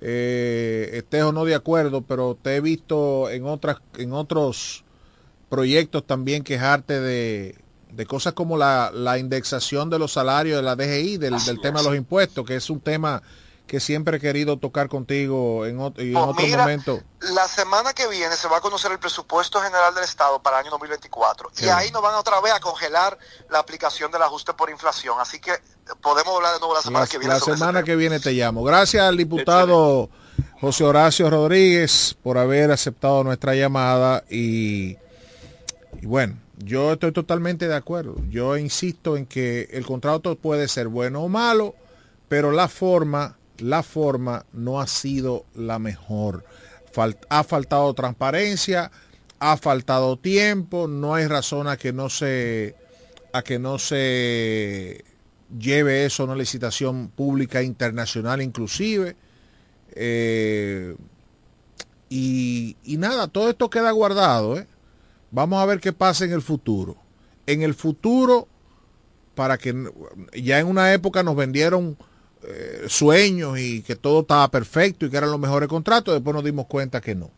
eh, 0.00 0.90
estés 0.94 1.22
o 1.22 1.32
no 1.32 1.44
de 1.44 1.54
acuerdo, 1.54 2.02
pero 2.02 2.36
te 2.40 2.56
he 2.56 2.60
visto 2.60 3.30
en 3.30 3.46
otras, 3.46 3.78
en 3.96 4.12
otros 4.12 4.84
proyectos 5.48 6.06
también 6.06 6.42
quejarte 6.42 7.00
de, 7.00 7.56
de 7.92 8.06
cosas 8.06 8.32
como 8.32 8.56
la, 8.56 8.90
la, 8.92 9.18
indexación 9.18 9.88
de 9.88 9.98
los 9.98 10.12
salarios 10.12 10.56
de 10.56 10.62
la 10.62 10.76
DGI, 10.76 11.16
del, 11.16 11.36
del 11.44 11.60
tema 11.60 11.80
de 11.80 11.86
los 11.86 11.96
impuestos, 11.96 12.44
que 12.44 12.56
es 12.56 12.68
un 12.68 12.80
tema 12.80 13.22
que 13.66 13.80
siempre 13.80 14.18
he 14.18 14.20
querido 14.20 14.58
tocar 14.58 14.88
contigo 14.88 15.64
en, 15.64 15.80
otro, 15.80 16.02
en 16.02 16.16
otro 16.16 16.46
momento. 16.46 17.00
La 17.20 17.48
semana 17.48 17.94
que 17.94 18.06
viene 18.08 18.36
se 18.36 18.46
va 18.48 18.58
a 18.58 18.60
conocer 18.60 18.92
el 18.92 18.98
presupuesto 18.98 19.60
general 19.60 19.94
del 19.94 20.04
Estado 20.04 20.40
para 20.42 20.58
el 20.58 20.64
año 20.64 20.72
2024 20.72 21.50
y 21.62 21.68
ahí 21.68 21.90
nos 21.90 22.02
van 22.02 22.14
otra 22.14 22.40
vez 22.40 22.52
a 22.52 22.60
congelar 22.60 23.18
la 23.48 23.58
aplicación 23.58 24.12
del 24.12 24.22
ajuste 24.22 24.52
por 24.52 24.68
inflación. 24.68 25.16
Así 25.18 25.40
que 25.40 25.52
podemos 26.02 26.36
hablar 26.36 26.54
de 26.54 26.60
nuevo 26.60 26.74
la 26.74 26.82
semana 26.82 27.06
que 27.06 27.18
viene. 27.18 27.34
La 27.34 27.40
semana 27.40 27.82
que 27.82 27.96
viene 27.96 28.20
te 28.20 28.32
llamo. 28.32 28.62
Gracias 28.64 29.02
al 29.02 29.16
diputado 29.16 30.10
José 30.60 30.84
Horacio 30.84 31.30
Rodríguez 31.30 32.16
por 32.22 32.36
haber 32.36 32.70
aceptado 32.70 33.24
nuestra 33.24 33.54
llamada 33.54 34.24
y, 34.28 34.98
y 36.00 36.06
bueno. 36.06 36.38
Yo 36.56 36.92
estoy 36.92 37.10
totalmente 37.10 37.66
de 37.66 37.74
acuerdo. 37.74 38.14
Yo 38.30 38.56
insisto 38.56 39.16
en 39.16 39.26
que 39.26 39.68
el 39.72 39.84
contrato 39.84 40.36
puede 40.36 40.68
ser 40.68 40.86
bueno 40.86 41.22
o 41.22 41.28
malo, 41.28 41.74
pero 42.28 42.52
la 42.52 42.68
forma 42.68 43.36
la 43.58 43.82
forma 43.82 44.46
no 44.52 44.80
ha 44.80 44.86
sido 44.86 45.44
la 45.54 45.78
mejor. 45.78 46.44
ha 47.28 47.44
faltado 47.44 47.92
transparencia, 47.94 48.90
ha 49.38 49.56
faltado 49.56 50.16
tiempo, 50.16 50.88
no 50.88 51.14
hay 51.14 51.26
razón 51.26 51.68
a 51.68 51.76
que 51.76 51.92
no 51.92 52.08
se, 52.08 52.74
a 53.32 53.42
que 53.42 53.58
no 53.58 53.78
se 53.78 55.04
lleve 55.58 56.04
eso 56.04 56.22
a 56.22 56.26
una 56.26 56.36
licitación 56.36 57.08
pública 57.08 57.62
internacional 57.62 58.40
inclusive. 58.42 59.16
Eh, 59.94 60.96
y, 62.08 62.76
nada, 62.98 63.26
todo 63.28 63.50
esto 63.50 63.70
queda 63.70 63.90
guardado. 63.90 64.56
¿eh? 64.58 64.66
Vamos 65.30 65.60
a 65.60 65.66
ver 65.66 65.80
qué 65.80 65.92
pasa 65.92 66.24
en 66.24 66.32
el 66.32 66.42
futuro. 66.42 66.96
En 67.46 67.62
el 67.62 67.74
futuro, 67.74 68.46
para 69.34 69.58
que 69.58 69.74
ya 70.32 70.60
en 70.60 70.68
una 70.68 70.92
época 70.92 71.22
nos 71.22 71.34
vendieron 71.34 71.98
eh, 72.46 72.84
sueños 72.88 73.58
y 73.58 73.82
que 73.82 73.96
todo 73.96 74.20
estaba 74.20 74.50
perfecto 74.50 75.06
y 75.06 75.10
que 75.10 75.16
eran 75.16 75.30
los 75.30 75.40
mejores 75.40 75.68
contratos, 75.68 76.14
después 76.14 76.34
nos 76.34 76.44
dimos 76.44 76.66
cuenta 76.66 77.00
que 77.00 77.14
no. 77.14 77.30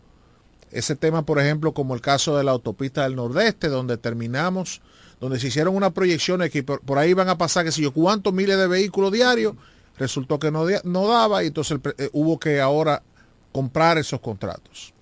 Ese 0.70 0.96
tema, 0.96 1.24
por 1.24 1.38
ejemplo, 1.38 1.72
como 1.72 1.94
el 1.94 2.00
caso 2.00 2.36
de 2.36 2.44
la 2.44 2.50
autopista 2.50 3.04
del 3.04 3.14
Nordeste, 3.14 3.68
donde 3.68 3.98
terminamos, 3.98 4.80
donde 5.20 5.38
se 5.38 5.46
hicieron 5.46 5.76
unas 5.76 5.92
proyecciones 5.92 6.50
que 6.50 6.62
por, 6.62 6.98
ahí 6.98 7.14
van 7.14 7.28
a 7.28 7.38
pasar, 7.38 7.64
que 7.64 7.72
sé 7.72 7.82
yo, 7.82 7.92
cuántos 7.92 8.32
miles 8.34 8.58
de 8.58 8.66
vehículos 8.66 9.12
diarios, 9.12 9.54
resultó 9.96 10.38
que 10.38 10.50
no, 10.50 11.06
daba 11.06 11.44
y 11.44 11.46
entonces 11.46 11.78
eh, 11.98 12.10
hubo 12.12 12.38
que 12.38 12.60
ahora 12.60 13.02
comprar 13.52 13.98
esos 13.98 14.20
contratos. 14.20 14.92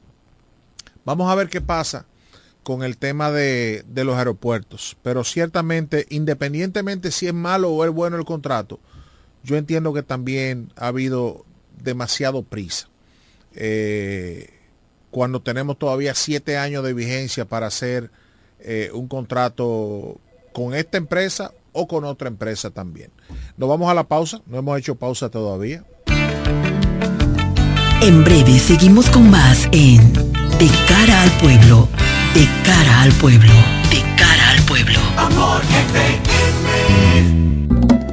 Vamos 1.04 1.30
a 1.30 1.34
ver 1.34 1.48
qué 1.48 1.60
pasa 1.60 2.06
con 2.62 2.82
el 2.82 2.98
tema 2.98 3.30
de, 3.30 3.84
de 3.88 4.04
los 4.04 4.16
aeropuertos, 4.16 4.96
pero 5.02 5.24
ciertamente, 5.24 6.06
independientemente 6.10 7.10
si 7.10 7.26
es 7.26 7.34
malo 7.34 7.70
o 7.70 7.84
es 7.84 7.90
bueno 7.90 8.16
el 8.16 8.24
contrato, 8.24 8.80
yo 9.44 9.56
entiendo 9.56 9.92
que 9.92 10.02
también 10.02 10.72
ha 10.76 10.88
habido 10.88 11.44
demasiado 11.80 12.42
prisa. 12.42 12.88
Eh, 13.54 14.50
cuando 15.10 15.40
tenemos 15.40 15.78
todavía 15.78 16.14
siete 16.14 16.58
años 16.58 16.82
de 16.82 16.92
vigencia 16.92 17.44
para 17.44 17.68
hacer 17.68 18.10
eh, 18.58 18.90
un 18.92 19.06
contrato 19.06 20.18
con 20.52 20.74
esta 20.74 20.98
empresa 20.98 21.52
o 21.72 21.86
con 21.86 22.04
otra 22.04 22.28
empresa 22.28 22.70
también. 22.70 23.10
Nos 23.56 23.68
vamos 23.68 23.90
a 23.90 23.94
la 23.94 24.04
pausa, 24.04 24.40
no 24.46 24.58
hemos 24.58 24.78
hecho 24.78 24.96
pausa 24.96 25.28
todavía. 25.28 25.84
En 28.00 28.24
breve 28.24 28.58
seguimos 28.58 29.08
con 29.08 29.30
más 29.30 29.68
en 29.72 30.12
De 30.12 30.70
cara 30.88 31.22
al 31.22 31.30
pueblo, 31.38 31.88
de 32.34 32.48
cara 32.64 33.02
al 33.02 33.12
pueblo, 33.12 33.52
de 33.90 34.02
cara 34.16 34.50
al 34.50 34.62
pueblo. 34.64 35.00
Amor, 35.16 35.62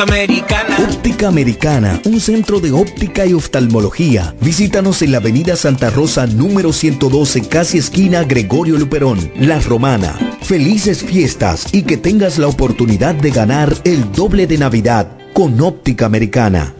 Americana. 0.00 0.78
Óptica 0.78 1.28
Americana, 1.28 2.00
un 2.06 2.20
centro 2.20 2.58
de 2.58 2.72
óptica 2.72 3.26
y 3.26 3.34
oftalmología. 3.34 4.34
Visítanos 4.40 5.02
en 5.02 5.12
la 5.12 5.18
Avenida 5.18 5.56
Santa 5.56 5.90
Rosa 5.90 6.26
número 6.26 6.72
112, 6.72 7.48
casi 7.48 7.76
esquina 7.76 8.24
Gregorio 8.24 8.78
Luperón, 8.78 9.30
La 9.36 9.60
Romana. 9.60 10.18
Felices 10.40 11.04
fiestas 11.04 11.66
y 11.72 11.82
que 11.82 11.98
tengas 11.98 12.38
la 12.38 12.48
oportunidad 12.48 13.14
de 13.14 13.30
ganar 13.30 13.76
el 13.84 14.10
doble 14.12 14.46
de 14.46 14.56
Navidad 14.56 15.18
con 15.34 15.60
óptica 15.60 16.06
americana. 16.06 16.72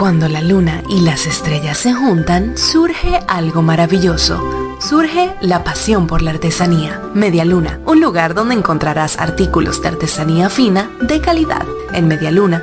Cuando 0.00 0.28
la 0.28 0.40
luna 0.40 0.82
y 0.88 1.02
las 1.02 1.26
estrellas 1.26 1.78
se 1.78 1.92
juntan, 1.92 2.58
surge 2.58 3.20
algo 3.28 3.62
maravilloso. 3.62 4.65
Surge 4.88 5.34
la 5.40 5.64
pasión 5.64 6.06
por 6.06 6.22
la 6.22 6.30
artesanía. 6.30 7.02
Media 7.12 7.44
Luna, 7.44 7.80
un 7.86 8.00
lugar 8.00 8.34
donde 8.34 8.54
encontrarás 8.54 9.18
artículos 9.18 9.82
de 9.82 9.88
artesanía 9.88 10.48
fina 10.48 10.88
de 11.00 11.20
calidad. 11.20 11.66
En 11.92 12.06
Media 12.06 12.30
Luna 12.30 12.62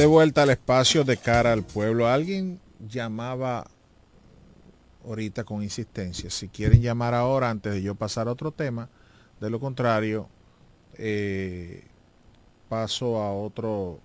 De 0.00 0.06
vuelta 0.06 0.44
al 0.44 0.48
espacio 0.48 1.04
de 1.04 1.18
cara 1.18 1.52
al 1.52 1.62
pueblo. 1.62 2.08
Alguien 2.08 2.58
llamaba 2.88 3.66
ahorita 5.04 5.44
con 5.44 5.62
insistencia. 5.62 6.30
Si 6.30 6.48
quieren 6.48 6.80
llamar 6.80 7.12
ahora 7.12 7.50
antes 7.50 7.74
de 7.74 7.82
yo 7.82 7.94
pasar 7.94 8.26
a 8.26 8.32
otro 8.32 8.50
tema, 8.50 8.88
de 9.42 9.50
lo 9.50 9.60
contrario, 9.60 10.26
eh, 10.94 11.84
paso 12.70 13.20
a 13.20 13.34
otro, 13.34 14.00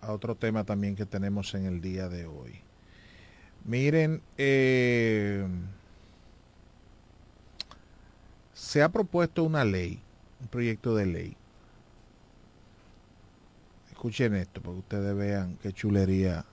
a 0.00 0.12
otro 0.12 0.34
tema 0.34 0.64
también 0.64 0.96
que 0.96 1.04
tenemos 1.04 1.52
en 1.52 1.66
el 1.66 1.82
día 1.82 2.08
de 2.08 2.24
hoy. 2.24 2.62
Miren, 3.66 4.22
eh, 4.38 5.46
se 8.54 8.82
ha 8.82 8.88
propuesto 8.88 9.44
una 9.44 9.62
ley, 9.66 10.00
un 10.40 10.48
proyecto 10.48 10.96
de 10.96 11.04
ley. 11.04 11.37
Escuchen 13.98 14.36
esto 14.36 14.60
para 14.60 14.74
que 14.74 14.78
ustedes 14.78 15.16
vean 15.16 15.58
qué 15.60 15.72
chulería, 15.72 16.44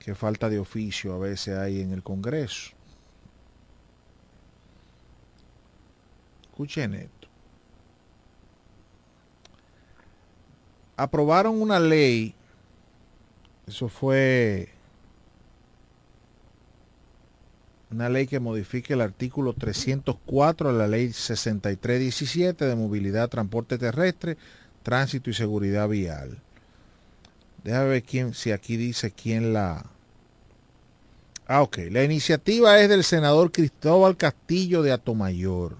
qué 0.00 0.12
falta 0.16 0.48
de 0.48 0.58
oficio 0.58 1.14
a 1.14 1.18
veces 1.18 1.56
hay 1.56 1.82
en 1.82 1.92
el 1.92 2.02
Congreso. 2.02 2.72
Escuchen 6.50 6.94
esto. 6.94 7.28
Aprobaron 10.96 11.62
una 11.62 11.78
ley, 11.78 12.34
eso 13.68 13.88
fue 13.88 14.70
una 17.92 18.08
ley 18.08 18.26
que 18.26 18.40
modifique 18.40 18.94
el 18.94 19.00
artículo 19.00 19.52
304 19.52 20.72
de 20.72 20.78
la 20.78 20.88
ley 20.88 21.12
6317 21.12 22.64
de 22.64 22.74
movilidad, 22.74 23.28
transporte 23.28 23.78
terrestre, 23.78 24.36
tránsito 24.86 25.30
y 25.30 25.34
seguridad 25.34 25.88
vial. 25.88 26.38
Déjame 27.64 27.88
ver 27.88 28.04
quién, 28.04 28.34
si 28.34 28.52
aquí 28.52 28.76
dice 28.76 29.10
quién 29.10 29.52
la... 29.52 29.84
Ah, 31.48 31.62
ok. 31.62 31.78
La 31.90 32.04
iniciativa 32.04 32.78
es 32.78 32.88
del 32.88 33.02
senador 33.02 33.50
Cristóbal 33.50 34.16
Castillo 34.16 34.82
de 34.82 34.92
Atomayor. 34.92 35.76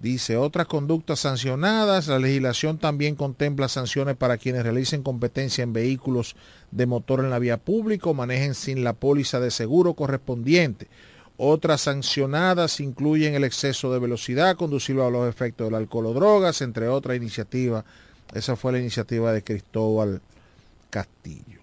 Dice, 0.00 0.36
otras 0.36 0.66
conductas 0.66 1.20
sancionadas. 1.20 2.08
La 2.08 2.18
legislación 2.18 2.76
también 2.76 3.14
contempla 3.14 3.68
sanciones 3.68 4.16
para 4.16 4.36
quienes 4.36 4.64
realicen 4.64 5.02
competencia 5.02 5.62
en 5.62 5.72
vehículos 5.72 6.36
de 6.72 6.84
motor 6.84 7.20
en 7.20 7.30
la 7.30 7.38
vía 7.38 7.56
pública 7.56 8.10
o 8.10 8.14
manejen 8.14 8.54
sin 8.54 8.84
la 8.84 8.92
póliza 8.92 9.40
de 9.40 9.50
seguro 9.50 9.94
correspondiente. 9.94 10.88
Otras 11.36 11.80
sancionadas 11.82 12.78
incluyen 12.78 13.34
el 13.34 13.44
exceso 13.44 13.92
de 13.92 13.98
velocidad, 13.98 14.56
conducir 14.56 15.00
a 15.00 15.10
los 15.10 15.28
efectos 15.28 15.66
del 15.66 15.74
alcohol 15.74 16.06
o 16.06 16.14
drogas, 16.14 16.62
entre 16.62 16.88
otras 16.88 17.16
iniciativas. 17.16 17.84
Esa 18.32 18.54
fue 18.54 18.72
la 18.72 18.78
iniciativa 18.78 19.32
de 19.32 19.42
Cristóbal 19.42 20.22
Castillo. 20.90 21.60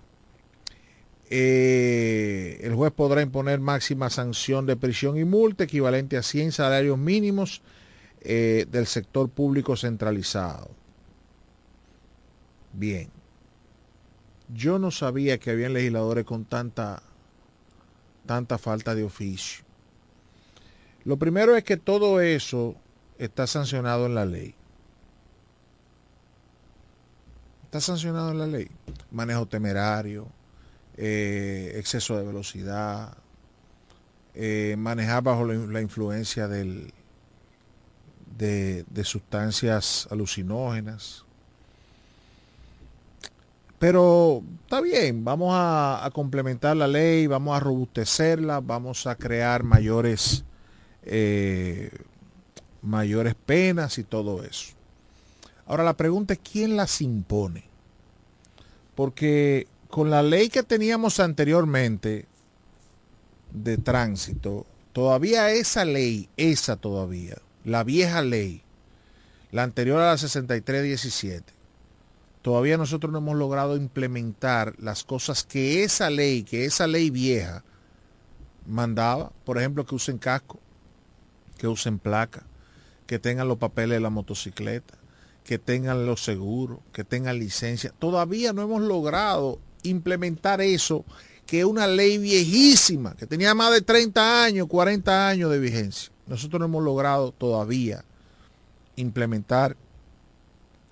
Eh, 1.29 2.59
el 2.61 2.75
juez 2.75 2.91
podrá 2.91 3.21
imponer 3.21 3.61
máxima 3.61 4.09
sanción 4.09 4.65
de 4.65 4.75
prisión 4.75 5.17
y 5.17 5.23
multa 5.23 5.63
equivalente 5.63 6.17
a 6.17 6.23
100 6.23 6.51
salarios 6.51 6.97
mínimos 6.97 7.61
eh, 8.19 8.65
del 8.69 8.85
sector 8.85 9.29
público 9.29 9.77
centralizado. 9.77 10.69
Bien. 12.73 13.09
Yo 14.53 14.79
no 14.79 14.91
sabía 14.91 15.37
que 15.37 15.51
habían 15.51 15.71
legisladores 15.71 16.25
con 16.25 16.43
tanta 16.43 17.01
tanta 18.31 18.57
falta 18.57 18.95
de 18.95 19.03
oficio. 19.03 19.65
Lo 21.03 21.17
primero 21.17 21.57
es 21.57 21.65
que 21.65 21.75
todo 21.75 22.21
eso 22.21 22.75
está 23.17 23.45
sancionado 23.45 24.05
en 24.05 24.15
la 24.15 24.25
ley. 24.25 24.55
Está 27.65 27.81
sancionado 27.81 28.31
en 28.31 28.39
la 28.39 28.47
ley. 28.47 28.69
Manejo 29.11 29.47
temerario, 29.47 30.29
eh, 30.95 31.73
exceso 31.75 32.15
de 32.15 32.23
velocidad, 32.25 33.17
eh, 34.33 34.75
manejar 34.77 35.21
bajo 35.23 35.45
la, 35.45 35.81
influencia 35.81 36.47
del, 36.47 36.93
de, 38.37 38.85
de 38.89 39.03
sustancias 39.03 40.07
alucinógenas. 40.09 41.25
Pero 43.81 44.43
está 44.61 44.79
bien, 44.79 45.25
vamos 45.25 45.55
a, 45.55 46.07
complementar 46.13 46.77
la 46.77 46.87
ley, 46.87 47.25
vamos 47.25 47.57
a 47.57 47.59
robustecerla, 47.59 48.59
vamos 48.59 49.07
a 49.07 49.15
crear 49.15 49.63
mayores, 49.63 50.43
eh, 51.01 51.89
mayores 52.83 53.33
penas 53.33 53.97
y 53.97 54.03
todo 54.03 54.43
eso. 54.43 54.75
Ahora 55.65 55.83
la 55.83 55.97
pregunta 55.97 56.35
es 56.35 56.39
quién 56.43 56.77
las 56.77 57.01
impone. 57.01 57.63
Porque 58.93 59.65
con 59.89 60.11
la 60.11 60.21
ley 60.21 60.49
que 60.49 60.61
teníamos 60.61 61.19
anteriormente 61.19 62.27
de 63.51 63.77
tránsito, 63.79 64.67
todavía 64.93 65.49
esa 65.49 65.85
ley, 65.85 66.29
esa 66.37 66.75
todavía, 66.75 67.39
la 67.65 67.83
vieja 67.83 68.21
ley, 68.21 68.61
la 69.51 69.63
anterior 69.63 69.99
a 70.01 70.11
la 70.11 70.17
6317, 70.19 71.60
todavía 72.41 72.77
nosotros 72.77 73.11
no 73.11 73.19
hemos 73.19 73.37
logrado 73.37 73.75
implementar 73.75 74.75
las 74.79 75.03
cosas 75.03 75.43
que 75.43 75.83
esa 75.83 76.09
ley, 76.09 76.43
que 76.43 76.65
esa 76.65 76.87
ley 76.87 77.09
vieja 77.09 77.63
mandaba, 78.65 79.31
por 79.45 79.57
ejemplo, 79.57 79.85
que 79.85 79.95
usen 79.95 80.17
casco, 80.17 80.59
que 81.57 81.67
usen 81.67 81.99
placa, 81.99 82.43
que 83.05 83.19
tengan 83.19 83.47
los 83.47 83.57
papeles 83.57 83.97
de 83.97 83.99
la 83.99 84.09
motocicleta, 84.09 84.97
que 85.43 85.59
tengan 85.59 86.05
los 86.05 86.23
seguros, 86.23 86.79
que 86.93 87.03
tengan 87.03 87.39
licencia. 87.39 87.93
Todavía 87.99 88.53
no 88.53 88.61
hemos 88.61 88.81
logrado 88.81 89.59
implementar 89.83 90.61
eso, 90.61 91.05
que 91.45 91.59
es 91.59 91.65
una 91.65 91.87
ley 91.87 92.17
viejísima, 92.17 93.15
que 93.15 93.27
tenía 93.27 93.53
más 93.53 93.73
de 93.73 93.81
30 93.81 94.43
años, 94.43 94.67
40 94.67 95.27
años 95.27 95.51
de 95.51 95.59
vigencia. 95.59 96.11
Nosotros 96.27 96.59
no 96.59 96.65
hemos 96.65 96.83
logrado 96.83 97.31
todavía 97.31 98.05
implementar, 98.95 99.75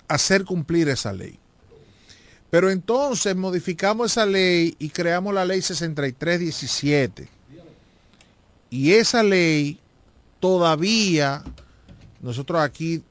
hacer 0.07 0.43
cumplir 0.43 0.89
esa 0.89 1.13
ley. 1.13 1.38
Pero 2.49 2.71
entonces 2.71 3.35
modificamos 3.35 4.11
esa 4.11 4.25
ley 4.25 4.75
y 4.79 4.89
creamos 4.89 5.33
la 5.33 5.45
ley 5.45 5.61
6317. 5.61 7.29
Y 8.71 8.93
esa 8.93 9.23
ley 9.23 9.79
todavía, 10.39 11.43
nosotros 12.21 12.61
aquí 12.61 13.03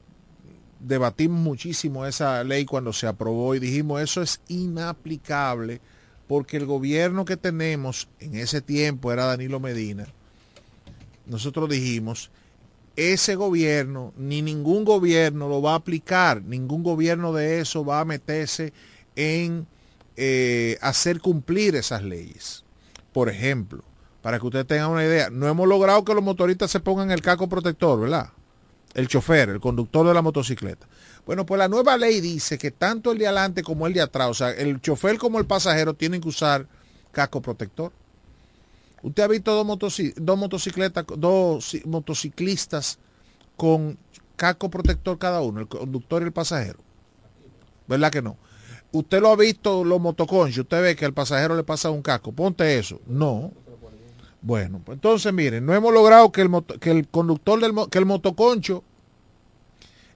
debatimos 0.79 1.39
muchísimo 1.39 2.05
esa 2.05 2.43
ley 2.43 2.65
cuando 2.65 2.93
se 2.93 3.07
aprobó 3.07 3.53
y 3.55 3.59
dijimos 3.59 4.01
eso 4.01 4.21
es 4.21 4.39
inaplicable 4.47 5.81
porque 6.27 6.57
el 6.57 6.65
gobierno 6.65 7.25
que 7.25 7.37
tenemos 7.37 8.07
en 8.19 8.35
ese 8.35 8.61
tiempo 8.61 9.11
era 9.11 9.25
Danilo 9.25 9.59
Medina. 9.59 10.07
Nosotros 11.25 11.69
dijimos, 11.69 12.29
ese 12.95 13.35
gobierno, 13.35 14.13
ni 14.15 14.41
ningún 14.41 14.85
gobierno 14.85 15.49
lo 15.49 15.61
va 15.61 15.73
a 15.73 15.77
aplicar, 15.77 16.43
ningún 16.43 16.83
gobierno 16.83 17.33
de 17.33 17.59
eso 17.59 17.83
va 17.83 18.01
a 18.01 18.05
meterse 18.05 18.73
en 19.19 19.67
eh, 20.15 20.77
hacer 20.81 21.19
cumplir 21.19 21.75
esas 21.75 22.03
leyes. 22.03 22.63
Por 23.13 23.29
ejemplo, 23.29 23.83
para 24.21 24.39
que 24.39 24.45
ustedes 24.45 24.67
tengan 24.67 24.91
una 24.91 25.03
idea, 25.03 25.29
no 25.29 25.47
hemos 25.47 25.67
logrado 25.67 26.03
que 26.03 26.13
los 26.13 26.23
motoristas 26.23 26.71
se 26.71 26.79
pongan 26.79 27.11
el 27.11 27.21
casco 27.21 27.49
protector, 27.49 27.99
¿verdad? 27.99 28.29
el 28.93 29.07
chofer, 29.07 29.49
el 29.49 29.59
conductor 29.59 30.07
de 30.07 30.13
la 30.13 30.21
motocicleta. 30.21 30.87
Bueno, 31.25 31.45
pues 31.45 31.59
la 31.59 31.67
nueva 31.67 31.97
ley 31.97 32.21
dice 32.21 32.57
que 32.57 32.71
tanto 32.71 33.11
el 33.11 33.17
de 33.17 33.27
adelante 33.27 33.63
como 33.63 33.87
el 33.87 33.93
de 33.93 34.01
atrás, 34.01 34.29
o 34.29 34.33
sea, 34.33 34.51
el 34.51 34.81
chofer 34.81 35.17
como 35.17 35.39
el 35.39 35.45
pasajero 35.45 35.93
tienen 35.93 36.21
que 36.21 36.29
usar 36.29 36.67
casco 37.11 37.41
protector. 37.41 37.91
Usted 39.01 39.23
ha 39.23 39.27
visto 39.27 39.53
dos, 39.53 40.01
dos 40.15 40.37
motocicletas, 40.37 41.05
dos 41.17 41.77
motociclistas 41.85 42.99
con 43.55 43.97
casco 44.35 44.69
protector 44.69 45.17
cada 45.17 45.41
uno, 45.41 45.61
el 45.61 45.67
conductor 45.67 46.21
y 46.21 46.25
el 46.25 46.31
pasajero. 46.31 46.79
¿Verdad 47.87 48.11
que 48.11 48.21
no? 48.21 48.37
Usted 48.91 49.21
lo 49.21 49.29
ha 49.29 49.35
visto 49.35 49.83
los 49.83 50.01
motoconchos, 50.01 50.59
usted 50.59 50.81
ve 50.81 50.95
que 50.95 51.05
al 51.05 51.13
pasajero 51.13 51.55
le 51.55 51.63
pasa 51.63 51.91
un 51.91 52.01
casco, 52.01 52.31
ponte 52.31 52.79
eso. 52.79 52.99
No, 53.05 53.51
bueno, 54.41 54.81
pues 54.83 54.95
entonces 54.95 55.33
miren, 55.33 55.65
no 55.65 55.75
hemos 55.75 55.93
logrado 55.93 56.31
que 56.31 56.41
el, 56.41 56.49
que 56.79 56.91
el 56.91 57.07
conductor 57.07 57.59
del 57.59 57.73
que 57.89 57.99
el 57.99 58.05
motoconcho, 58.05 58.83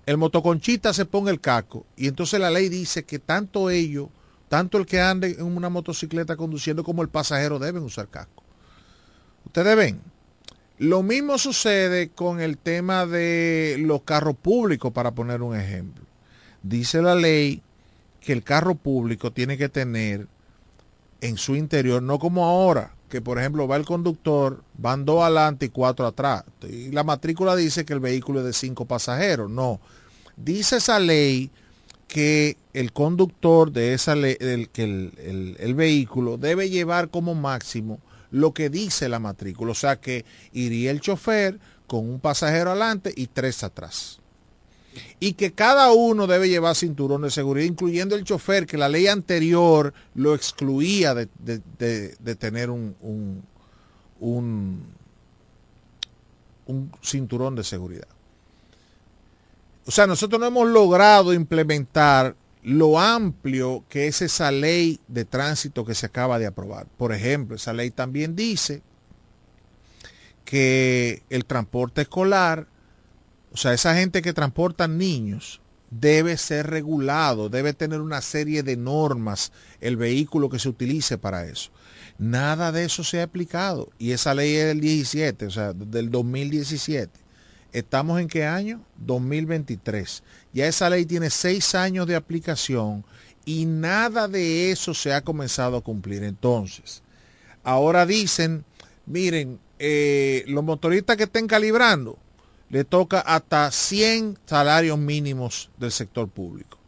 el 0.05 0.17
motoconchita 0.17 0.93
se 0.93 1.05
ponga 1.05 1.31
el 1.31 1.41
casco. 1.41 1.85
Y 1.97 2.07
entonces 2.07 2.39
la 2.39 2.49
ley 2.49 2.69
dice 2.69 3.03
que 3.03 3.19
tanto 3.19 3.69
ellos, 3.69 4.07
tanto 4.47 4.77
el 4.77 4.85
que 4.85 5.01
ande 5.01 5.35
en 5.37 5.43
una 5.45 5.69
motocicleta 5.69 6.37
conduciendo 6.37 6.83
como 6.83 7.01
el 7.01 7.09
pasajero 7.09 7.59
deben 7.59 7.83
usar 7.83 8.07
casco. 8.07 8.43
Ustedes 9.45 9.75
ven, 9.75 10.01
lo 10.77 11.03
mismo 11.03 11.37
sucede 11.37 12.09
con 12.09 12.39
el 12.39 12.57
tema 12.57 13.05
de 13.05 13.75
los 13.79 14.03
carros 14.03 14.35
públicos, 14.35 14.91
para 14.93 15.11
poner 15.11 15.41
un 15.41 15.55
ejemplo. 15.55 16.05
Dice 16.61 17.01
la 17.01 17.15
ley 17.15 17.61
que 18.23 18.33
el 18.33 18.43
carro 18.43 18.75
público 18.75 19.31
tiene 19.31 19.57
que 19.57 19.69
tener 19.69 20.27
en 21.21 21.37
su 21.37 21.55
interior, 21.55 22.01
no 22.01 22.19
como 22.19 22.45
ahora, 22.45 22.95
que 23.09 23.21
por 23.21 23.37
ejemplo 23.37 23.67
va 23.67 23.75
el 23.75 23.85
conductor, 23.85 24.63
van 24.77 25.05
dos 25.05 25.21
adelante 25.21 25.67
y 25.67 25.69
cuatro 25.69 26.07
atrás. 26.07 26.43
Y 26.67 26.89
la 26.91 27.03
matrícula 27.03 27.55
dice 27.55 27.85
que 27.85 27.93
el 27.93 27.99
vehículo 27.99 28.39
es 28.39 28.45
de 28.45 28.53
cinco 28.53 28.85
pasajeros. 28.85 29.51
No. 29.51 29.79
Dice 30.35 30.77
esa 30.77 30.99
ley 30.99 31.51
que 32.07 32.57
el 32.73 32.91
conductor 32.91 33.71
de 33.71 33.93
esa 33.93 34.15
ley, 34.15 34.35
que 34.71 34.83
el, 34.83 35.55
el 35.59 35.75
vehículo 35.75 36.37
debe 36.37 36.69
llevar 36.69 37.09
como 37.09 37.35
máximo 37.35 37.99
lo 38.31 38.53
que 38.53 38.69
dice 38.69 39.09
la 39.09 39.19
matrícula. 39.19 39.71
O 39.71 39.75
sea 39.75 39.97
que 39.97 40.25
iría 40.51 40.91
el 40.91 41.01
chofer 41.01 41.59
con 41.87 42.09
un 42.09 42.19
pasajero 42.19 42.71
adelante 42.71 43.13
y 43.15 43.27
tres 43.27 43.63
atrás 43.63 44.22
y 45.19 45.33
que 45.33 45.53
cada 45.53 45.91
uno 45.91 46.27
debe 46.27 46.49
llevar 46.49 46.75
cinturón 46.75 47.21
de 47.21 47.31
seguridad, 47.31 47.65
incluyendo 47.67 48.15
el 48.15 48.23
chofer, 48.23 48.65
que 48.65 48.77
la 48.77 48.89
ley 48.89 49.07
anterior 49.07 49.93
lo 50.15 50.35
excluía 50.35 51.13
de, 51.15 51.27
tener 52.35 52.69
un, 52.69 52.95
un, 54.19 54.83
un, 56.65 56.91
cinturón 57.01 57.55
de 57.55 57.63
seguridad. 57.63 58.07
O 59.85 59.91
sea, 59.91 60.07
nosotros 60.07 60.39
no 60.39 60.47
hemos 60.47 60.67
logrado 60.67 61.33
implementar 61.33 62.35
lo 62.63 62.99
amplio 62.99 63.83
que 63.89 64.07
es 64.07 64.21
esa 64.21 64.49
ley 64.51 64.99
de 65.09 65.25
tránsito 65.25 65.83
que 65.85 65.95
se 65.95 66.05
acaba 66.05 66.39
de 66.39 66.45
aprobar. 66.45 66.87
Por 66.97 67.13
ejemplo, 67.13 67.57
esa 67.57 67.73
ley 67.73 67.91
también 67.91 68.35
dice 68.35 68.81
que 70.45 71.23
el 71.29 71.45
transporte 71.45 72.03
escolar 72.03 72.67
o 73.53 73.57
sea, 73.57 73.73
esa 73.73 73.95
gente 73.95 74.21
que 74.21 74.33
transporta 74.33 74.87
niños 74.87 75.61
debe 75.91 76.37
ser 76.37 76.67
regulado, 76.67 77.49
debe 77.49 77.73
tener 77.73 78.01
una 78.01 78.21
serie 78.21 78.63
de 78.63 78.77
normas 78.77 79.51
el 79.79 79.95
vehículo 79.95 80.49
que 80.49 80.59
se 80.59 80.69
utilice 80.69 81.17
para 81.17 81.45
eso. 81.45 81.69
Nada 82.17 82.71
de 82.71 82.85
eso 82.85 83.03
se 83.03 83.19
ha 83.19 83.23
aplicado. 83.23 83.89
Y 83.99 84.11
esa 84.11 84.33
ley 84.33 84.55
es 84.55 84.67
del 84.67 84.81
17, 84.81 85.45
o 85.45 85.51
sea, 85.51 85.73
del 85.73 86.09
2017. 86.09 87.11
¿Estamos 87.73 88.19
en 88.19 88.27
qué 88.27 88.45
año? 88.45 88.83
2023. 88.97 90.23
Ya 90.53 90.67
esa 90.67 90.89
ley 90.89 91.05
tiene 91.05 91.29
seis 91.29 91.75
años 91.75 92.07
de 92.07 92.15
aplicación 92.15 93.05
y 93.45 93.65
nada 93.65 94.27
de 94.27 94.71
eso 94.71 94.93
se 94.93 95.13
ha 95.13 95.21
comenzado 95.21 95.77
a 95.77 95.81
cumplir. 95.81 96.23
Entonces, 96.23 97.01
ahora 97.63 98.05
dicen, 98.05 98.63
miren, 99.05 99.59
eh, 99.79 100.43
los 100.47 100.63
motoristas 100.63 101.17
que 101.17 101.23
estén 101.23 101.47
calibrando, 101.47 102.17
le 102.69 102.83
toca 102.83 103.19
hasta 103.19 103.69
100 103.69 104.39
salarios 104.45 104.97
mínimos 104.97 105.69
del 105.77 105.91
sector 105.91 106.27
público. 106.29 106.79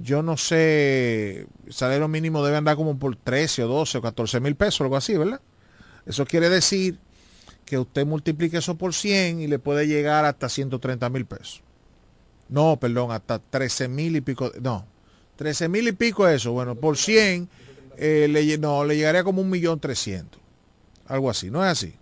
Yo 0.00 0.22
no 0.22 0.36
sé, 0.36 1.46
el 1.66 1.72
salario 1.72 2.06
mínimo 2.06 2.44
debe 2.44 2.56
andar 2.56 2.76
como 2.76 2.98
por 2.98 3.16
13 3.16 3.64
o 3.64 3.68
12 3.68 3.98
o 3.98 4.02
14 4.02 4.40
mil 4.40 4.54
pesos, 4.54 4.82
algo 4.82 4.96
así, 4.96 5.16
¿verdad? 5.16 5.40
Eso 6.06 6.24
quiere 6.26 6.48
decir 6.48 6.98
que 7.64 7.78
usted 7.78 8.06
multiplique 8.06 8.58
eso 8.58 8.76
por 8.76 8.94
100 8.94 9.40
y 9.40 9.46
le 9.46 9.58
puede 9.58 9.86
llegar 9.86 10.24
hasta 10.24 10.48
130 10.48 11.08
mil 11.10 11.26
pesos. 11.26 11.62
No, 12.48 12.78
perdón, 12.78 13.12
hasta 13.12 13.38
13 13.38 13.88
mil 13.88 14.16
y 14.16 14.20
pico, 14.20 14.50
no, 14.60 14.86
13 15.36 15.68
mil 15.68 15.86
y 15.86 15.92
pico 15.92 16.26
eso, 16.26 16.52
bueno, 16.52 16.74
por 16.74 16.96
100, 16.96 17.48
eh, 17.96 18.58
no, 18.60 18.84
le 18.84 18.96
llegaría 18.96 19.22
como 19.22 19.40
un 19.40 19.50
millón 19.50 19.78
trescientos, 19.78 20.40
algo 21.06 21.30
así, 21.30 21.50
¿no 21.50 21.64
es 21.64 21.70
así? 21.70 21.94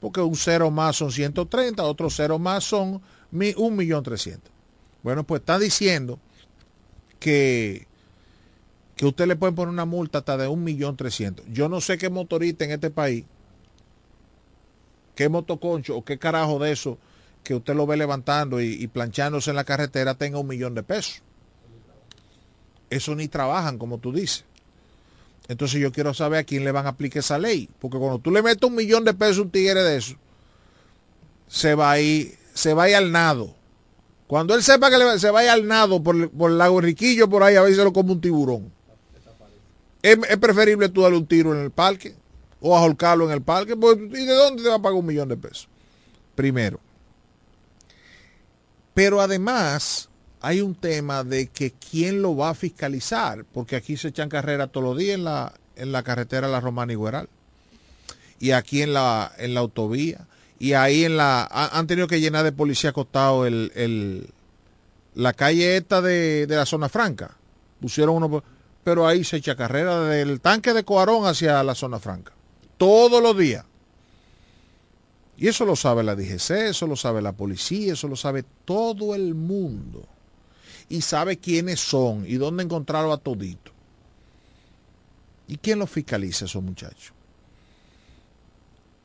Porque 0.00 0.20
un 0.20 0.36
cero 0.36 0.70
más 0.70 0.96
son 0.96 1.10
130, 1.10 1.82
otro 1.82 2.10
cero 2.10 2.38
más 2.38 2.64
son 2.64 3.00
1.300.000. 3.32 4.38
Bueno, 5.02 5.24
pues 5.24 5.40
está 5.40 5.58
diciendo 5.58 6.18
que, 7.18 7.86
que 8.96 9.06
usted 9.06 9.26
le 9.26 9.36
puede 9.36 9.52
poner 9.52 9.70
una 9.70 9.84
multa 9.84 10.18
hasta 10.18 10.36
de 10.36 10.48
1.300.000. 10.48 11.42
Yo 11.52 11.68
no 11.68 11.80
sé 11.80 11.98
qué 11.98 12.10
motorista 12.10 12.64
en 12.64 12.72
este 12.72 12.90
país, 12.90 13.24
qué 15.14 15.28
motoconcho 15.28 15.96
o 15.96 16.04
qué 16.04 16.18
carajo 16.18 16.58
de 16.58 16.72
eso 16.72 16.98
que 17.42 17.54
usted 17.54 17.74
lo 17.74 17.86
ve 17.86 17.96
levantando 17.96 18.60
y, 18.60 18.74
y 18.74 18.86
planchándose 18.88 19.50
en 19.50 19.56
la 19.56 19.64
carretera 19.64 20.14
tenga 20.14 20.38
un 20.38 20.46
millón 20.46 20.74
de 20.74 20.82
pesos. 20.82 21.22
Eso 22.90 23.14
ni 23.14 23.28
trabajan, 23.28 23.78
como 23.78 23.98
tú 23.98 24.12
dices. 24.12 24.44
Entonces 25.48 25.80
yo 25.80 25.90
quiero 25.90 26.12
saber 26.12 26.40
a 26.40 26.44
quién 26.44 26.64
le 26.64 26.72
van 26.72 26.86
a 26.86 26.90
aplicar 26.90 27.20
esa 27.20 27.38
ley. 27.38 27.68
Porque 27.80 27.98
cuando 27.98 28.18
tú 28.18 28.30
le 28.30 28.42
metes 28.42 28.68
un 28.68 28.76
millón 28.76 29.04
de 29.04 29.14
pesos 29.14 29.38
a 29.38 29.42
un 29.42 29.50
tigre 29.50 29.82
de 29.82 29.96
eso, 29.96 30.14
se 31.48 31.74
va 31.74 31.94
a 31.94 31.98
se 32.52 32.74
va 32.74 32.84
al 32.84 33.10
nado. 33.10 33.54
Cuando 34.26 34.54
él 34.54 34.62
sepa 34.62 34.90
que 34.90 35.18
se 35.18 35.30
vaya 35.30 35.54
al 35.54 35.66
nado 35.66 36.02
por, 36.02 36.14
el 36.14 36.58
lago 36.58 36.82
Riquillo, 36.82 37.30
por 37.30 37.42
ahí, 37.42 37.56
a 37.56 37.62
veces 37.62 37.82
lo 37.82 37.94
come 37.94 38.12
un 38.12 38.20
tiburón. 38.20 38.70
Es, 40.02 40.18
preferible 40.36 40.90
tú 40.90 41.00
darle 41.00 41.16
un 41.16 41.26
tiro 41.26 41.54
en 41.54 41.62
el 41.62 41.70
parque 41.70 42.14
o 42.60 42.76
ajolcarlo 42.76 43.24
en 43.24 43.30
el 43.30 43.40
parque. 43.40 43.74
Pues, 43.74 43.96
¿Y 43.96 44.26
de 44.26 44.34
dónde 44.34 44.62
te 44.62 44.68
va 44.68 44.74
a 44.74 44.82
pagar 44.82 44.98
un 44.98 45.06
millón 45.06 45.30
de 45.30 45.36
pesos? 45.38 45.66
Primero. 46.34 46.78
Pero 48.92 49.20
además, 49.20 50.07
hay 50.40 50.60
un 50.60 50.74
tema 50.74 51.24
de 51.24 51.48
que 51.48 51.72
quién 51.72 52.22
lo 52.22 52.36
va 52.36 52.50
a 52.50 52.54
fiscalizar, 52.54 53.44
porque 53.52 53.76
aquí 53.76 53.96
se 53.96 54.08
echan 54.08 54.28
carreras 54.28 54.70
todos 54.70 54.86
los 54.86 54.98
días 54.98 55.16
en 55.16 55.24
la, 55.24 55.52
en 55.76 55.92
la 55.92 56.02
carretera 56.02 56.48
La 56.48 56.60
Romana 56.60 56.92
Igueral. 56.92 57.28
Y 58.40 58.52
aquí 58.52 58.82
en 58.82 58.92
la, 58.92 59.32
en 59.38 59.54
la 59.54 59.60
autovía. 59.60 60.26
Y 60.60 60.74
ahí 60.74 61.04
en 61.04 61.16
la, 61.16 61.44
han 61.50 61.86
tenido 61.86 62.06
que 62.06 62.20
llenar 62.20 62.44
de 62.44 62.52
policía 62.52 62.90
acostado 62.90 63.46
el, 63.46 63.72
el, 63.74 64.28
la 65.14 65.32
calle 65.32 65.76
esta 65.76 66.00
de, 66.00 66.46
de 66.46 66.56
la 66.56 66.66
zona 66.66 66.88
franca. 66.88 67.36
Pusieron 67.80 68.22
uno, 68.22 68.42
pero 68.84 69.06
ahí 69.06 69.24
se 69.24 69.38
echa 69.38 69.56
carrera 69.56 70.02
del 70.02 70.40
tanque 70.40 70.72
de 70.72 70.84
Coarón 70.84 71.26
hacia 71.26 71.62
la 71.62 71.74
zona 71.74 71.98
franca. 71.98 72.32
Todos 72.76 73.22
los 73.22 73.36
días. 73.36 73.64
Y 75.36 75.46
eso 75.46 75.64
lo 75.64 75.76
sabe 75.76 76.02
la 76.02 76.16
DGC, 76.16 76.50
eso 76.68 76.86
lo 76.88 76.96
sabe 76.96 77.22
la 77.22 77.32
policía, 77.32 77.92
eso 77.92 78.08
lo 78.08 78.16
sabe 78.16 78.44
todo 78.64 79.14
el 79.14 79.34
mundo. 79.34 80.04
Y 80.88 81.02
sabe 81.02 81.36
quiénes 81.36 81.80
son 81.80 82.24
y 82.26 82.34
dónde 82.36 82.62
encontrarlo 82.62 83.12
a 83.12 83.18
todito. 83.18 83.72
¿Y 85.46 85.56
quién 85.56 85.78
lo 85.78 85.86
fiscaliza 85.86 86.44
esos 86.44 86.62
muchachos? 86.62 87.12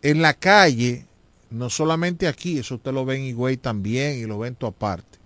En 0.02 0.22
la 0.22 0.34
calle, 0.34 1.06
no 1.50 1.70
solamente 1.70 2.28
aquí, 2.28 2.60
eso 2.60 2.76
usted 2.76 2.92
lo 2.92 3.06
ve 3.06 3.16
en 3.16 3.24
Higüey 3.24 3.58
también 3.58 4.20
y 4.20 4.26
lo 4.26 4.40
ve 4.40 4.50
en 4.50 4.56
toda 4.56 4.74
parte. 4.74 5.18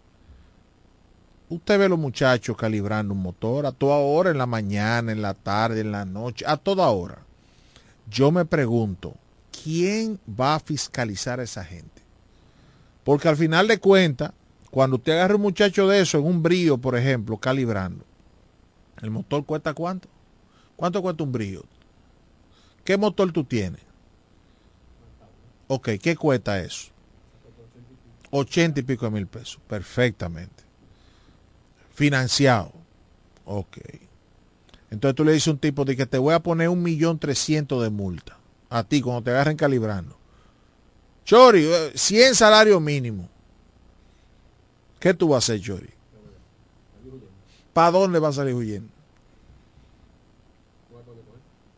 Usted 1.49 1.79
ve 1.79 1.89
los 1.89 1.97
muchachos 1.97 2.57
calibrando 2.57 3.13
un 3.13 3.21
motor 3.21 3.65
a 3.65 3.71
toda 3.71 3.95
hora, 3.95 4.31
en 4.31 4.37
la 4.37 4.45
mañana, 4.45 5.11
en 5.11 5.21
la 5.21 5.33
tarde, 5.33 5.79
en 5.79 5.91
la 5.91 6.05
noche, 6.05 6.45
a 6.45 6.57
toda 6.57 6.89
hora. 6.89 7.19
Yo 8.09 8.31
me 8.31 8.45
pregunto, 8.45 9.15
¿quién 9.63 10.19
va 10.27 10.55
a 10.55 10.59
fiscalizar 10.59 11.39
a 11.39 11.43
esa 11.43 11.63
gente? 11.63 12.01
Porque 13.03 13.29
al 13.29 13.37
final 13.37 13.67
de 13.67 13.79
cuentas, 13.79 14.33
cuando 14.77 14.97
usted 14.97 15.13
agarra 15.13 15.37
un 15.37 15.41
muchacho 15.41 15.87
de 15.87 16.01
eso 16.01 16.19
en 16.19 16.25
un 16.25 16.43
brío, 16.43 16.77
por 16.77 16.95
ejemplo, 16.95 17.35
calibrando, 17.37 18.05
¿el 19.01 19.09
motor 19.09 19.43
cuesta 19.43 19.73
cuánto? 19.73 20.07
¿Cuánto 20.75 21.01
cuesta 21.01 21.23
un 21.23 21.31
brío? 21.31 21.63
¿Qué 22.83 22.95
motor 22.95 23.31
tú 23.31 23.43
tienes? 23.43 23.81
Ok, 25.65 25.89
¿qué 25.99 26.15
cuesta 26.15 26.61
eso? 26.61 26.91
80 28.29 28.81
y 28.81 28.83
pico 28.83 29.05
de 29.05 29.11
mil 29.13 29.25
pesos. 29.25 29.59
Perfectamente. 29.67 30.63
Financiado. 31.95 32.71
Ok. 33.45 33.79
Entonces 34.91 35.15
tú 35.15 35.23
le 35.23 35.31
dices 35.31 35.47
a 35.47 35.51
un 35.53 35.57
tipo 35.57 35.85
de 35.85 35.97
que 35.97 36.05
te 36.05 36.19
voy 36.19 36.35
a 36.35 36.39
poner 36.39 36.69
un 36.69 36.83
millón 36.83 37.17
trescientos 37.17 37.81
de 37.81 37.89
multa. 37.89 38.37
A 38.69 38.83
ti, 38.83 39.01
cuando 39.01 39.23
te 39.23 39.31
agarren 39.31 39.57
calibrando. 39.57 40.15
Chori, 41.25 41.67
100 41.95 42.35
salario 42.35 42.79
mínimo. 42.79 43.27
¿Qué 44.99 45.13
tú 45.13 45.29
vas 45.29 45.49
a 45.49 45.53
hacer, 45.53 45.61
Chori? 45.61 45.89
¿Para 47.73 47.91
dónde 47.91 48.19
vas 48.19 48.35
a 48.35 48.41
salir 48.41 48.55
huyendo? 48.55 48.91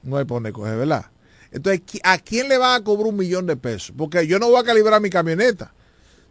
No 0.01 0.17
hay 0.17 0.25
por 0.25 0.37
dónde 0.37 0.53
coger, 0.53 0.77
¿verdad? 0.77 1.07
Entonces, 1.51 1.81
¿a 2.03 2.17
quién 2.19 2.47
le 2.47 2.57
va 2.57 2.75
a 2.75 2.83
cobrar 2.83 3.07
un 3.07 3.17
millón 3.17 3.45
de 3.45 3.57
pesos? 3.57 3.93
Porque 3.97 4.25
yo 4.25 4.39
no 4.39 4.49
voy 4.49 4.59
a 4.59 4.63
calibrar 4.63 5.01
mi 5.01 5.09
camioneta. 5.09 5.73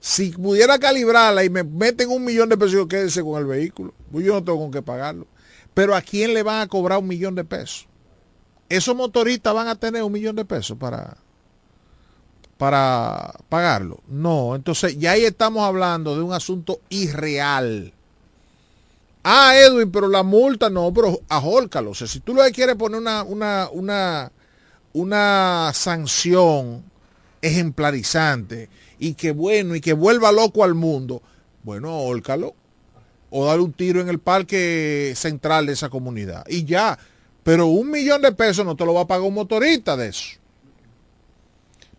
Si 0.01 0.31
pudiera 0.31 0.79
calibrarla 0.79 1.45
y 1.45 1.51
me 1.51 1.65
meten 1.65 2.09
un 2.09 2.25
millón 2.25 2.49
de 2.49 2.57
pesos, 2.57 2.73
yo 2.73 2.89
quédese 2.89 3.23
con 3.23 3.39
el 3.39 3.47
vehículo. 3.47 3.95
Pues 4.11 4.25
yo 4.25 4.35
no 4.35 4.45
tengo 4.45 4.59
con 4.59 4.71
qué 4.71 4.81
pagarlo. 4.81 5.27
Pero 5.75 5.95
¿a 5.95 6.01
quién 6.01 6.35
le 6.35 6.43
van 6.43 6.63
a 6.63 6.69
cobrar 6.69 6.99
un 6.99 7.09
millón 7.09 7.35
de 7.35 7.45
pesos? 7.45 7.89
Esos 8.69 8.95
motoristas 8.95 9.53
van 9.55 9.69
a 9.69 9.75
tener 9.75 10.03
un 10.03 10.13
millón 10.13 10.37
de 10.37 10.45
pesos 10.45 10.79
para, 10.79 11.19
para 12.59 13.33
pagarlo. 13.49 14.01
No, 14.09 14.57
entonces 14.57 14.99
ya 14.99 15.13
ahí 15.13 15.25
estamos 15.25 15.63
hablando 15.63 16.17
de 16.17 16.23
un 16.23 16.33
asunto 16.33 16.81
irreal. 16.91 17.93
Ah, 19.23 19.53
Edwin, 19.57 19.91
pero 19.91 20.09
la 20.09 20.23
multa 20.23 20.69
no, 20.69 20.93
pero 20.93 21.21
ajólcalo. 21.29 21.91
O 21.91 21.95
sea, 21.95 22.07
si 22.07 22.21
tú 22.21 22.35
le 22.35 22.51
quieres 22.51 22.77
poner 22.77 23.01
una, 23.01 23.23
una, 23.23 23.69
una, 23.73 24.33
una 24.93 25.71
sanción 25.73 26.85
ejemplarizante 27.41 28.69
y 28.99 29.15
que 29.15 29.31
bueno, 29.31 29.77
y 29.77 29.81
que 29.81 29.93
vuelva 29.93 30.33
loco 30.33 30.65
al 30.65 30.75
mundo, 30.75 31.23
bueno, 31.63 31.91
ahólcalo. 31.91 32.55
O 33.31 33.45
darle 33.45 33.63
un 33.63 33.73
tiro 33.75 34.01
en 34.01 34.09
el 34.09 34.19
parque 34.19 35.13
central 35.15 35.67
de 35.67 35.75
esa 35.75 35.91
comunidad. 35.91 36.45
Y 36.49 36.65
ya. 36.65 36.99
Pero 37.43 37.67
un 37.67 37.91
millón 37.91 38.23
de 38.23 38.33
pesos 38.33 38.65
no 38.65 38.75
te 38.75 38.87
lo 38.87 38.95
va 38.95 39.03
a 39.03 39.07
pagar 39.07 39.29
un 39.29 39.35
motorista 39.35 39.97
de 39.97 40.09
eso. 40.09 40.39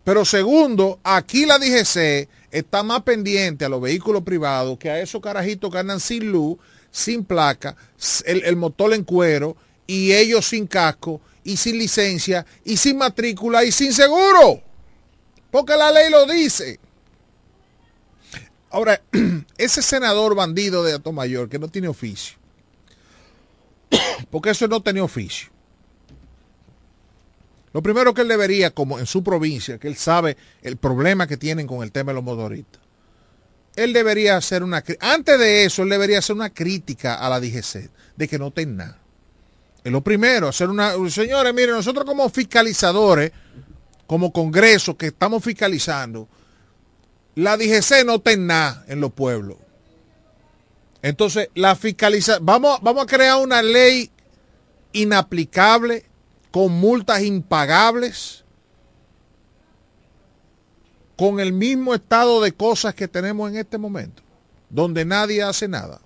Pero 0.04 0.24
segundo, 0.24 0.98
aquí 1.04 1.44
la 1.44 1.58
DGC 1.58 2.28
está 2.50 2.82
más 2.82 3.02
pendiente 3.02 3.64
a 3.64 3.68
los 3.68 3.80
vehículos 3.80 4.22
privados 4.22 4.78
que 4.78 4.90
a 4.90 5.00
esos 5.00 5.20
carajitos 5.20 5.70
que 5.70 5.78
andan 5.78 6.00
sin 6.00 6.30
luz, 6.30 6.58
sin 6.90 7.24
placa, 7.24 7.76
el, 8.24 8.56
motor 8.56 8.94
en 8.94 9.04
cuero 9.04 9.56
y 9.86 10.12
ellos 10.12 10.46
sin 10.46 10.66
casco 10.66 11.20
y 11.44 11.56
sin 11.56 11.78
licencia 11.78 12.44
y 12.64 12.76
sin 12.76 12.96
matrícula 12.96 13.64
y 13.64 13.72
sin 13.72 13.92
seguro. 13.92 14.62
Porque 15.50 15.76
la 15.76 15.92
ley 15.92 16.10
lo 16.10 16.26
dice. 16.26 16.80
Ahora, 18.70 19.02
ese 19.58 19.82
senador 19.82 20.34
bandido 20.34 20.82
de 20.82 20.98
Mayor 21.12 21.48
que 21.48 21.58
no 21.58 21.68
tiene 21.68 21.88
oficio, 21.88 22.38
porque 24.30 24.50
eso 24.50 24.66
no 24.68 24.80
tenía 24.80 25.04
oficio. 25.04 25.50
Lo 27.72 27.82
primero 27.82 28.14
que 28.14 28.22
él 28.22 28.28
debería, 28.28 28.70
como 28.70 28.98
en 28.98 29.06
su 29.06 29.22
provincia, 29.22 29.78
que 29.78 29.88
él 29.88 29.96
sabe 29.96 30.36
el 30.62 30.76
problema 30.76 31.26
que 31.26 31.36
tienen 31.36 31.66
con 31.66 31.82
el 31.82 31.92
tema 31.92 32.10
de 32.10 32.16
los 32.16 32.24
motoristas, 32.24 32.80
él 33.76 33.92
debería 33.92 34.36
hacer 34.36 34.62
una, 34.62 34.82
antes 35.00 35.38
de 35.38 35.64
eso, 35.64 35.84
él 35.84 35.88
debería 35.88 36.18
hacer 36.18 36.34
una 36.34 36.50
crítica 36.50 37.14
a 37.14 37.28
la 37.28 37.40
DGC 37.40 37.90
de 38.16 38.28
que 38.28 38.38
no 38.38 38.50
tenga 38.50 38.84
nada. 38.84 38.98
Es 39.84 39.92
lo 39.92 40.02
primero, 40.02 40.48
hacer 40.48 40.68
una, 40.68 40.92
señores, 41.08 41.54
miren, 41.54 41.76
nosotros 41.76 42.04
como 42.04 42.28
fiscalizadores, 42.28 43.32
como 44.06 44.32
Congreso 44.32 44.96
que 44.96 45.06
estamos 45.06 45.42
fiscalizando, 45.42 46.28
la 47.36 47.56
DGC 47.56 48.04
no 48.04 48.20
tiene 48.20 48.46
nada 48.46 48.84
en 48.88 49.00
los 49.00 49.12
pueblos. 49.12 49.56
Entonces, 51.00 51.48
la 51.54 51.76
fiscalización, 51.76 52.44
vamos, 52.44 52.80
vamos 52.82 53.04
a 53.04 53.06
crear 53.06 53.36
una 53.36 53.62
ley 53.62 54.10
inaplicable 54.92 56.09
con 56.50 56.72
multas 56.72 57.22
impagables, 57.22 58.44
con 61.16 61.38
el 61.38 61.52
mismo 61.52 61.94
estado 61.94 62.40
de 62.40 62.52
cosas 62.52 62.94
que 62.94 63.06
tenemos 63.06 63.50
en 63.50 63.58
este 63.58 63.78
momento, 63.78 64.22
donde 64.68 65.04
nadie 65.04 65.42
hace 65.42 65.68
nada. 65.68 66.00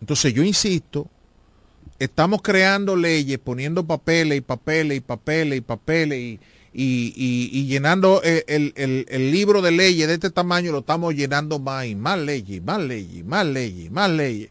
Entonces 0.00 0.32
yo 0.32 0.42
insisto, 0.42 1.08
estamos 1.98 2.42
creando 2.42 2.96
leyes, 2.96 3.38
poniendo 3.38 3.84
papeles 3.84 4.38
y 4.38 4.40
papeles 4.40 4.98
y 4.98 5.00
papeles 5.00 5.58
y 5.58 5.60
papeles 5.60 6.18
y, 6.18 6.40
y, 6.72 7.66
llenando 7.66 8.22
el, 8.22 8.74
el, 8.76 9.30
libro 9.32 9.62
de 9.62 9.70
leyes 9.70 10.06
de 10.06 10.14
este 10.14 10.30
tamaño, 10.30 10.72
lo 10.72 10.80
estamos 10.80 11.14
llenando 11.14 11.58
más 11.58 11.86
y 11.86 11.94
más 11.94 12.18
leyes, 12.18 12.62
más 12.62 12.80
leyes, 12.82 13.24
más 13.24 13.46
leyes, 13.46 13.90
más 13.90 14.10
leyes. 14.10 14.50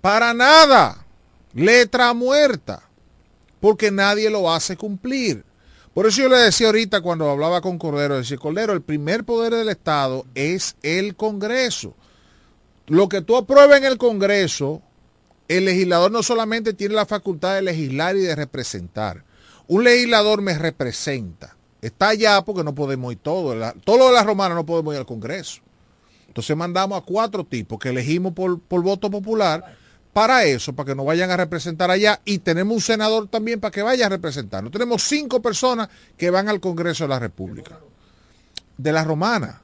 Para 0.00 0.34
nada. 0.34 1.06
Letra 1.54 2.12
muerta. 2.14 2.82
Porque 3.60 3.90
nadie 3.90 4.30
lo 4.30 4.52
hace 4.52 4.76
cumplir. 4.76 5.44
Por 5.94 6.06
eso 6.06 6.22
yo 6.22 6.28
le 6.28 6.38
decía 6.38 6.68
ahorita 6.68 7.00
cuando 7.00 7.28
hablaba 7.28 7.60
con 7.60 7.78
Cordero, 7.78 8.16
decía, 8.16 8.38
Cordero, 8.38 8.72
el 8.72 8.80
primer 8.80 9.24
poder 9.24 9.54
del 9.54 9.68
Estado 9.68 10.24
es 10.34 10.76
el 10.82 11.16
Congreso. 11.16 11.94
Lo 12.86 13.08
que 13.08 13.22
tú 13.22 13.36
apruebas 13.36 13.78
en 13.78 13.84
el 13.84 13.98
Congreso, 13.98 14.82
el 15.48 15.64
legislador 15.64 16.12
no 16.12 16.22
solamente 16.22 16.74
tiene 16.74 16.94
la 16.94 17.06
facultad 17.06 17.56
de 17.56 17.62
legislar 17.62 18.16
y 18.16 18.20
de 18.20 18.36
representar. 18.36 19.24
Un 19.66 19.84
legislador 19.84 20.42
me 20.42 20.56
representa. 20.56 21.56
Está 21.82 22.08
allá 22.08 22.42
porque 22.42 22.62
no 22.62 22.74
podemos 22.74 23.12
ir 23.12 23.18
todo. 23.18 23.54
Todo 23.84 23.98
lo 23.98 24.06
de 24.06 24.12
las 24.12 24.26
romanas 24.26 24.56
no 24.56 24.66
podemos 24.66 24.94
ir 24.94 25.00
al 25.00 25.06
Congreso. 25.06 25.60
Entonces 26.28 26.56
mandamos 26.56 26.98
a 26.98 27.04
cuatro 27.04 27.44
tipos 27.44 27.80
que 27.80 27.88
elegimos 27.88 28.32
por, 28.32 28.60
por 28.60 28.82
voto 28.82 29.10
popular 29.10 29.76
para 30.12 30.44
eso, 30.44 30.74
para 30.74 30.88
que 30.88 30.94
nos 30.94 31.06
vayan 31.06 31.30
a 31.30 31.36
representar 31.36 31.90
allá. 31.90 32.20
Y 32.24 32.38
tenemos 32.38 32.74
un 32.74 32.80
senador 32.80 33.28
también 33.28 33.60
para 33.60 33.70
que 33.70 33.82
vaya 33.82 34.06
a 34.06 34.08
representarnos. 34.08 34.72
Tenemos 34.72 35.02
cinco 35.04 35.40
personas 35.40 35.88
que 36.16 36.30
van 36.30 36.48
al 36.48 36.60
Congreso 36.60 37.04
de 37.04 37.08
la 37.08 37.18
República. 37.18 37.78
De 38.76 38.92
las 38.92 39.06
romanas. 39.06 39.56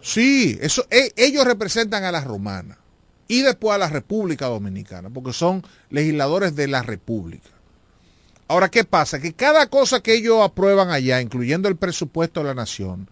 Sí, 0.00 0.58
eso, 0.60 0.86
e, 0.90 1.12
ellos 1.16 1.44
representan 1.44 2.04
a 2.04 2.12
las 2.12 2.24
romanas. 2.24 2.78
Y 3.28 3.42
después 3.42 3.74
a 3.74 3.78
la 3.78 3.88
República 3.88 4.46
Dominicana, 4.46 5.10
porque 5.10 5.34
son 5.34 5.62
legisladores 5.90 6.56
de 6.56 6.66
la 6.66 6.82
República. 6.82 7.50
Ahora, 8.48 8.70
¿qué 8.70 8.84
pasa? 8.84 9.20
Que 9.20 9.34
cada 9.34 9.66
cosa 9.66 10.00
que 10.00 10.14
ellos 10.14 10.42
aprueban 10.42 10.90
allá, 10.90 11.20
incluyendo 11.20 11.68
el 11.68 11.76
presupuesto 11.76 12.40
de 12.40 12.46
la 12.46 12.54
nación, 12.54 13.10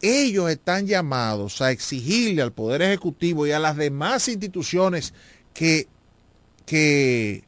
ellos 0.00 0.50
están 0.50 0.86
llamados 0.86 1.60
a 1.60 1.70
exigirle 1.70 2.40
al 2.40 2.52
Poder 2.52 2.80
Ejecutivo 2.80 3.46
y 3.46 3.52
a 3.52 3.58
las 3.58 3.76
demás 3.76 4.28
instituciones 4.28 5.12
que, 5.58 5.88
que, 6.66 7.42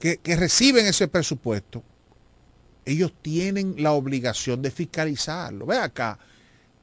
que, 0.00 0.36
reciben 0.36 0.86
ese 0.86 1.06
presupuesto, 1.06 1.84
ellos 2.84 3.12
tienen 3.22 3.76
la 3.78 3.92
obligación 3.92 4.60
de 4.60 4.72
fiscalizarlo. 4.72 5.66
Ve 5.66 5.78
acá, 5.78 6.18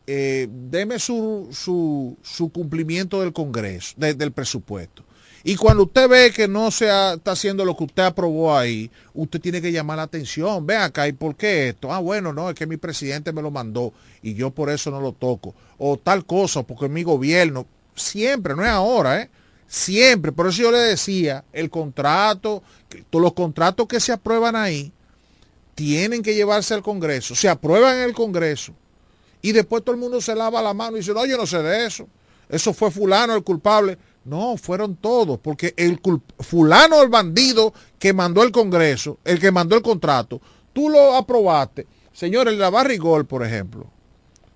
eh, 0.07 0.47
deme 0.49 0.97
su, 0.97 1.49
su, 1.51 2.15
su 2.23 2.49
cumplimiento 2.53 3.19
del 3.19 3.33
Congreso, 3.33 3.95
de- 3.97 4.13
del 4.13 4.31
presupuesto. 4.31 5.03
Y 5.43 5.57
cuando 5.57 5.83
usted 5.83 6.07
ve 6.07 6.31
que 6.33 6.47
no 6.47 6.71
se 6.71 6.85
está 6.85 7.33
haciendo 7.33 7.65
lo 7.65 7.75
que 7.75 7.83
usted 7.83 8.03
aprobó 8.03 8.55
ahí, 8.57 8.89
usted 9.13 9.41
tiene 9.41 9.61
que 9.61 9.73
llamar 9.73 9.97
la 9.97 10.03
atención. 10.03 10.65
Ven 10.65 10.79
acá, 10.79 11.05
¿y 11.05 11.11
por 11.11 11.35
qué 11.35 11.67
esto? 11.67 11.91
Ah, 11.91 11.99
bueno, 11.99 12.31
no, 12.31 12.49
es 12.49 12.55
que 12.55 12.65
mi 12.65 12.77
presidente 12.77 13.33
me 13.33 13.41
lo 13.41 13.51
mandó 13.51 13.91
y 14.21 14.35
yo 14.35 14.51
por 14.51 14.69
eso 14.69 14.89
no 14.89 15.01
lo 15.01 15.11
toco. 15.11 15.53
O 15.77 15.97
tal 15.97 16.25
cosa, 16.25 16.63
porque 16.63 16.87
mi 16.87 17.03
gobierno, 17.03 17.65
siempre, 17.93 18.55
no 18.55 18.63
es 18.63 18.69
ahora, 18.69 19.21
¿eh? 19.21 19.29
Siempre. 19.73 20.31
Por 20.31 20.45
eso 20.45 20.61
yo 20.61 20.71
le 20.71 20.77
decía, 20.77 21.45
el 21.51 21.71
contrato, 21.71 22.61
todos 23.09 23.23
los 23.23 23.33
contratos 23.33 23.87
que 23.87 23.99
se 23.99 24.11
aprueban 24.11 24.55
ahí, 24.55 24.93
tienen 25.73 26.21
que 26.21 26.35
llevarse 26.35 26.75
al 26.75 26.83
Congreso. 26.83 27.33
Se 27.33 27.49
aprueban 27.49 27.97
en 27.97 28.03
el 28.03 28.13
Congreso. 28.13 28.75
Y 29.41 29.51
después 29.51 29.83
todo 29.83 29.95
el 29.95 29.99
mundo 29.99 30.21
se 30.21 30.35
lava 30.35 30.61
la 30.61 30.75
mano 30.75 30.95
y 30.95 30.99
dice, 30.99 31.11
no, 31.11 31.25
yo 31.25 31.37
no 31.37 31.47
sé 31.47 31.63
de 31.63 31.87
eso. 31.87 32.07
Eso 32.49 32.71
fue 32.71 32.91
fulano 32.91 33.33
el 33.33 33.43
culpable. 33.43 33.97
No, 34.25 34.57
fueron 34.57 34.95
todos, 34.95 35.39
porque 35.39 35.73
el 35.75 35.99
fulano 36.37 37.01
el 37.01 37.09
bandido 37.09 37.73
que 37.97 38.13
mandó 38.13 38.43
el 38.43 38.51
Congreso, 38.51 39.17
el 39.25 39.39
que 39.39 39.49
mandó 39.49 39.75
el 39.75 39.81
contrato, 39.81 40.39
tú 40.71 40.87
lo 40.87 41.15
aprobaste. 41.15 41.87
Señor, 42.13 42.47
el 42.47 42.59
Barrigol, 42.59 43.25
por 43.25 43.43
ejemplo, 43.43 43.87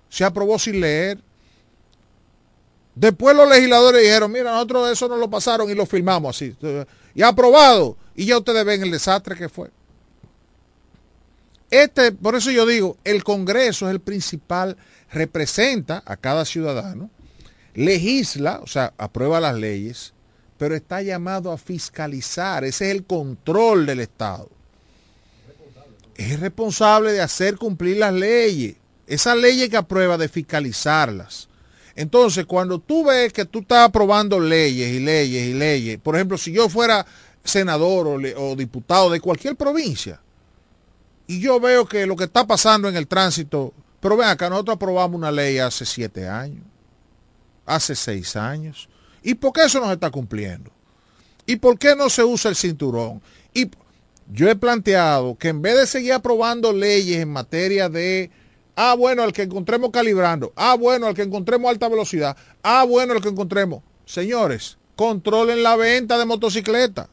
se 0.08 0.24
aprobó 0.24 0.60
sin 0.60 0.80
leer. 0.80 1.18
Después 2.98 3.36
los 3.36 3.48
legisladores 3.48 4.02
dijeron, 4.02 4.32
mira, 4.32 4.50
nosotros 4.50 4.90
eso 4.90 5.06
no 5.06 5.16
lo 5.16 5.30
pasaron 5.30 5.70
y 5.70 5.74
lo 5.74 5.86
firmamos 5.86 6.34
así. 6.34 6.56
Y 7.14 7.22
aprobado. 7.22 7.96
Y 8.16 8.26
ya 8.26 8.38
ustedes 8.38 8.64
ven 8.64 8.82
el 8.82 8.90
desastre 8.90 9.36
que 9.36 9.48
fue. 9.48 9.70
Este, 11.70 12.10
por 12.10 12.34
eso 12.34 12.50
yo 12.50 12.66
digo, 12.66 12.96
el 13.04 13.22
Congreso 13.22 13.86
es 13.86 13.92
el 13.92 14.00
principal, 14.00 14.76
representa 15.12 16.02
a 16.06 16.16
cada 16.16 16.44
ciudadano, 16.44 17.08
legisla, 17.74 18.58
o 18.64 18.66
sea, 18.66 18.92
aprueba 18.98 19.38
las 19.38 19.54
leyes, 19.54 20.12
pero 20.56 20.74
está 20.74 21.00
llamado 21.00 21.52
a 21.52 21.58
fiscalizar, 21.58 22.64
ese 22.64 22.86
es 22.86 22.96
el 22.96 23.04
control 23.04 23.86
del 23.86 24.00
Estado. 24.00 24.50
Es 26.16 26.40
responsable 26.40 27.12
de 27.12 27.20
hacer 27.20 27.58
cumplir 27.58 27.98
las 27.98 28.14
leyes, 28.14 28.74
esas 29.06 29.36
leyes 29.36 29.68
que 29.68 29.76
aprueba 29.76 30.18
de 30.18 30.28
fiscalizarlas. 30.28 31.47
Entonces, 31.98 32.46
cuando 32.46 32.78
tú 32.78 33.06
ves 33.06 33.32
que 33.32 33.44
tú 33.44 33.58
estás 33.58 33.88
aprobando 33.88 34.38
leyes 34.38 34.88
y 34.94 35.00
leyes 35.00 35.48
y 35.48 35.52
leyes, 35.52 35.98
por 35.98 36.14
ejemplo, 36.14 36.38
si 36.38 36.52
yo 36.52 36.68
fuera 36.68 37.04
senador 37.42 38.06
o, 38.36 38.54
diputado 38.54 39.10
de 39.10 39.18
cualquier 39.18 39.56
provincia, 39.56 40.20
y 41.26 41.40
yo 41.40 41.58
veo 41.58 41.86
que 41.86 42.06
lo 42.06 42.14
que 42.14 42.22
está 42.22 42.46
pasando 42.46 42.88
en 42.88 42.94
el 42.94 43.08
tránsito, 43.08 43.74
pero 43.98 44.16
ven 44.16 44.28
acá, 44.28 44.48
nosotros 44.48 44.76
aprobamos 44.76 45.18
una 45.18 45.32
ley 45.32 45.58
hace 45.58 45.84
siete 45.84 46.28
años, 46.28 46.62
hace 47.66 47.96
seis 47.96 48.36
años. 48.36 48.88
¿Y 49.20 49.34
por 49.34 49.52
qué 49.52 49.64
eso 49.64 49.80
no 49.80 49.86
se 49.86 49.94
está 49.94 50.12
cumpliendo? 50.12 50.70
¿Y 51.46 51.56
por 51.56 51.80
qué 51.80 51.96
no 51.96 52.08
se 52.08 52.22
usa 52.22 52.48
el 52.48 52.54
cinturón? 52.54 53.20
Y 53.52 53.72
yo 54.30 54.48
he 54.48 54.54
planteado 54.54 55.36
que 55.36 55.48
en 55.48 55.62
vez 55.62 55.76
de 55.76 55.86
seguir 55.88 56.12
aprobando 56.12 56.72
leyes 56.72 57.18
en 57.18 57.30
materia 57.30 57.88
de, 57.88 58.30
ah, 58.80 58.94
bueno, 58.94 59.24
al 59.24 59.32
que 59.32 59.42
encontremos 59.42 59.90
calibrando, 59.90 60.52
ah, 60.54 60.76
bueno, 60.76 61.08
al 61.08 61.14
que 61.14 61.22
encontremos 61.22 61.68
alta 61.68 61.88
velocidad, 61.88 62.36
ah, 62.62 62.84
bueno, 62.84 63.12
al 63.12 63.20
que 63.20 63.28
encontremos, 63.28 63.82
señores, 64.06 64.78
controlen 64.94 65.64
la 65.64 65.74
venta 65.74 66.16
de 66.16 66.24
motocicletas, 66.24 67.08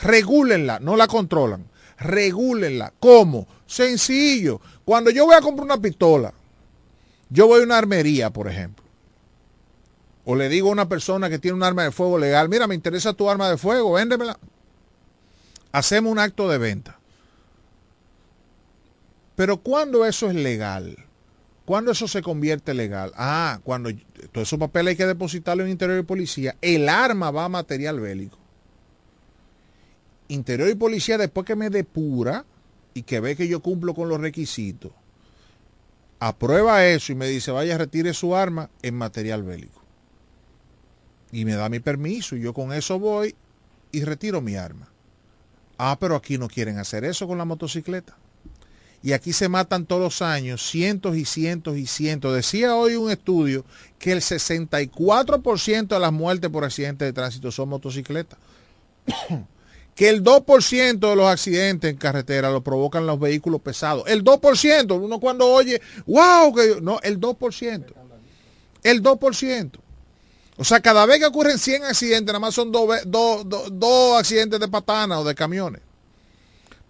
regúlenla, 0.00 0.78
no 0.78 0.96
la 0.96 1.08
controlan, 1.08 1.66
regúlenla. 1.98 2.92
¿Cómo? 3.00 3.48
Sencillo. 3.66 4.60
Cuando 4.84 5.10
yo 5.10 5.26
voy 5.26 5.34
a 5.34 5.40
comprar 5.40 5.64
una 5.64 5.80
pistola, 5.80 6.32
yo 7.28 7.48
voy 7.48 7.62
a 7.62 7.64
una 7.64 7.78
armería, 7.78 8.30
por 8.30 8.46
ejemplo, 8.46 8.84
o 10.24 10.36
le 10.36 10.48
digo 10.48 10.68
a 10.68 10.72
una 10.72 10.88
persona 10.88 11.28
que 11.28 11.40
tiene 11.40 11.56
un 11.56 11.64
arma 11.64 11.82
de 11.82 11.90
fuego 11.90 12.18
legal, 12.18 12.48
mira, 12.48 12.68
me 12.68 12.76
interesa 12.76 13.14
tu 13.14 13.28
arma 13.28 13.50
de 13.50 13.58
fuego, 13.58 13.94
véndemela. 13.94 14.38
Hacemos 15.72 16.12
un 16.12 16.20
acto 16.20 16.48
de 16.48 16.58
venta. 16.58 16.99
Pero 19.40 19.56
cuando 19.62 20.04
eso 20.04 20.28
es 20.28 20.34
legal, 20.34 20.98
cuando 21.64 21.92
eso 21.92 22.06
se 22.06 22.20
convierte 22.20 22.74
legal, 22.74 23.10
ah, 23.16 23.58
cuando 23.64 23.88
todos 24.32 24.46
esos 24.46 24.58
papeles 24.58 24.90
hay 24.90 24.96
que 24.96 25.06
depositarlo 25.06 25.64
en 25.64 25.70
interior 25.70 25.98
y 25.98 26.02
policía, 26.02 26.56
el 26.60 26.90
arma 26.90 27.30
va 27.30 27.46
a 27.46 27.48
material 27.48 28.00
bélico. 28.00 28.36
Interior 30.28 30.68
y 30.68 30.74
policía, 30.74 31.16
después 31.16 31.46
que 31.46 31.56
me 31.56 31.70
depura 31.70 32.44
y 32.92 33.00
que 33.04 33.20
ve 33.20 33.34
que 33.34 33.48
yo 33.48 33.60
cumplo 33.60 33.94
con 33.94 34.10
los 34.10 34.20
requisitos, 34.20 34.92
aprueba 36.18 36.84
eso 36.84 37.12
y 37.12 37.14
me 37.14 37.26
dice, 37.26 37.50
vaya, 37.50 37.78
retire 37.78 38.12
su 38.12 38.36
arma 38.36 38.68
en 38.82 38.94
material 38.94 39.42
bélico. 39.42 39.82
Y 41.32 41.46
me 41.46 41.54
da 41.54 41.70
mi 41.70 41.80
permiso 41.80 42.36
y 42.36 42.42
yo 42.42 42.52
con 42.52 42.74
eso 42.74 42.98
voy 42.98 43.34
y 43.90 44.04
retiro 44.04 44.42
mi 44.42 44.56
arma. 44.56 44.92
Ah, 45.78 45.96
pero 45.98 46.14
aquí 46.14 46.36
no 46.36 46.46
quieren 46.46 46.76
hacer 46.76 47.06
eso 47.06 47.26
con 47.26 47.38
la 47.38 47.46
motocicleta. 47.46 48.19
Y 49.02 49.12
aquí 49.12 49.32
se 49.32 49.48
matan 49.48 49.86
todos 49.86 50.02
los 50.02 50.22
años 50.22 50.62
cientos 50.68 51.16
y 51.16 51.24
cientos 51.24 51.76
y 51.78 51.86
cientos. 51.86 52.34
Decía 52.34 52.74
hoy 52.76 52.96
un 52.96 53.10
estudio 53.10 53.64
que 53.98 54.12
el 54.12 54.20
64% 54.20 55.86
de 55.88 55.98
las 56.00 56.12
muertes 56.12 56.50
por 56.50 56.64
accidentes 56.64 57.06
de 57.06 57.12
tránsito 57.12 57.50
son 57.50 57.70
motocicletas. 57.70 58.38
que 59.94 60.08
el 60.08 60.22
2% 60.22 60.98
de 60.98 61.16
los 61.16 61.26
accidentes 61.26 61.90
en 61.90 61.96
carretera 61.96 62.50
lo 62.50 62.62
provocan 62.62 63.06
los 63.06 63.18
vehículos 63.18 63.60
pesados. 63.62 64.04
El 64.06 64.22
2%, 64.22 64.98
uno 65.00 65.18
cuando 65.18 65.46
oye, 65.48 65.80
wow, 66.06 66.54
que 66.54 66.68
yo-". 66.68 66.80
no, 66.80 67.00
el 67.02 67.18
2%. 67.18 67.84
El 68.82 69.02
2%. 69.02 69.70
O 70.58 70.64
sea, 70.64 70.80
cada 70.80 71.06
vez 71.06 71.18
que 71.20 71.26
ocurren 71.26 71.58
100 71.58 71.84
accidentes, 71.84 72.26
nada 72.26 72.38
más 72.38 72.54
son 72.54 72.70
dos, 72.70 72.86
dos- 73.06 73.48
dos- 73.48 73.68
dos 73.72 74.18
accidentes 74.18 74.60
de 74.60 74.68
patana 74.68 75.18
o 75.20 75.24
de 75.24 75.34
camiones. 75.34 75.80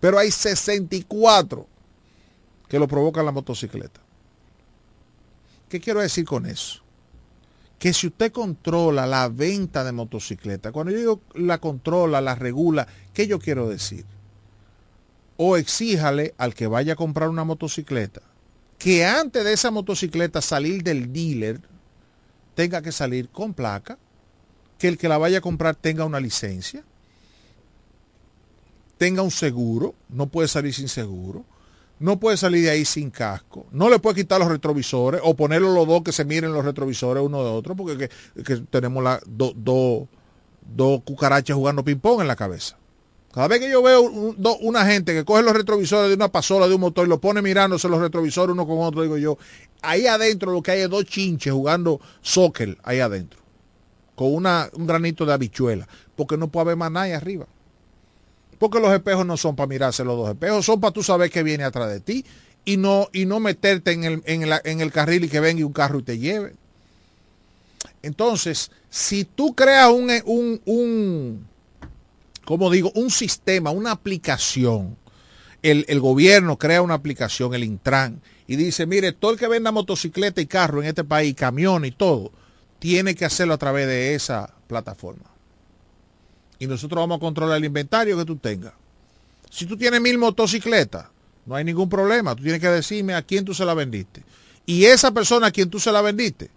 Pero 0.00 0.18
hay 0.18 0.30
64 0.32 1.66
que 2.70 2.78
lo 2.78 2.86
provocan 2.86 3.26
la 3.26 3.32
motocicleta. 3.32 4.00
¿Qué 5.68 5.80
quiero 5.80 6.00
decir 6.00 6.24
con 6.24 6.46
eso? 6.46 6.80
Que 7.80 7.92
si 7.92 8.06
usted 8.06 8.30
controla 8.30 9.06
la 9.06 9.28
venta 9.28 9.82
de 9.82 9.90
motocicleta, 9.90 10.70
cuando 10.70 10.92
yo 10.92 10.98
digo 10.98 11.20
la 11.34 11.58
controla, 11.58 12.20
la 12.20 12.36
regula, 12.36 12.86
¿qué 13.12 13.26
yo 13.26 13.40
quiero 13.40 13.68
decir? 13.68 14.06
O 15.36 15.56
exíjale 15.56 16.32
al 16.38 16.54
que 16.54 16.68
vaya 16.68 16.92
a 16.92 16.96
comprar 16.96 17.28
una 17.28 17.44
motocicleta 17.44 18.22
que 18.78 19.04
antes 19.04 19.44
de 19.44 19.52
esa 19.52 19.70
motocicleta 19.70 20.40
salir 20.40 20.82
del 20.82 21.12
dealer 21.12 21.60
tenga 22.54 22.80
que 22.82 22.92
salir 22.92 23.28
con 23.28 23.52
placa, 23.52 23.98
que 24.78 24.88
el 24.88 24.96
que 24.96 25.08
la 25.08 25.18
vaya 25.18 25.38
a 25.38 25.42
comprar 25.42 25.74
tenga 25.74 26.04
una 26.04 26.20
licencia, 26.20 26.84
tenga 28.96 29.22
un 29.22 29.30
seguro, 29.30 29.94
no 30.08 30.28
puede 30.28 30.46
salir 30.48 30.72
sin 30.72 30.88
seguro, 30.88 31.44
no 32.00 32.18
puede 32.18 32.36
salir 32.36 32.64
de 32.64 32.70
ahí 32.70 32.84
sin 32.84 33.10
casco, 33.10 33.66
no 33.70 33.88
le 33.88 33.98
puede 34.00 34.16
quitar 34.16 34.40
los 34.40 34.48
retrovisores 34.48 35.20
o 35.22 35.36
ponerlos 35.36 35.74
los 35.74 35.86
dos 35.86 36.02
que 36.02 36.12
se 36.12 36.24
miren 36.24 36.52
los 36.52 36.64
retrovisores 36.64 37.22
uno 37.22 37.44
de 37.44 37.50
otro, 37.50 37.76
porque 37.76 38.08
que, 38.42 38.56
tenemos 38.70 39.04
la- 39.04 39.20
do- 39.26 39.52
do- 39.54 40.08
dos 40.74 41.02
cucarachas 41.04 41.54
jugando 41.56 41.84
ping-pong 41.84 42.22
en 42.22 42.26
la 42.26 42.36
cabeza. 42.36 42.76
Cada 43.32 43.46
vez 43.48 43.60
que 43.60 43.70
yo 43.70 43.82
veo 43.82 44.00
un- 44.02 44.34
do- 44.42 44.56
una 44.58 44.84
gente 44.86 45.12
que 45.14 45.24
coge 45.24 45.42
los 45.42 45.52
retrovisores 45.52 46.08
de 46.08 46.14
una 46.14 46.28
pasola 46.32 46.66
de 46.66 46.74
un 46.74 46.80
motor 46.80 47.06
y 47.06 47.08
lo 47.10 47.20
pone 47.20 47.42
mirándose 47.42 47.88
los 47.88 48.00
retrovisores 48.00 48.54
uno 48.54 48.66
con 48.66 48.78
otro, 48.80 49.02
digo 49.02 49.18
yo, 49.18 49.38
ahí 49.82 50.06
adentro 50.06 50.50
lo 50.52 50.62
que 50.62 50.72
hay 50.72 50.80
es 50.80 50.90
dos 50.90 51.04
chinches 51.04 51.52
jugando 51.52 52.00
soccer 52.22 52.76
ahí 52.82 52.98
adentro, 53.00 53.38
con 54.16 54.34
una, 54.34 54.68
un 54.72 54.86
granito 54.86 55.26
de 55.26 55.32
habichuela, 55.34 55.86
porque 56.16 56.36
no 56.38 56.48
puede 56.48 56.62
haber 56.62 56.76
más 56.76 56.90
nadie 56.90 57.14
arriba. 57.14 57.46
Porque 58.60 58.78
los 58.78 58.92
espejos 58.92 59.24
no 59.24 59.38
son 59.38 59.56
para 59.56 59.66
mirarse 59.66 60.04
los 60.04 60.18
dos 60.18 60.28
espejos, 60.28 60.66
son 60.66 60.82
para 60.82 60.92
tú 60.92 61.02
saber 61.02 61.30
que 61.30 61.42
viene 61.42 61.64
atrás 61.64 61.88
de 61.88 62.00
ti 62.00 62.26
y 62.66 62.76
no, 62.76 63.08
y 63.10 63.24
no 63.24 63.40
meterte 63.40 63.92
en 63.92 64.04
el, 64.04 64.22
en, 64.26 64.44
en 64.64 64.80
el 64.82 64.92
carril 64.92 65.24
y 65.24 65.28
que 65.30 65.40
venga 65.40 65.64
un 65.64 65.72
carro 65.72 66.00
y 66.00 66.02
te 66.02 66.18
lleve. 66.18 66.54
Entonces, 68.02 68.70
si 68.90 69.24
tú 69.24 69.54
creas 69.54 69.90
un, 69.90 70.10
un, 70.26 70.60
un 70.66 71.46
como 72.44 72.70
digo, 72.70 72.92
un 72.96 73.10
sistema, 73.10 73.70
una 73.70 73.92
aplicación, 73.92 74.94
el, 75.62 75.86
el 75.88 75.98
gobierno 75.98 76.58
crea 76.58 76.82
una 76.82 76.94
aplicación, 76.94 77.54
el 77.54 77.64
Intran, 77.64 78.20
y 78.46 78.56
dice, 78.56 78.84
mire, 78.84 79.12
todo 79.12 79.30
el 79.30 79.38
que 79.38 79.48
venda 79.48 79.72
motocicleta 79.72 80.42
y 80.42 80.46
carro 80.46 80.82
en 80.82 80.88
este 80.88 81.04
país, 81.04 81.34
camión 81.34 81.86
y 81.86 81.92
todo, 81.92 82.30
tiene 82.78 83.14
que 83.14 83.24
hacerlo 83.24 83.54
a 83.54 83.58
través 83.58 83.86
de 83.86 84.14
esa 84.14 84.52
plataforma. 84.66 85.30
Y 86.60 86.68
nosotros 86.68 87.00
vamos 87.00 87.16
a 87.16 87.20
controlar 87.20 87.56
el 87.56 87.64
inventario 87.64 88.16
que 88.16 88.24
tú 88.24 88.36
tengas. 88.36 88.74
Si 89.50 89.66
tú 89.66 89.76
tienes 89.76 90.00
mil 90.00 90.16
motocicletas, 90.18 91.06
no 91.46 91.56
hay 91.56 91.64
ningún 91.64 91.88
problema. 91.88 92.36
Tú 92.36 92.42
tienes 92.44 92.60
que 92.60 92.68
decirme 92.68 93.14
a 93.14 93.22
quién 93.22 93.44
tú 93.44 93.52
se 93.54 93.64
la 93.64 93.74
vendiste. 93.74 94.22
Y 94.66 94.84
esa 94.84 95.10
persona 95.10 95.48
a 95.48 95.50
quien 95.50 95.68
tú 95.68 95.80
se 95.80 95.90
la 95.90 96.00
vendiste, 96.02 96.50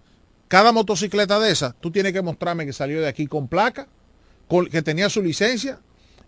cada 0.47 0.71
motocicleta 0.71 1.39
de 1.39 1.51
esa, 1.51 1.73
tú 1.79 1.89
tienes 1.89 2.13
que 2.13 2.21
mostrarme 2.21 2.65
que 2.67 2.73
salió 2.73 3.01
de 3.01 3.07
aquí 3.07 3.25
con 3.25 3.47
placa, 3.47 3.87
que 4.69 4.81
tenía 4.83 5.09
su 5.09 5.23
licencia 5.23 5.79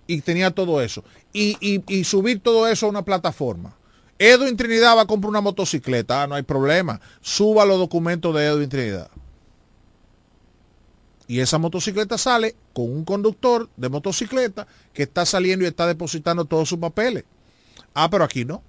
y 0.07 0.21
tenía 0.21 0.49
todo 0.49 0.81
eso. 0.81 1.03
Y, 1.31 1.57
y- 1.59 1.83
y 1.87 2.03
subir 2.05 2.39
todo 2.39 2.67
eso 2.67 2.87
a 2.87 2.89
una 2.89 3.03
plataforma. 3.05 3.75
Edwin 4.17 4.55
Trinidad 4.55 4.95
va 4.95 5.01
a 5.01 5.05
comprar 5.05 5.29
una 5.29 5.41
motocicleta. 5.41 6.23
Ah, 6.23 6.27
no 6.27 6.35
hay 6.35 6.43
problema. 6.43 7.01
Suba 7.21 7.65
los 7.65 7.77
documentos 7.77 8.33
de 8.33 8.45
Edwin 8.45 8.69
Trinidad. 8.69 9.11
Y 11.27 11.39
esa 11.39 11.57
motocicleta 11.57 12.17
sale 12.17 12.55
con 12.73 12.91
un 12.91 13.03
conductor 13.03 13.69
de 13.77 13.89
motocicleta 13.89 14.67
que 14.93 15.03
está 15.03 15.25
saliendo 15.25 15.65
y 15.65 15.67
está 15.67 15.87
depositando 15.87 16.45
todos 16.45 16.69
sus 16.69 16.79
papeles. 16.79 17.23
Ah, 17.93 18.09
pero 18.09 18.23
aquí 18.23 18.45
no. 18.45 18.61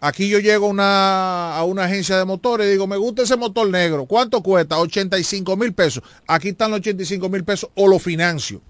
Aquí 0.00 0.28
yo 0.28 0.38
llego 0.38 0.68
una, 0.68 1.56
a 1.56 1.64
una 1.64 1.84
agencia 1.84 2.16
de 2.16 2.24
motores 2.24 2.68
y 2.68 2.70
digo, 2.70 2.86
me 2.86 2.96
gusta 2.96 3.22
ese 3.22 3.36
motor 3.36 3.68
negro. 3.68 4.06
¿Cuánto 4.06 4.42
cuesta? 4.42 4.78
85 4.78 5.56
mil 5.56 5.72
pesos. 5.72 6.04
Aquí 6.26 6.50
están 6.50 6.70
los 6.70 6.80
85 6.80 7.28
mil 7.28 7.42
pesos 7.42 7.70
o 7.74 7.88
lo 7.88 7.98
financio. 7.98 8.60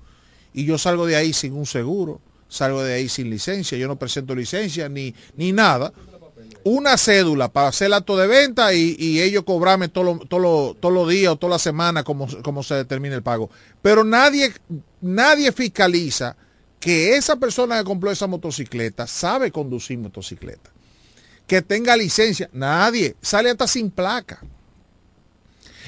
Y 0.55 0.65
yo 0.65 0.79
salgo 0.79 1.05
de 1.05 1.17
ahí 1.17 1.35
sin 1.35 1.53
un 1.53 1.67
seguro, 1.67 2.21
salgo 2.49 2.83
de 2.83 2.95
ahí 2.95 3.09
sin 3.09 3.29
licencia, 3.29 3.77
yo 3.77 3.87
no 3.89 3.97
presento 3.97 4.35
licencia 4.35 4.89
ni, 4.89 5.15
ni 5.37 5.53
nada. 5.53 5.93
Una 6.71 6.99
cédula 6.99 7.49
para 7.49 7.69
hacer 7.69 7.87
el 7.87 7.95
acto 7.95 8.17
de 8.17 8.27
venta 8.27 8.75
y, 8.75 9.21
ellos 9.21 9.45
cobrarme 9.45 9.89
todos 9.89 10.19
los 10.19 10.79
todo 10.79 10.91
lo, 10.91 11.09
días 11.09 11.33
o 11.33 11.37
toda 11.37 11.53
la 11.53 11.59
semana 11.59 12.05
como, 12.05 12.27
como 12.43 12.63
se 12.63 12.75
determine 12.75 13.15
el 13.15 13.23
pago. 13.23 13.49
Pero 13.81 14.05
nadie, 14.05 14.53
nadie 15.01 15.51
fiscaliza 15.53 16.37
que 16.79 17.17
esa 17.17 17.37
persona 17.37 17.79
que 17.79 17.85
compró 17.85 18.11
esa 18.11 18.27
motocicleta 18.27 19.07
sabe 19.07 19.51
conducir 19.51 19.99
motocicleta 19.99 20.71
que 21.47 21.63
tenga 21.63 21.97
licencia. 21.97 22.51
Nadie. 22.53 23.17
Sale 23.23 23.51
hasta 23.51 23.67
sin 23.67 23.91
placa. 23.91 24.41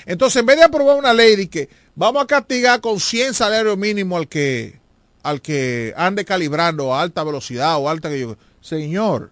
Entonces, 0.07 0.41
en 0.41 0.47
vez 0.47 0.57
de 0.57 0.65
aprobar 0.65 0.97
una 0.97 1.13
ley 1.13 1.37
de 1.37 1.51
que 1.51 1.69
vamos 1.95 2.25
a 2.25 2.27
castigar 2.27 2.81
con 2.81 2.99
100 2.99 3.35
salarios 3.35 3.77
mínimos 3.77 4.19
al 4.19 4.29
que, 4.29 4.81
al 5.23 5.43
que 5.43 5.93
ande 5.97 6.25
calibrando 6.25 6.95
a 6.95 7.03
alta 7.03 7.23
velocidad 7.23 7.77
o 7.77 7.89
alta 7.89 8.09
que 8.09 8.21
yo... 8.21 8.37
Señor, 8.63 9.31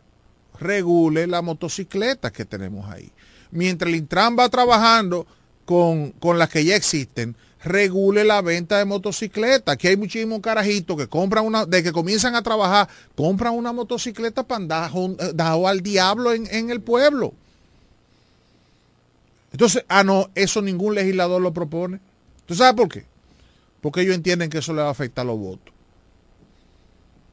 regule 0.59 1.27
la 1.27 1.43
motocicleta 1.43 2.31
que 2.31 2.45
tenemos 2.45 2.91
ahí. 2.91 3.11
Mientras 3.51 3.89
el 3.89 3.97
Intran 3.97 4.37
va 4.39 4.49
trabajando 4.49 5.27
con, 5.65 6.11
con 6.13 6.39
las 6.39 6.49
que 6.49 6.65
ya 6.65 6.77
existen, 6.77 7.37
regule 7.63 8.25
la 8.25 8.43
venta 8.43 8.79
de 8.79 8.85
motocicletas. 8.85 9.75
Aquí 9.75 9.89
hay 9.89 9.97
muchísimos 9.97 10.41
carajitos 10.41 10.97
que 10.97 11.09
compran 11.09 11.45
una, 11.45 11.67
de 11.67 11.83
que 11.83 11.93
comienzan 11.93 12.35
a 12.35 12.43
trabajar, 12.43 12.89
compran 13.15 13.55
una 13.55 13.73
motocicleta 13.73 14.43
para 14.43 14.63
andar 14.63 14.91
eh, 14.95 15.33
dado 15.35 15.67
al 15.69 15.81
diablo 15.81 16.33
en, 16.33 16.71
el 16.71 16.81
pueblo. 16.81 17.33
Entonces, 19.53 19.85
ah, 19.89 20.05
no, 20.05 20.31
eso 20.35 20.63
ningún 20.63 20.95
legislador 20.95 21.41
lo 21.41 21.53
propone. 21.53 22.01
¿Tú 22.47 22.55
sabes 22.55 22.75
por 22.75 22.89
qué? 22.89 23.05
Porque 23.81 24.03
ellos 24.03 24.15
entienden 24.15 24.51
que 24.51 24.59
eso 24.59 24.73
le 24.73 24.83
va 24.83 24.89
a 24.89 24.93
afectar 24.93 25.25
los 25.25 25.39
votos. 25.39 25.75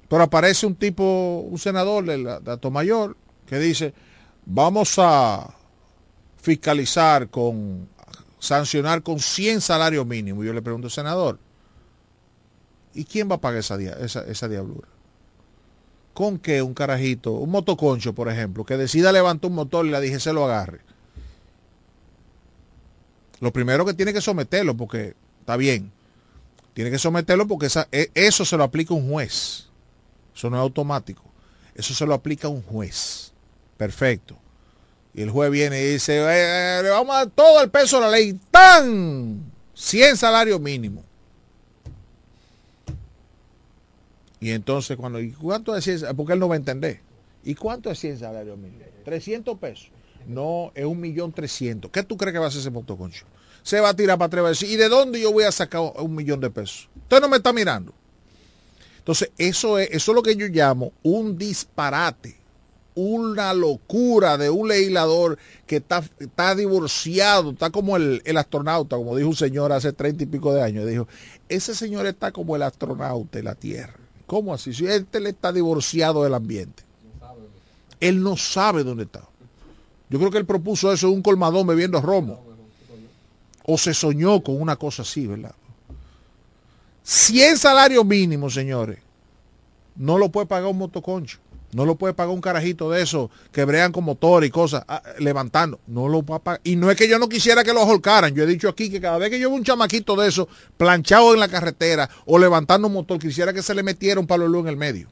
Pero 0.09 0.23
aparece 0.23 0.65
un 0.65 0.75
tipo, 0.75 1.45
un 1.49 1.57
senador 1.57 2.05
de 2.05 2.17
la 2.17 2.39
de 2.39 2.69
Mayor, 2.69 3.17
que 3.47 3.59
dice, 3.59 3.93
vamos 4.45 4.95
a 4.97 5.55
fiscalizar 6.41 7.29
con 7.29 7.87
sancionar 8.39 9.01
con 9.01 9.19
100 9.19 9.61
salarios 9.61 10.05
mínimos. 10.05 10.45
Yo 10.45 10.53
le 10.53 10.61
pregunto, 10.61 10.89
senador, 10.89 11.39
¿y 12.93 13.03
quién 13.05 13.29
va 13.29 13.35
a 13.35 13.41
pagar 13.41 13.59
esa, 13.59 13.77
esa, 13.79 14.47
diablura? 14.47 14.87
¿Con 16.13 16.39
qué 16.39 16.61
un 16.61 16.73
carajito, 16.73 17.31
un 17.31 17.49
motoconcho, 17.49 18.13
por 18.13 18.29
ejemplo, 18.29 18.63
que 18.63 18.77
decida 18.77 19.11
levantar 19.11 19.49
un 19.49 19.55
motor 19.55 19.85
y 19.85 19.89
la 19.89 19.99
dije 19.99 20.19
se 20.19 20.33
lo 20.33 20.45
agarre? 20.45 20.81
Lo 23.41 23.51
primero 23.51 23.85
que 23.85 23.93
tiene 23.93 24.13
que 24.13 24.21
someterlo, 24.21 24.77
porque 24.77 25.15
está 25.41 25.57
bien, 25.57 25.91
tiene 26.73 26.91
que 26.91 26.99
someterlo 26.99 27.47
porque 27.47 27.67
e, 27.91 28.11
eso 28.13 28.45
se 28.45 28.55
lo 28.55 28.63
aplica 28.63 28.93
un 28.93 29.09
juez. 29.09 29.69
Eso 30.35 30.49
no 30.49 30.57
es 30.57 30.61
automático. 30.61 31.23
Eso 31.73 31.93
se 31.93 32.05
lo 32.05 32.13
aplica 32.13 32.47
un 32.47 32.61
juez. 32.61 33.31
Perfecto. 33.77 34.37
Y 35.13 35.21
el 35.21 35.31
juez 35.31 35.49
viene 35.49 35.81
y 35.81 35.93
dice, 35.93 36.17
eh, 36.17 36.83
le 36.83 36.89
vamos 36.89 37.15
a 37.15 37.19
dar 37.19 37.29
todo 37.29 37.61
el 37.61 37.69
peso 37.69 37.97
de 37.97 38.01
la 38.01 38.11
ley. 38.11 38.37
¡Tan! 38.51 39.51
100 39.73 40.17
salarios 40.17 40.59
mínimos. 40.59 41.03
Y 44.39 44.51
entonces 44.51 44.97
cuando, 44.97 45.19
¿y 45.19 45.31
cuánto 45.31 45.75
es 45.75 45.83
100? 45.85 46.15
Porque 46.15 46.33
él 46.33 46.39
no 46.39 46.49
va 46.49 46.55
a 46.55 46.57
entender. 46.57 46.99
¿Y 47.43 47.55
cuánto 47.55 47.89
es 47.89 47.99
100 47.99 48.19
salarios 48.19 48.57
mínimos? 48.57 48.87
300 49.05 49.57
pesos. 49.57 49.89
No, 50.27 50.71
es 50.75 50.85
un 50.85 50.99
millón 50.99 51.31
trescientos. 51.31 51.91
¿Qué 51.91 52.03
tú 52.03 52.17
crees 52.17 52.33
que 52.33 52.39
va 52.39 52.45
a 52.45 52.47
hacer 52.49 52.61
ese 52.61 52.71
motoconcho? 52.71 53.25
Se 53.63 53.79
va 53.79 53.89
a 53.89 53.95
tirar 53.95 54.17
para 54.17 54.27
atrás 54.27 54.61
y 54.63 54.73
¿y 54.73 54.75
de 54.75 54.89
dónde 54.89 55.19
yo 55.19 55.31
voy 55.31 55.43
a 55.43 55.51
sacar 55.51 55.81
un 55.97 56.13
millón 56.13 56.39
de 56.39 56.49
pesos? 56.49 56.89
Usted 56.95 57.21
no 57.21 57.29
me 57.29 57.37
está 57.37 57.53
mirando. 57.53 57.93
Entonces, 59.05 59.29
eso 59.37 59.77
es, 59.77 59.89
eso 59.91 60.11
es 60.11 60.15
lo 60.15 60.23
que 60.23 60.35
yo 60.35 60.47
llamo 60.47 60.91
un 61.03 61.37
disparate 61.37 62.45
una 62.95 63.53
locura 63.53 64.37
de 64.37 64.49
un 64.49 64.69
legislador 64.69 65.37
que 65.67 65.77
está, 65.77 66.03
está 66.17 66.55
divorciado, 66.55 67.51
está 67.51 67.69
como 67.69 67.97
el, 67.97 68.21
astronauta, 68.37 68.95
como 68.95 69.15
dijo 69.15 69.29
un 69.29 69.35
señor 69.35 69.73
hace 69.73 69.93
treinta 69.93 70.23
y 70.23 70.27
pico 70.27 70.53
de 70.53 70.63
años. 70.63 70.87
Dijo, 70.87 71.07
ese 71.49 71.75
señor 71.75 72.07
está 72.07 72.31
como 72.31 72.55
el 72.55 72.63
astronauta 72.63 73.37
de 73.37 73.43
la 73.43 73.55
Tierra. 73.55 73.95
¿Cómo 74.25 74.53
así? 74.53 74.73
Si 74.73 74.87
este 74.87 75.19
le 75.19 75.29
está 75.29 75.51
divorciado 75.51 76.23
del 76.23 76.33
ambiente. 76.33 76.83
Él 77.99 78.23
no 78.23 78.37
sabe 78.37 78.83
dónde 78.83 79.03
está. 79.03 79.27
Yo 80.09 80.17
creo 80.17 80.31
que 80.31 80.37
él 80.37 80.45
propuso 80.45 80.91
eso 80.91 81.07
en 81.07 81.13
un 81.13 81.21
colmadón 81.21 81.67
bebiendo 81.67 82.01
romo. 82.01 82.43
O 83.65 83.77
se 83.77 83.93
soñó 83.93 84.41
con 84.41 84.61
una 84.61 84.75
cosa 84.75 85.01
así, 85.01 85.27
¿verdad? 85.27 85.55
100 87.05 87.59
salarios 87.59 88.03
mínimos, 88.03 88.55
señores. 88.55 88.97
No 89.95 90.17
lo 90.17 90.29
puede 90.31 90.47
pagar 90.47 90.71
un 90.71 90.79
motoconcho. 90.79 91.37
No 91.71 91.85
lo 91.85 91.95
puede 91.95 92.15
pagar 92.15 92.33
un 92.33 92.41
carajito 92.41 92.89
de 92.89 93.01
eso 93.03 93.29
que 93.51 93.63
brean 93.63 93.91
con 93.91 94.05
motor 94.05 94.43
y 94.43 94.49
cosas, 94.49 94.83
ah, 94.87 95.03
levantando. 95.19 95.79
No 95.85 96.07
lo 96.07 96.23
puede 96.23 96.39
pagar. 96.39 96.61
Y 96.63 96.75
no 96.77 96.89
es 96.89 96.97
que 96.97 97.07
yo 97.07 97.19
no 97.19 97.29
quisiera 97.29 97.63
que 97.63 97.73
lo 97.73 97.83
holcaran. 97.83 98.33
Yo 98.33 98.43
he 98.43 98.47
dicho 98.47 98.69
aquí 98.69 98.89
que 98.89 98.99
cada 98.99 99.19
vez 99.19 99.29
que 99.29 99.39
yo 99.39 99.49
veo 99.49 99.57
un 99.57 99.63
chamaquito 99.63 100.15
de 100.15 100.27
eso 100.27 100.47
planchado 100.77 101.33
en 101.33 101.39
la 101.41 101.47
carretera 101.47 102.09
o 102.25 102.39
levantando 102.39 102.87
un 102.87 102.93
motor, 102.95 103.19
quisiera 103.19 103.53
que 103.53 103.61
se 103.61 103.75
le 103.75 103.83
metiera 103.83 104.19
un 104.19 104.25
palo 104.25 104.45
de 104.45 104.49
luz 104.49 104.61
en 104.63 104.69
el 104.69 104.77
medio. 104.77 105.07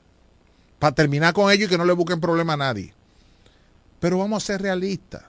Para 0.80 0.96
terminar 0.96 1.34
con 1.34 1.52
ello 1.52 1.66
y 1.66 1.70
que 1.70 1.78
no 1.78 1.86
le 1.86 1.94
busquen 1.94 2.20
problema 2.20 2.54
a 2.54 2.58
nadie. 2.58 2.92
Pero 4.00 4.18
vamos 4.18 4.44
a 4.44 4.48
ser 4.48 4.64
realistas. 4.64 5.24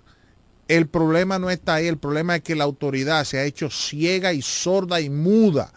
El 0.67 0.87
problema 0.87 1.39
no 1.39 1.51
está 1.51 1.75
ahí. 1.75 1.89
El 1.89 1.99
problema 1.99 2.37
es 2.37 2.43
que 2.43 2.55
la 2.55 2.65
autoridad 2.65 3.25
se 3.25 3.39
ha 3.39 3.45
hecho 3.45 3.69
ciega 3.69 4.33
y 4.33 4.41
sorda 4.41 5.03
y 5.03 5.11
muda 5.11 5.71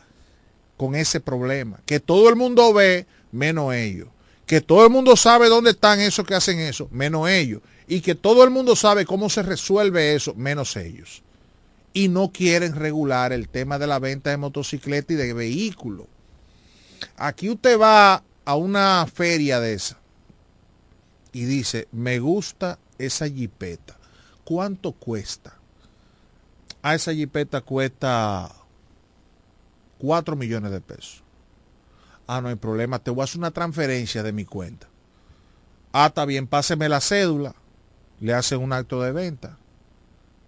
con 0.77 0.95
ese 0.95 1.19
problema. 1.19 1.79
Que 1.85 1.99
todo 1.99 2.29
el 2.29 2.35
mundo 2.35 2.73
ve, 2.73 3.05
menos 3.31 3.73
ellos 3.73 4.07
que 4.47 4.61
todo 4.61 4.85
el 4.85 4.89
mundo 4.89 5.17
sabe 5.17 5.49
dónde 5.49 5.71
están 5.71 5.99
esos 5.99 6.25
que 6.25 6.33
hacen 6.33 6.59
eso, 6.59 6.87
menos 6.89 7.29
ellos. 7.29 7.61
Y 7.85 7.99
que 7.99 8.15
todo 8.15 8.43
el 8.43 8.49
mundo 8.49 8.75
sabe 8.75 9.05
cómo 9.05 9.29
se 9.29 9.43
resuelve 9.43 10.15
eso, 10.15 10.33
menos 10.35 10.75
ellos. 10.77 11.21
Y 11.93 12.07
no 12.07 12.31
quieren 12.31 12.73
regular 12.73 13.33
el 13.33 13.49
tema 13.49 13.77
de 13.77 13.87
la 13.87 13.99
venta 13.99 14.29
de 14.29 14.37
motocicleta 14.37 15.13
y 15.13 15.17
de 15.17 15.33
vehículos. 15.33 16.07
Aquí 17.17 17.49
usted 17.49 17.77
va 17.79 18.23
a 18.45 18.55
una 18.55 19.05
feria 19.13 19.59
de 19.59 19.73
esa 19.73 19.99
y 21.33 21.43
dice, 21.43 21.87
me 21.91 22.19
gusta 22.19 22.79
esa 22.97 23.27
jipeta. 23.27 23.97
¿Cuánto 24.45 24.93
cuesta? 24.93 25.55
A 26.81 26.91
ah, 26.91 26.95
esa 26.95 27.13
jipeta 27.13 27.59
cuesta 27.61 28.49
4 29.97 30.35
millones 30.35 30.71
de 30.71 30.81
pesos. 30.81 31.23
Ah, 32.27 32.41
no 32.41 32.49
hay 32.49 32.55
problema, 32.55 32.99
te 32.99 33.11
voy 33.11 33.21
a 33.21 33.23
hacer 33.23 33.39
una 33.39 33.51
transferencia 33.51 34.21
de 34.21 34.33
mi 34.33 34.45
cuenta. 34.45 34.87
Ah, 35.93 36.07
está 36.07 36.25
bien, 36.25 36.45
páseme 36.47 36.89
la 36.89 36.99
cédula, 36.99 37.55
le 38.19 38.33
hacen 38.33 38.59
un 38.61 38.73
acto 38.73 39.01
de 39.01 39.11
venta. 39.11 39.57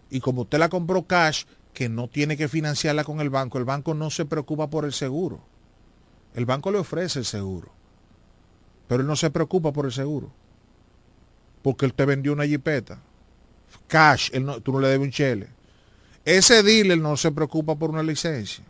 Y 0.09 0.19
como 0.19 0.41
usted 0.41 0.59
la 0.59 0.69
compró 0.69 1.03
cash, 1.03 1.45
que 1.73 1.87
no 1.87 2.09
tiene 2.09 2.35
que 2.35 2.49
financiarla 2.49 3.03
con 3.03 3.21
el 3.21 3.29
banco, 3.29 3.57
el 3.57 3.65
banco 3.65 3.93
no 3.93 4.09
se 4.09 4.25
preocupa 4.25 4.69
por 4.69 4.85
el 4.85 4.91
seguro. 4.91 5.39
El 6.33 6.45
banco 6.45 6.71
le 6.71 6.79
ofrece 6.79 7.19
el 7.19 7.25
seguro. 7.25 7.71
Pero 8.87 9.01
él 9.01 9.07
no 9.07 9.15
se 9.15 9.29
preocupa 9.29 9.71
por 9.71 9.85
el 9.85 9.91
seguro. 9.91 10.31
Porque 11.61 11.85
él 11.85 11.93
te 11.93 12.05
vendió 12.05 12.33
una 12.33 12.45
jipeta. 12.45 12.99
Cash, 13.87 14.31
tú 14.63 14.73
no 14.73 14.79
le 14.79 14.87
debes 14.89 15.05
un 15.05 15.11
chele. 15.11 15.47
Ese 16.25 16.63
dealer 16.63 16.97
no 16.97 17.15
se 17.15 17.31
preocupa 17.31 17.75
por 17.75 17.91
una 17.91 18.03
licencia 18.03 18.65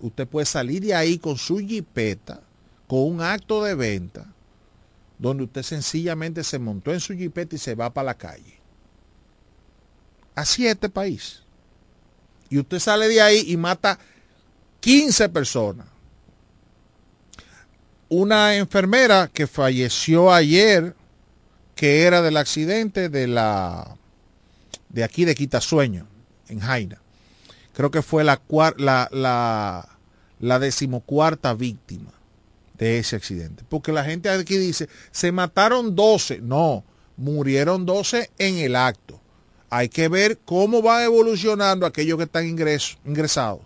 usted 0.00 0.26
puede 0.26 0.46
salir 0.46 0.82
de 0.82 0.94
ahí 0.94 1.18
con 1.18 1.36
su 1.36 1.58
jipeta, 1.58 2.40
con 2.86 3.00
un 3.00 3.20
acto 3.20 3.62
de 3.62 3.74
venta, 3.74 4.26
donde 5.18 5.44
usted 5.44 5.62
sencillamente 5.62 6.44
se 6.44 6.58
montó 6.58 6.92
en 6.92 7.00
su 7.00 7.14
jipeta 7.14 7.56
y 7.56 7.58
se 7.58 7.74
va 7.74 7.92
para 7.92 8.06
la 8.06 8.14
calle. 8.14 8.58
Así 10.34 10.66
es 10.66 10.72
este 10.72 10.88
país. 10.88 11.42
Y 12.48 12.58
usted 12.58 12.78
sale 12.78 13.08
de 13.08 13.20
ahí 13.20 13.44
y 13.46 13.56
mata 13.56 13.98
15 14.80 15.28
personas. 15.30 15.86
Una 18.08 18.56
enfermera 18.56 19.28
que 19.32 19.46
falleció 19.46 20.32
ayer, 20.32 20.94
que 21.74 22.02
era 22.02 22.22
del 22.22 22.36
accidente 22.36 23.08
de 23.08 23.26
la 23.26 23.96
de 24.88 25.04
aquí 25.04 25.26
de 25.26 25.34
Quitasueño, 25.34 26.06
en 26.48 26.60
Jaina 26.60 27.02
creo 27.78 27.92
que 27.92 28.02
fue 28.02 28.24
la, 28.24 28.42
la, 28.76 29.08
la, 29.12 29.88
la 30.40 30.58
decimocuarta 30.58 31.54
víctima 31.54 32.10
de 32.76 32.98
ese 32.98 33.14
accidente. 33.14 33.62
Porque 33.68 33.92
la 33.92 34.02
gente 34.02 34.28
aquí 34.28 34.56
dice, 34.56 34.88
se 35.12 35.30
mataron 35.30 35.94
12. 35.94 36.40
No, 36.40 36.82
murieron 37.16 37.86
12 37.86 38.32
en 38.38 38.58
el 38.58 38.74
acto. 38.74 39.20
Hay 39.70 39.90
que 39.90 40.08
ver 40.08 40.38
cómo 40.44 40.82
va 40.82 41.04
evolucionando 41.04 41.86
aquellos 41.86 42.18
que 42.18 42.24
están 42.24 42.48
ingresos, 42.48 42.98
ingresados. 43.04 43.60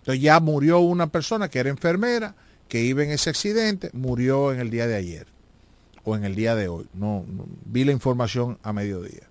Entonces 0.00 0.20
ya 0.20 0.40
murió 0.40 0.80
una 0.80 1.06
persona 1.06 1.48
que 1.48 1.60
era 1.60 1.70
enfermera, 1.70 2.34
que 2.66 2.80
iba 2.80 3.04
en 3.04 3.12
ese 3.12 3.30
accidente, 3.30 3.90
murió 3.92 4.52
en 4.52 4.58
el 4.58 4.68
día 4.68 4.88
de 4.88 4.96
ayer 4.96 5.28
o 6.02 6.16
en 6.16 6.24
el 6.24 6.34
día 6.34 6.56
de 6.56 6.66
hoy. 6.66 6.88
No 6.92 7.24
vi 7.66 7.84
la 7.84 7.92
información 7.92 8.58
a 8.64 8.72
mediodía. 8.72 9.28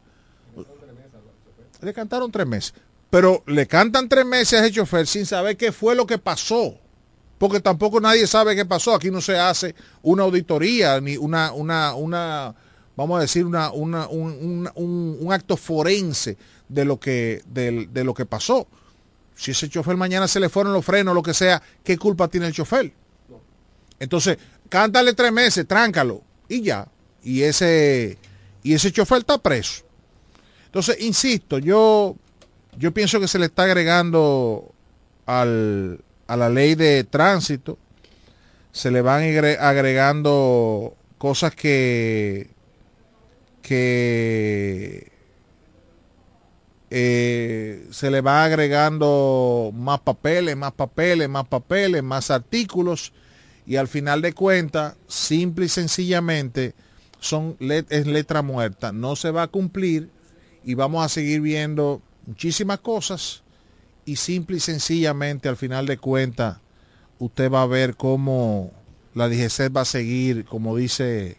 Le 1.82 1.94
cantaron 1.94 2.32
tres 2.32 2.48
meses. 2.48 2.74
Pero 3.12 3.44
le 3.46 3.68
cantan 3.68 4.10
tres 4.10 4.26
meses 4.26 4.60
a 4.60 4.66
ese 4.66 4.74
chofer 4.74 5.06
sin 5.06 5.28
saber 5.28 5.58
qué 5.58 5.72
fue 5.72 5.96
lo 5.96 6.08
que 6.08 6.18
pasó. 6.18 6.76
Porque 7.38 7.60
tampoco 7.60 8.00
nadie 8.00 8.26
sabe 8.26 8.56
qué 8.56 8.66
pasó. 8.66 8.96
Aquí 8.96 9.12
no 9.12 9.22
se 9.22 9.38
hace 9.38 9.76
una 10.02 10.24
auditoría, 10.24 11.00
ni 11.02 11.18
una, 11.18 11.52
una, 11.52 11.94
una 11.94 12.56
vamos 12.96 13.18
a 13.18 13.22
decir, 13.22 13.46
una, 13.46 13.72
una, 13.72 14.08
un, 14.08 14.70
un, 14.76 15.18
un, 15.20 15.34
acto 15.34 15.58
forense 15.58 16.38
de 16.70 16.86
lo, 16.86 17.00
que, 17.00 17.42
de, 17.48 18.04
lo 18.04 18.14
que 18.14 18.26
pasó. 18.26 18.68
Si 19.36 19.52
ese 19.52 19.68
chofer 19.70 19.98
mañana 19.98 20.28
se 20.28 20.40
le 20.40 20.50
fueron 20.50 20.72
los 20.72 20.86
frenos, 20.86 21.16
lo 21.16 21.24
que 21.24 21.34
sea, 21.34 21.62
¿qué 21.84 21.98
culpa 21.98 22.28
tiene 22.28 22.48
el 22.48 22.54
chofer? 22.54 22.94
Entonces, 24.00 24.38
cántale 24.70 25.14
tres 25.14 25.32
meses, 25.32 25.68
tráncalo 25.68 26.22
y 26.48 26.62
ya. 26.62 26.88
Y 27.24 27.42
ese, 27.42 28.18
y 28.64 28.74
ese 28.74 28.92
chofer 28.92 29.20
está 29.20 29.38
preso. 29.38 29.84
Entonces, 30.66 30.98
insisto, 31.02 31.58
yo, 31.58 32.16
yo 32.78 32.94
pienso 32.94 33.20
que 33.20 33.28
se 33.28 33.40
le 33.40 33.46
está 33.46 33.64
agregando 33.64 34.74
al, 35.26 36.04
a 36.28 36.38
la 36.38 36.50
ley 36.50 36.76
de 36.76 37.04
tránsito, 37.04 37.78
se 38.72 38.92
le 38.92 39.02
van 39.02 39.24
agregando 39.60 40.96
cosas 41.18 41.54
que, 41.54 42.50
que 43.62 45.12
eh, 46.90 47.88
se 47.92 48.12
le 48.12 48.22
va 48.22 48.44
agregando 48.44 49.72
más 49.74 50.00
papeles, 50.02 50.58
más 50.58 50.74
papeles, 50.74 51.30
más 51.30 51.48
papeles, 51.48 52.04
más 52.04 52.32
artículos 52.32 53.14
y 53.66 53.76
al 53.76 53.88
final 53.88 54.22
de 54.22 54.34
cuentas, 54.34 54.96
simple 55.08 55.66
y 55.66 55.70
sencillamente, 55.70 56.74
son, 57.20 57.56
es 57.60 58.08
letra 58.08 58.42
muerta. 58.42 58.92
No 58.92 59.16
se 59.16 59.32
va 59.32 59.44
a 59.44 59.48
cumplir 59.48 60.10
y 60.64 60.74
vamos 60.74 61.06
a 61.06 61.10
seguir 61.10 61.42
viendo 61.42 62.02
muchísimas 62.26 62.80
cosas 62.80 63.44
y 64.06 64.16
simple 64.16 64.58
y 64.58 64.60
sencillamente 64.60 65.50
al 65.50 65.58
final 65.58 65.86
de 65.86 65.98
cuentas 65.98 66.58
usted 67.20 67.52
va 67.52 67.64
a 67.64 67.68
ver 67.68 67.96
cómo 67.96 68.72
la 69.14 69.28
DGC 69.28 69.76
va 69.76 69.82
a 69.82 69.86
seguir, 69.86 70.46
como 70.46 70.76
dice 70.76 71.38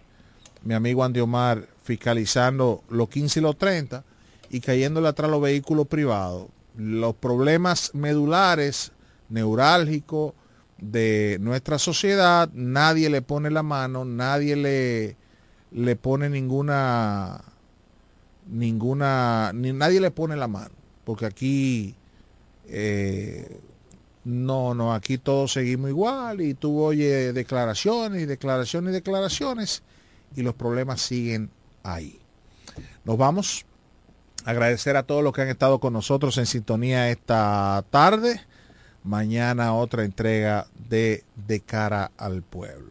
mi 0.63 0.75
amigo 0.75 1.03
Andy 1.03 1.21
Omar, 1.21 1.67
fiscalizando 1.83 2.85
los 2.89 3.09
15 3.09 3.41
y 3.41 3.43
los 3.43 3.59
30 3.59 4.05
y 4.51 4.61
cayéndole 4.61 5.09
atrás 5.09 5.31
los 5.31 5.43
vehículos 5.43 5.89
privados. 5.89 6.47
Los 6.77 7.15
problemas 7.15 7.95
medulares, 7.95 8.93
neurálgicos 9.29 10.35
de 10.79 11.39
nuestra 11.41 11.79
sociedad, 11.79 12.49
nadie 12.53 13.11
le 13.11 13.23
pone 13.23 13.51
la 13.51 13.63
mano, 13.63 14.05
nadie 14.05 14.57
le, 14.57 15.17
le 15.71 15.97
pone 15.97 16.29
ninguna 16.29 17.43
ninguna, 18.53 19.51
ni 19.55 19.73
nadie 19.73 20.01
le 20.01 20.11
pone 20.11 20.37
la 20.37 20.47
mano, 20.47 20.75
porque 21.05 21.27
aquí 21.27 21.95
eh, 22.69 23.61
no, 24.25 24.75
no, 24.75 24.95
aquí 24.95 25.19
todos 25.19 25.53
seguimos 25.53 25.91
igual 25.91 26.41
y 26.41 26.55
tú 26.55 26.81
oyes 26.81 27.35
declaraciones 27.35 28.23
y 28.23 28.27
declaraciones 28.27 28.91
y 28.91 28.95
declaraciones 28.95 29.83
y 30.37 30.43
los 30.43 30.55
problemas 30.55 31.01
siguen 31.01 31.51
ahí. 31.83 32.21
Nos 33.05 33.17
vamos. 33.17 33.65
Agradecer 34.45 34.97
a 34.97 35.05
todos 35.05 35.23
los 35.23 35.33
que 35.33 35.43
han 35.43 35.49
estado 35.49 35.79
con 35.79 35.93
nosotros 35.93 36.37
en 36.39 36.47
sintonía 36.47 37.11
esta 37.11 37.85
tarde. 37.91 38.41
Mañana 39.05 39.75
otra 39.75 40.05
entrega 40.05 40.67
de 40.89 41.25
De 41.35 41.61
cara 41.61 42.11
al 42.17 42.43
pueblo. 42.43 42.91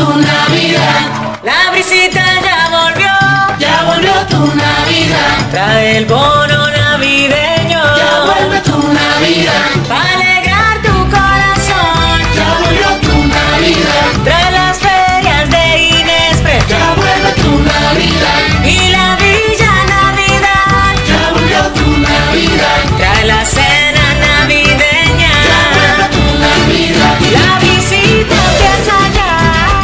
Tu 0.00 0.08
Navidad. 0.16 1.00
La 1.42 1.70
brisita 1.72 2.24
ya 2.46 2.60
volvió, 2.78 3.14
ya 3.58 3.76
volvió 3.88 4.14
tu 4.32 4.42
Navidad. 4.64 5.32
Trae 5.50 5.98
el 5.98 6.06
bono 6.06 6.60
navideño, 6.70 7.82
ya 8.00 8.12
vuelve 8.28 8.58
tu 8.60 8.78
Navidad. 9.00 9.66
Para 9.88 10.10
alegrar 10.18 10.76
tu 10.86 10.96
corazón, 11.16 12.16
ya 12.38 12.48
volvió 12.62 12.88
tu 13.06 13.16
Navidad. 13.38 14.06
Trae 14.24 14.50
las 14.58 14.78
ferias 14.86 15.44
de 15.54 15.64
Inespre, 15.98 16.56
ya 16.72 16.86
vuelve 17.00 17.30
tu 17.42 17.52
Navidad. 17.72 18.38
Y 18.76 18.78
la 18.96 19.08
Villa 19.22 19.74
Navidad, 19.96 20.92
ya 21.10 21.22
volvió 21.34 21.62
tu 21.78 21.88
Navidad. 22.08 22.78
Trae 22.98 23.24
la 23.26 23.44
cena 23.44 23.79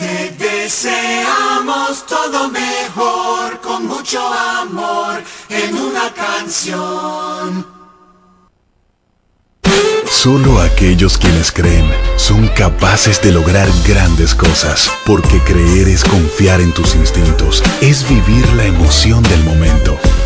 Te 0.00 0.30
deseamos 0.30 2.06
todo 2.06 2.48
mejor, 2.48 3.60
con 3.60 3.86
mucho 3.86 4.18
amor, 4.32 5.22
en 5.50 5.76
una 5.76 6.10
canción. 6.14 7.66
Solo 10.08 10.58
aquellos 10.62 11.18
quienes 11.18 11.52
creen 11.52 11.86
son 12.16 12.48
capaces 12.48 13.20
de 13.20 13.30
lograr 13.30 13.68
grandes 13.86 14.34
cosas, 14.34 14.90
porque 15.04 15.38
creer 15.40 15.88
es 15.88 16.02
confiar 16.02 16.62
en 16.62 16.72
tus 16.72 16.94
instintos, 16.94 17.62
es 17.82 18.08
vivir 18.08 18.48
la 18.54 18.64
emoción 18.64 19.22
del 19.24 19.44
momento, 19.44 19.98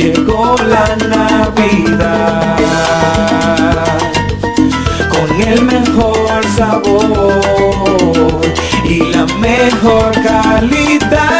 llegó 0.00 0.56
la 0.56 0.96
Navidad 0.96 2.56
con 5.10 5.42
el 5.42 5.62
mejor 5.62 6.42
sabor 6.56 8.40
y 8.84 9.00
la 9.12 9.26
mejor 9.26 10.12
calidad. 10.22 11.39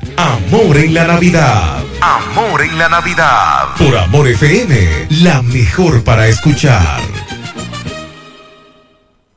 Amor 0.17 0.77
en 0.77 0.93
la 0.93 1.07
Navidad. 1.07 1.83
Amor 2.01 2.61
en 2.61 2.77
la 2.77 2.89
Navidad. 2.89 3.75
Por 3.77 3.97
Amor 3.97 4.27
FM, 4.27 5.07
la 5.21 5.41
mejor 5.41 6.03
para 6.03 6.27
escuchar. 6.27 6.99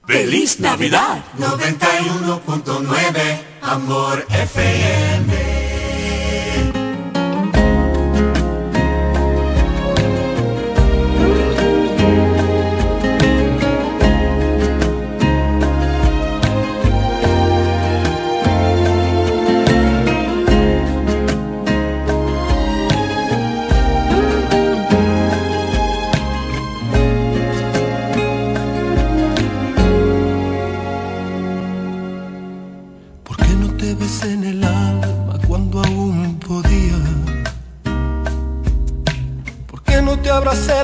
Feliz 0.06 0.60
Navidad 0.60 1.24
91.9 1.38 3.40
Amor 3.62 4.26
FM. 4.28 5.53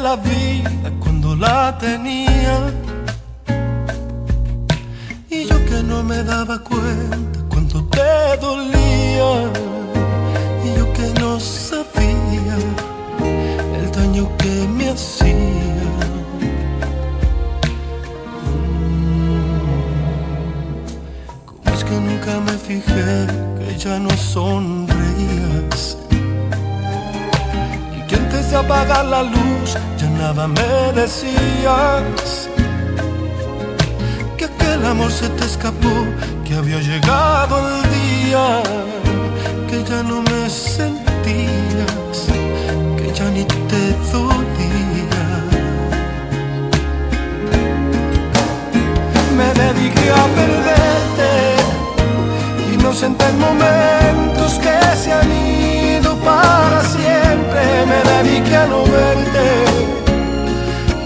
La 0.03 0.17
vida 0.17 0.91
cuando 0.99 1.37
la 1.37 1.77
tenía? 1.79 2.73
Y 5.29 5.45
yo 5.45 5.65
que 5.67 5.83
no 5.83 6.03
me 6.03 6.23
daba 6.23 6.59
cuenta 6.59 7.41
cuando 7.49 7.85
te 7.85 8.37
dolía. 8.41 9.31
Y 10.65 10.79
yo 10.79 10.93
que 10.93 11.21
no 11.21 11.39
sabía 11.39 12.57
el 13.79 13.91
daño 13.93 14.29
que 14.39 14.67
me 14.77 14.91
hacía. 14.91 15.37
¿Cómo 21.45 21.77
es 21.77 21.85
que 21.85 21.95
nunca 22.09 22.41
me 22.47 22.53
fijé 22.53 23.27
que 23.59 23.79
ya 23.79 23.99
no 23.99 24.11
sonreías? 24.11 24.90
De 28.51 28.57
apagar 28.57 29.05
la 29.05 29.23
luz 29.23 29.77
ya 29.97 30.11
nada 30.11 30.49
me 30.49 30.93
decías. 31.01 32.49
Que 34.37 34.45
aquel 34.47 34.85
amor 34.85 35.13
se 35.13 35.29
te 35.29 35.45
escapó, 35.45 35.95
que 36.45 36.55
había 36.57 36.81
llegado 36.81 37.55
el 37.69 37.83
día, 38.01 38.63
que 39.69 39.85
ya 39.85 40.03
no 40.03 40.23
me 40.23 40.51
sentías, 40.51 42.19
que 42.99 43.13
ya 43.15 43.31
ni 43.31 43.45
te 43.45 43.83
dolía. 44.13 44.71
me 49.39 49.49
dediqué 49.63 50.11
a 50.11 50.25
perderte 50.39 51.31
inocentes 52.75 53.33
momentos 53.35 54.59
que 54.65 54.97
se 54.97 55.13
han 55.13 55.31
para 56.25 56.83
siempre 56.85 57.63
me 57.91 57.99
dediqué 58.11 58.57
a 58.57 58.67
no 58.67 58.83
verte. 58.85 59.47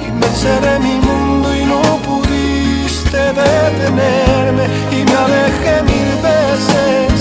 Y 0.06 0.12
me 0.12 0.26
encerré 0.26 0.76
en 0.76 0.82
mi 0.82 0.96
mundo 1.06 1.54
y 1.54 1.64
no 1.64 1.82
pudiste 2.08 3.18
detenerme. 3.42 4.64
Y 4.90 5.04
me 5.04 5.14
alejé 5.24 5.82
mil 5.82 6.10
veces. 6.30 7.14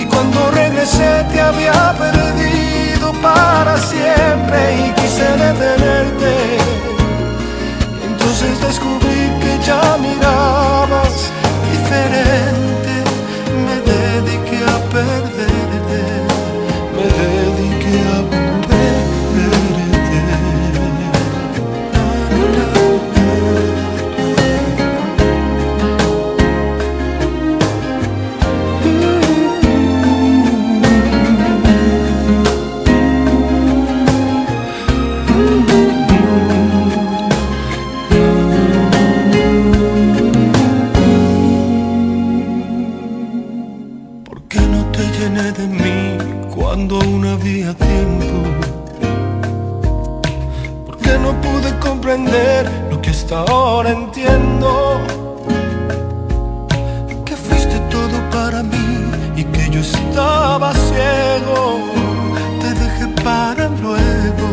Y 0.00 0.04
cuando 0.06 0.50
regresé 0.50 1.24
te 1.32 1.40
había 1.40 1.94
perdido 1.98 3.12
para 3.22 3.76
siempre 3.78 4.58
y 4.86 4.90
quise 5.00 5.28
detenerte. 5.44 6.32
Entonces 8.08 8.60
descubrí 8.60 9.30
que 9.40 9.58
ya 9.64 9.96
mirabas 9.98 11.30
diferente. 11.70 12.75
Lo 52.90 53.00
que 53.02 53.10
hasta 53.10 53.40
ahora 53.40 53.90
entiendo? 53.90 55.00
Que 57.26 57.36
fuiste 57.36 57.78
todo 57.90 58.16
para 58.30 58.62
mí 58.62 59.10
y 59.36 59.44
que 59.44 59.68
yo 59.70 59.80
estaba 59.80 60.72
ciego. 60.72 61.78
Te 62.60 62.70
dejé 62.82 63.06
para 63.22 63.68
luego 63.68 64.48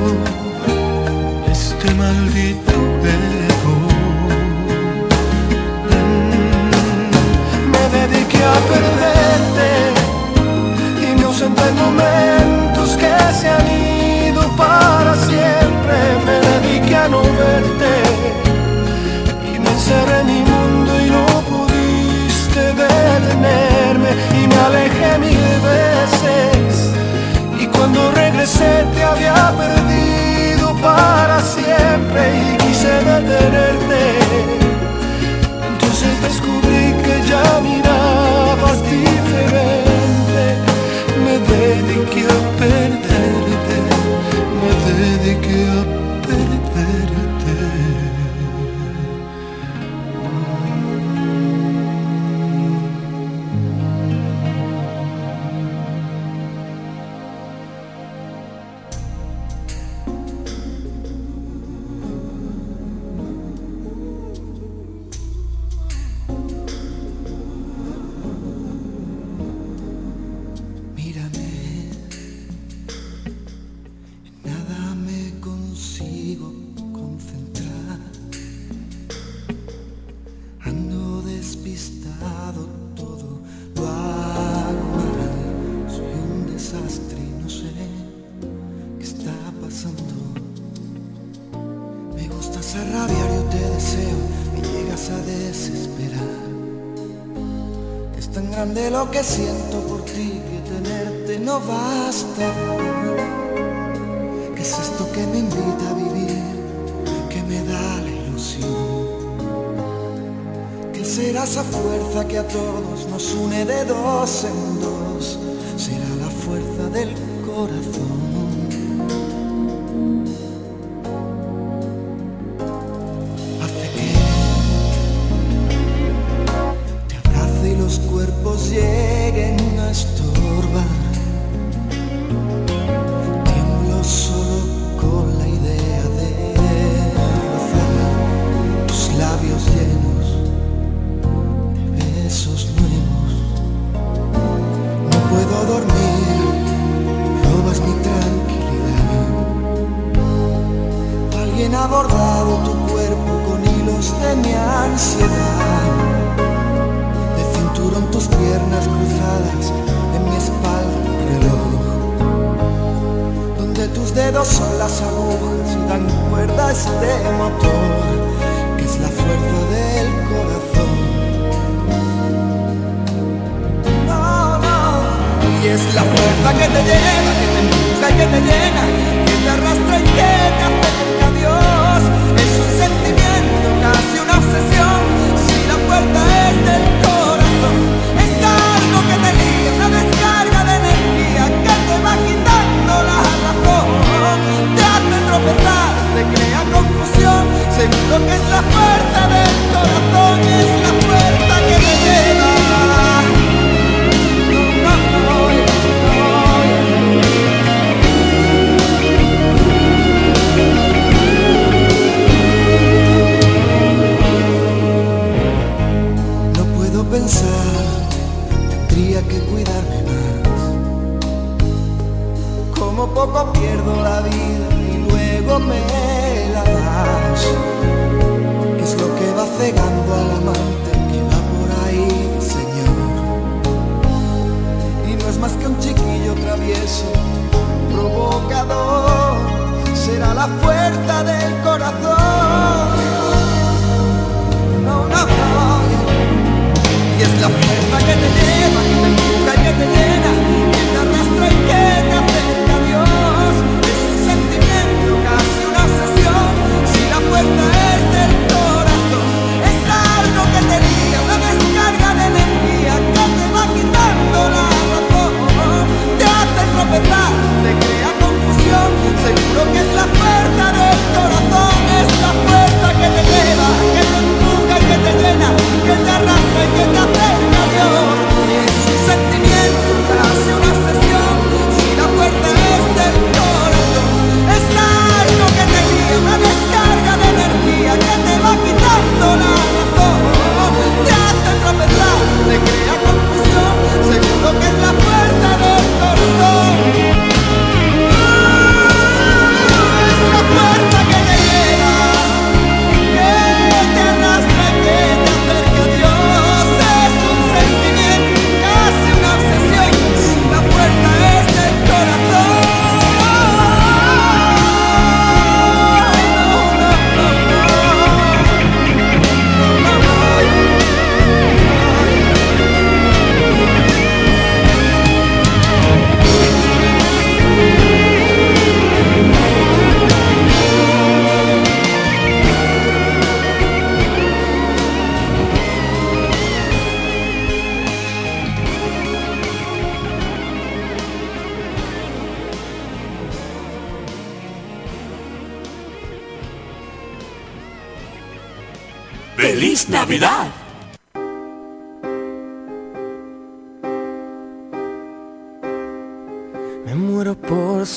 este 1.50 1.94
maldito 1.96 2.74
ego. 3.54 3.78
me 7.72 7.84
dediqué 7.98 8.44
a 8.44 8.58
perderte 8.72 9.70
inocentes 11.14 11.74
momentos 11.76 12.98
que 12.98 13.14
se 13.40 13.48
han 13.48 13.68
ido 14.28 14.42
para 14.58 15.03
y 27.60 27.66
cuando 27.68 28.12
regresé 28.12 28.86
te 28.94 29.04
había 29.04 29.54
perdido 29.58 29.93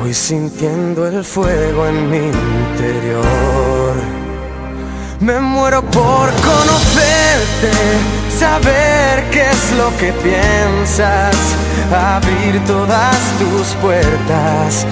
Voy 0.00 0.14
sintiendo 0.14 1.06
el 1.06 1.22
fuego 1.22 1.86
en 1.86 2.08
mi 2.08 2.16
interior. 2.16 3.94
Me 5.20 5.38
muero 5.40 5.82
por 5.82 6.30
conocerte, 6.40 7.70
saber 8.38 9.28
qué 9.30 9.42
es 9.50 9.72
lo 9.76 9.94
que 9.98 10.10
piensas, 10.14 11.36
abrir 11.92 12.64
todas 12.64 13.14
tus 13.38 13.66
puertas 13.82 14.86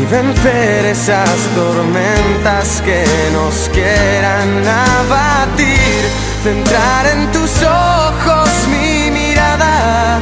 y 0.00 0.04
vencer 0.06 0.86
esas 0.86 1.36
tormentas 1.56 2.80
que 2.82 3.04
nos 3.32 3.68
quieran 3.70 4.64
abatir. 4.68 6.00
Centrar 6.44 7.06
en 7.08 7.32
tus 7.32 7.50
ojos 7.60 8.48
mi 8.70 9.10
mirada, 9.10 10.20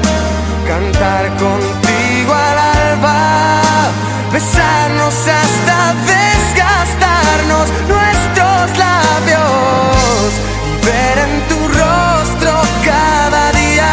cantar 0.66 1.26
alba 1.26 1.81
besarnos 4.32 5.14
hasta 5.14 5.94
desgastarnos 6.06 7.68
nuestros 7.86 8.78
labios 8.78 10.32
y 10.66 10.86
ver 10.86 11.18
en 11.26 11.34
tu 11.48 11.68
rostro 11.68 12.52
cada 12.82 13.52
día 13.52 13.92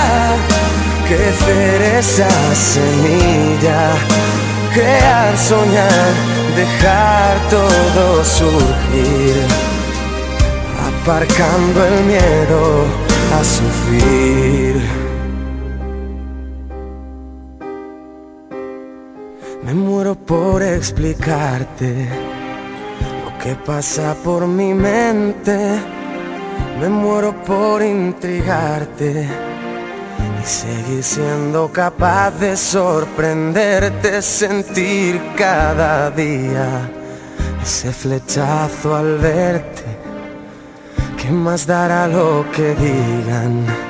crecer 1.08 1.82
esa 1.98 2.30
semilla, 2.56 3.92
crear, 4.74 5.38
soñar, 5.38 6.14
dejar 6.56 7.38
todo 7.50 8.24
surgir, 8.24 9.36
aparcando 10.88 11.86
el 11.86 12.04
miedo 12.06 12.86
a 13.38 13.44
sufrir. 13.44 14.99
Me 19.70 19.76
muero 19.76 20.16
por 20.16 20.64
explicarte 20.64 22.10
lo 23.24 23.38
que 23.38 23.54
pasa 23.54 24.16
por 24.24 24.48
mi 24.48 24.74
mente. 24.74 25.80
Me 26.80 26.90
muero 26.90 27.36
por 27.44 27.84
intrigarte 27.84 29.30
y 30.42 30.44
seguir 30.44 31.04
siendo 31.04 31.72
capaz 31.72 32.32
de 32.40 32.58
sorprenderte, 32.58 34.24
sentir 34.24 35.22
cada 35.38 36.10
día 36.10 36.90
ese 37.62 37.92
flechazo 37.92 38.96
al 38.96 39.20
verte. 39.20 39.86
¿Qué 41.16 41.30
más 41.30 41.68
dará 41.68 42.08
lo 42.08 42.44
que 42.52 42.74
digan? 42.74 43.89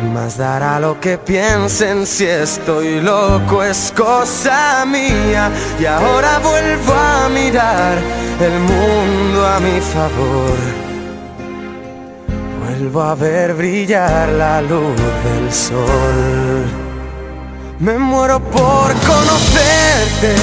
¿Qué 0.00 0.06
más 0.06 0.38
dará 0.38 0.80
lo 0.80 0.98
que 0.98 1.18
piensen 1.18 2.06
si 2.06 2.24
estoy 2.24 3.02
loco? 3.02 3.62
Es 3.62 3.92
cosa 3.94 4.86
mía 4.86 5.50
y 5.78 5.84
ahora 5.84 6.38
vuelvo 6.38 6.94
a 6.94 7.28
mirar 7.28 7.98
el 8.40 8.60
mundo 8.60 9.46
a 9.46 9.60
mi 9.60 9.78
favor. 9.80 10.56
Vuelvo 12.64 13.02
a 13.02 13.14
ver 13.14 13.52
brillar 13.52 14.30
la 14.30 14.62
luz 14.62 14.96
del 14.96 15.52
sol. 15.52 16.64
Me 17.78 17.98
muero 17.98 18.40
por 18.40 18.94
conocerte, 19.06 20.34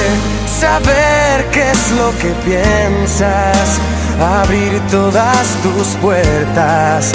saber 0.60 1.46
qué 1.52 1.72
es 1.72 1.92
lo 1.94 2.12
que 2.20 2.30
piensas, 2.46 3.80
abrir 4.20 4.80
todas 4.92 5.48
tus 5.64 5.88
puertas 6.00 7.12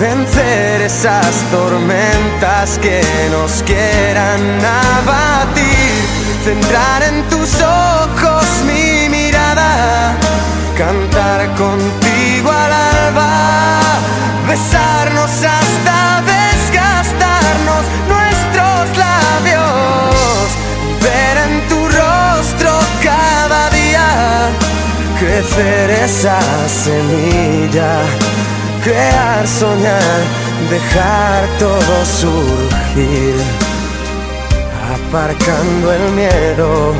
vencer 0.00 0.82
esas 0.82 1.34
tormentas 1.50 2.78
que 2.78 3.00
nos 3.30 3.62
quieran 3.62 4.40
abatir, 4.64 5.92
centrar 6.44 7.02
en 7.02 7.22
tus 7.28 7.50
ojos 7.62 8.44
mi 8.66 9.08
mirada, 9.08 10.14
cantar 10.76 11.46
contigo 11.54 12.50
al 12.50 12.72
alba, 12.72 13.80
besarnos 14.46 15.30
hasta 15.30 16.22
desgastarnos 16.34 17.84
nuestros 18.08 18.98
labios, 18.98 20.46
ver 21.00 21.36
en 21.46 21.68
tu 21.68 21.88
rostro 21.88 22.70
cada 23.02 23.70
día 23.70 24.50
crecer 25.18 25.90
esa 25.90 26.38
semilla 26.68 28.02
crear, 28.86 29.46
soñar, 29.48 30.20
dejar 30.70 31.44
todo 31.58 32.04
surgir, 32.04 33.34
aparcando 34.94 35.92
el 35.92 36.12
miedo 36.12 36.94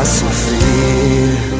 a 0.00 0.04
sufrir. 0.04 1.55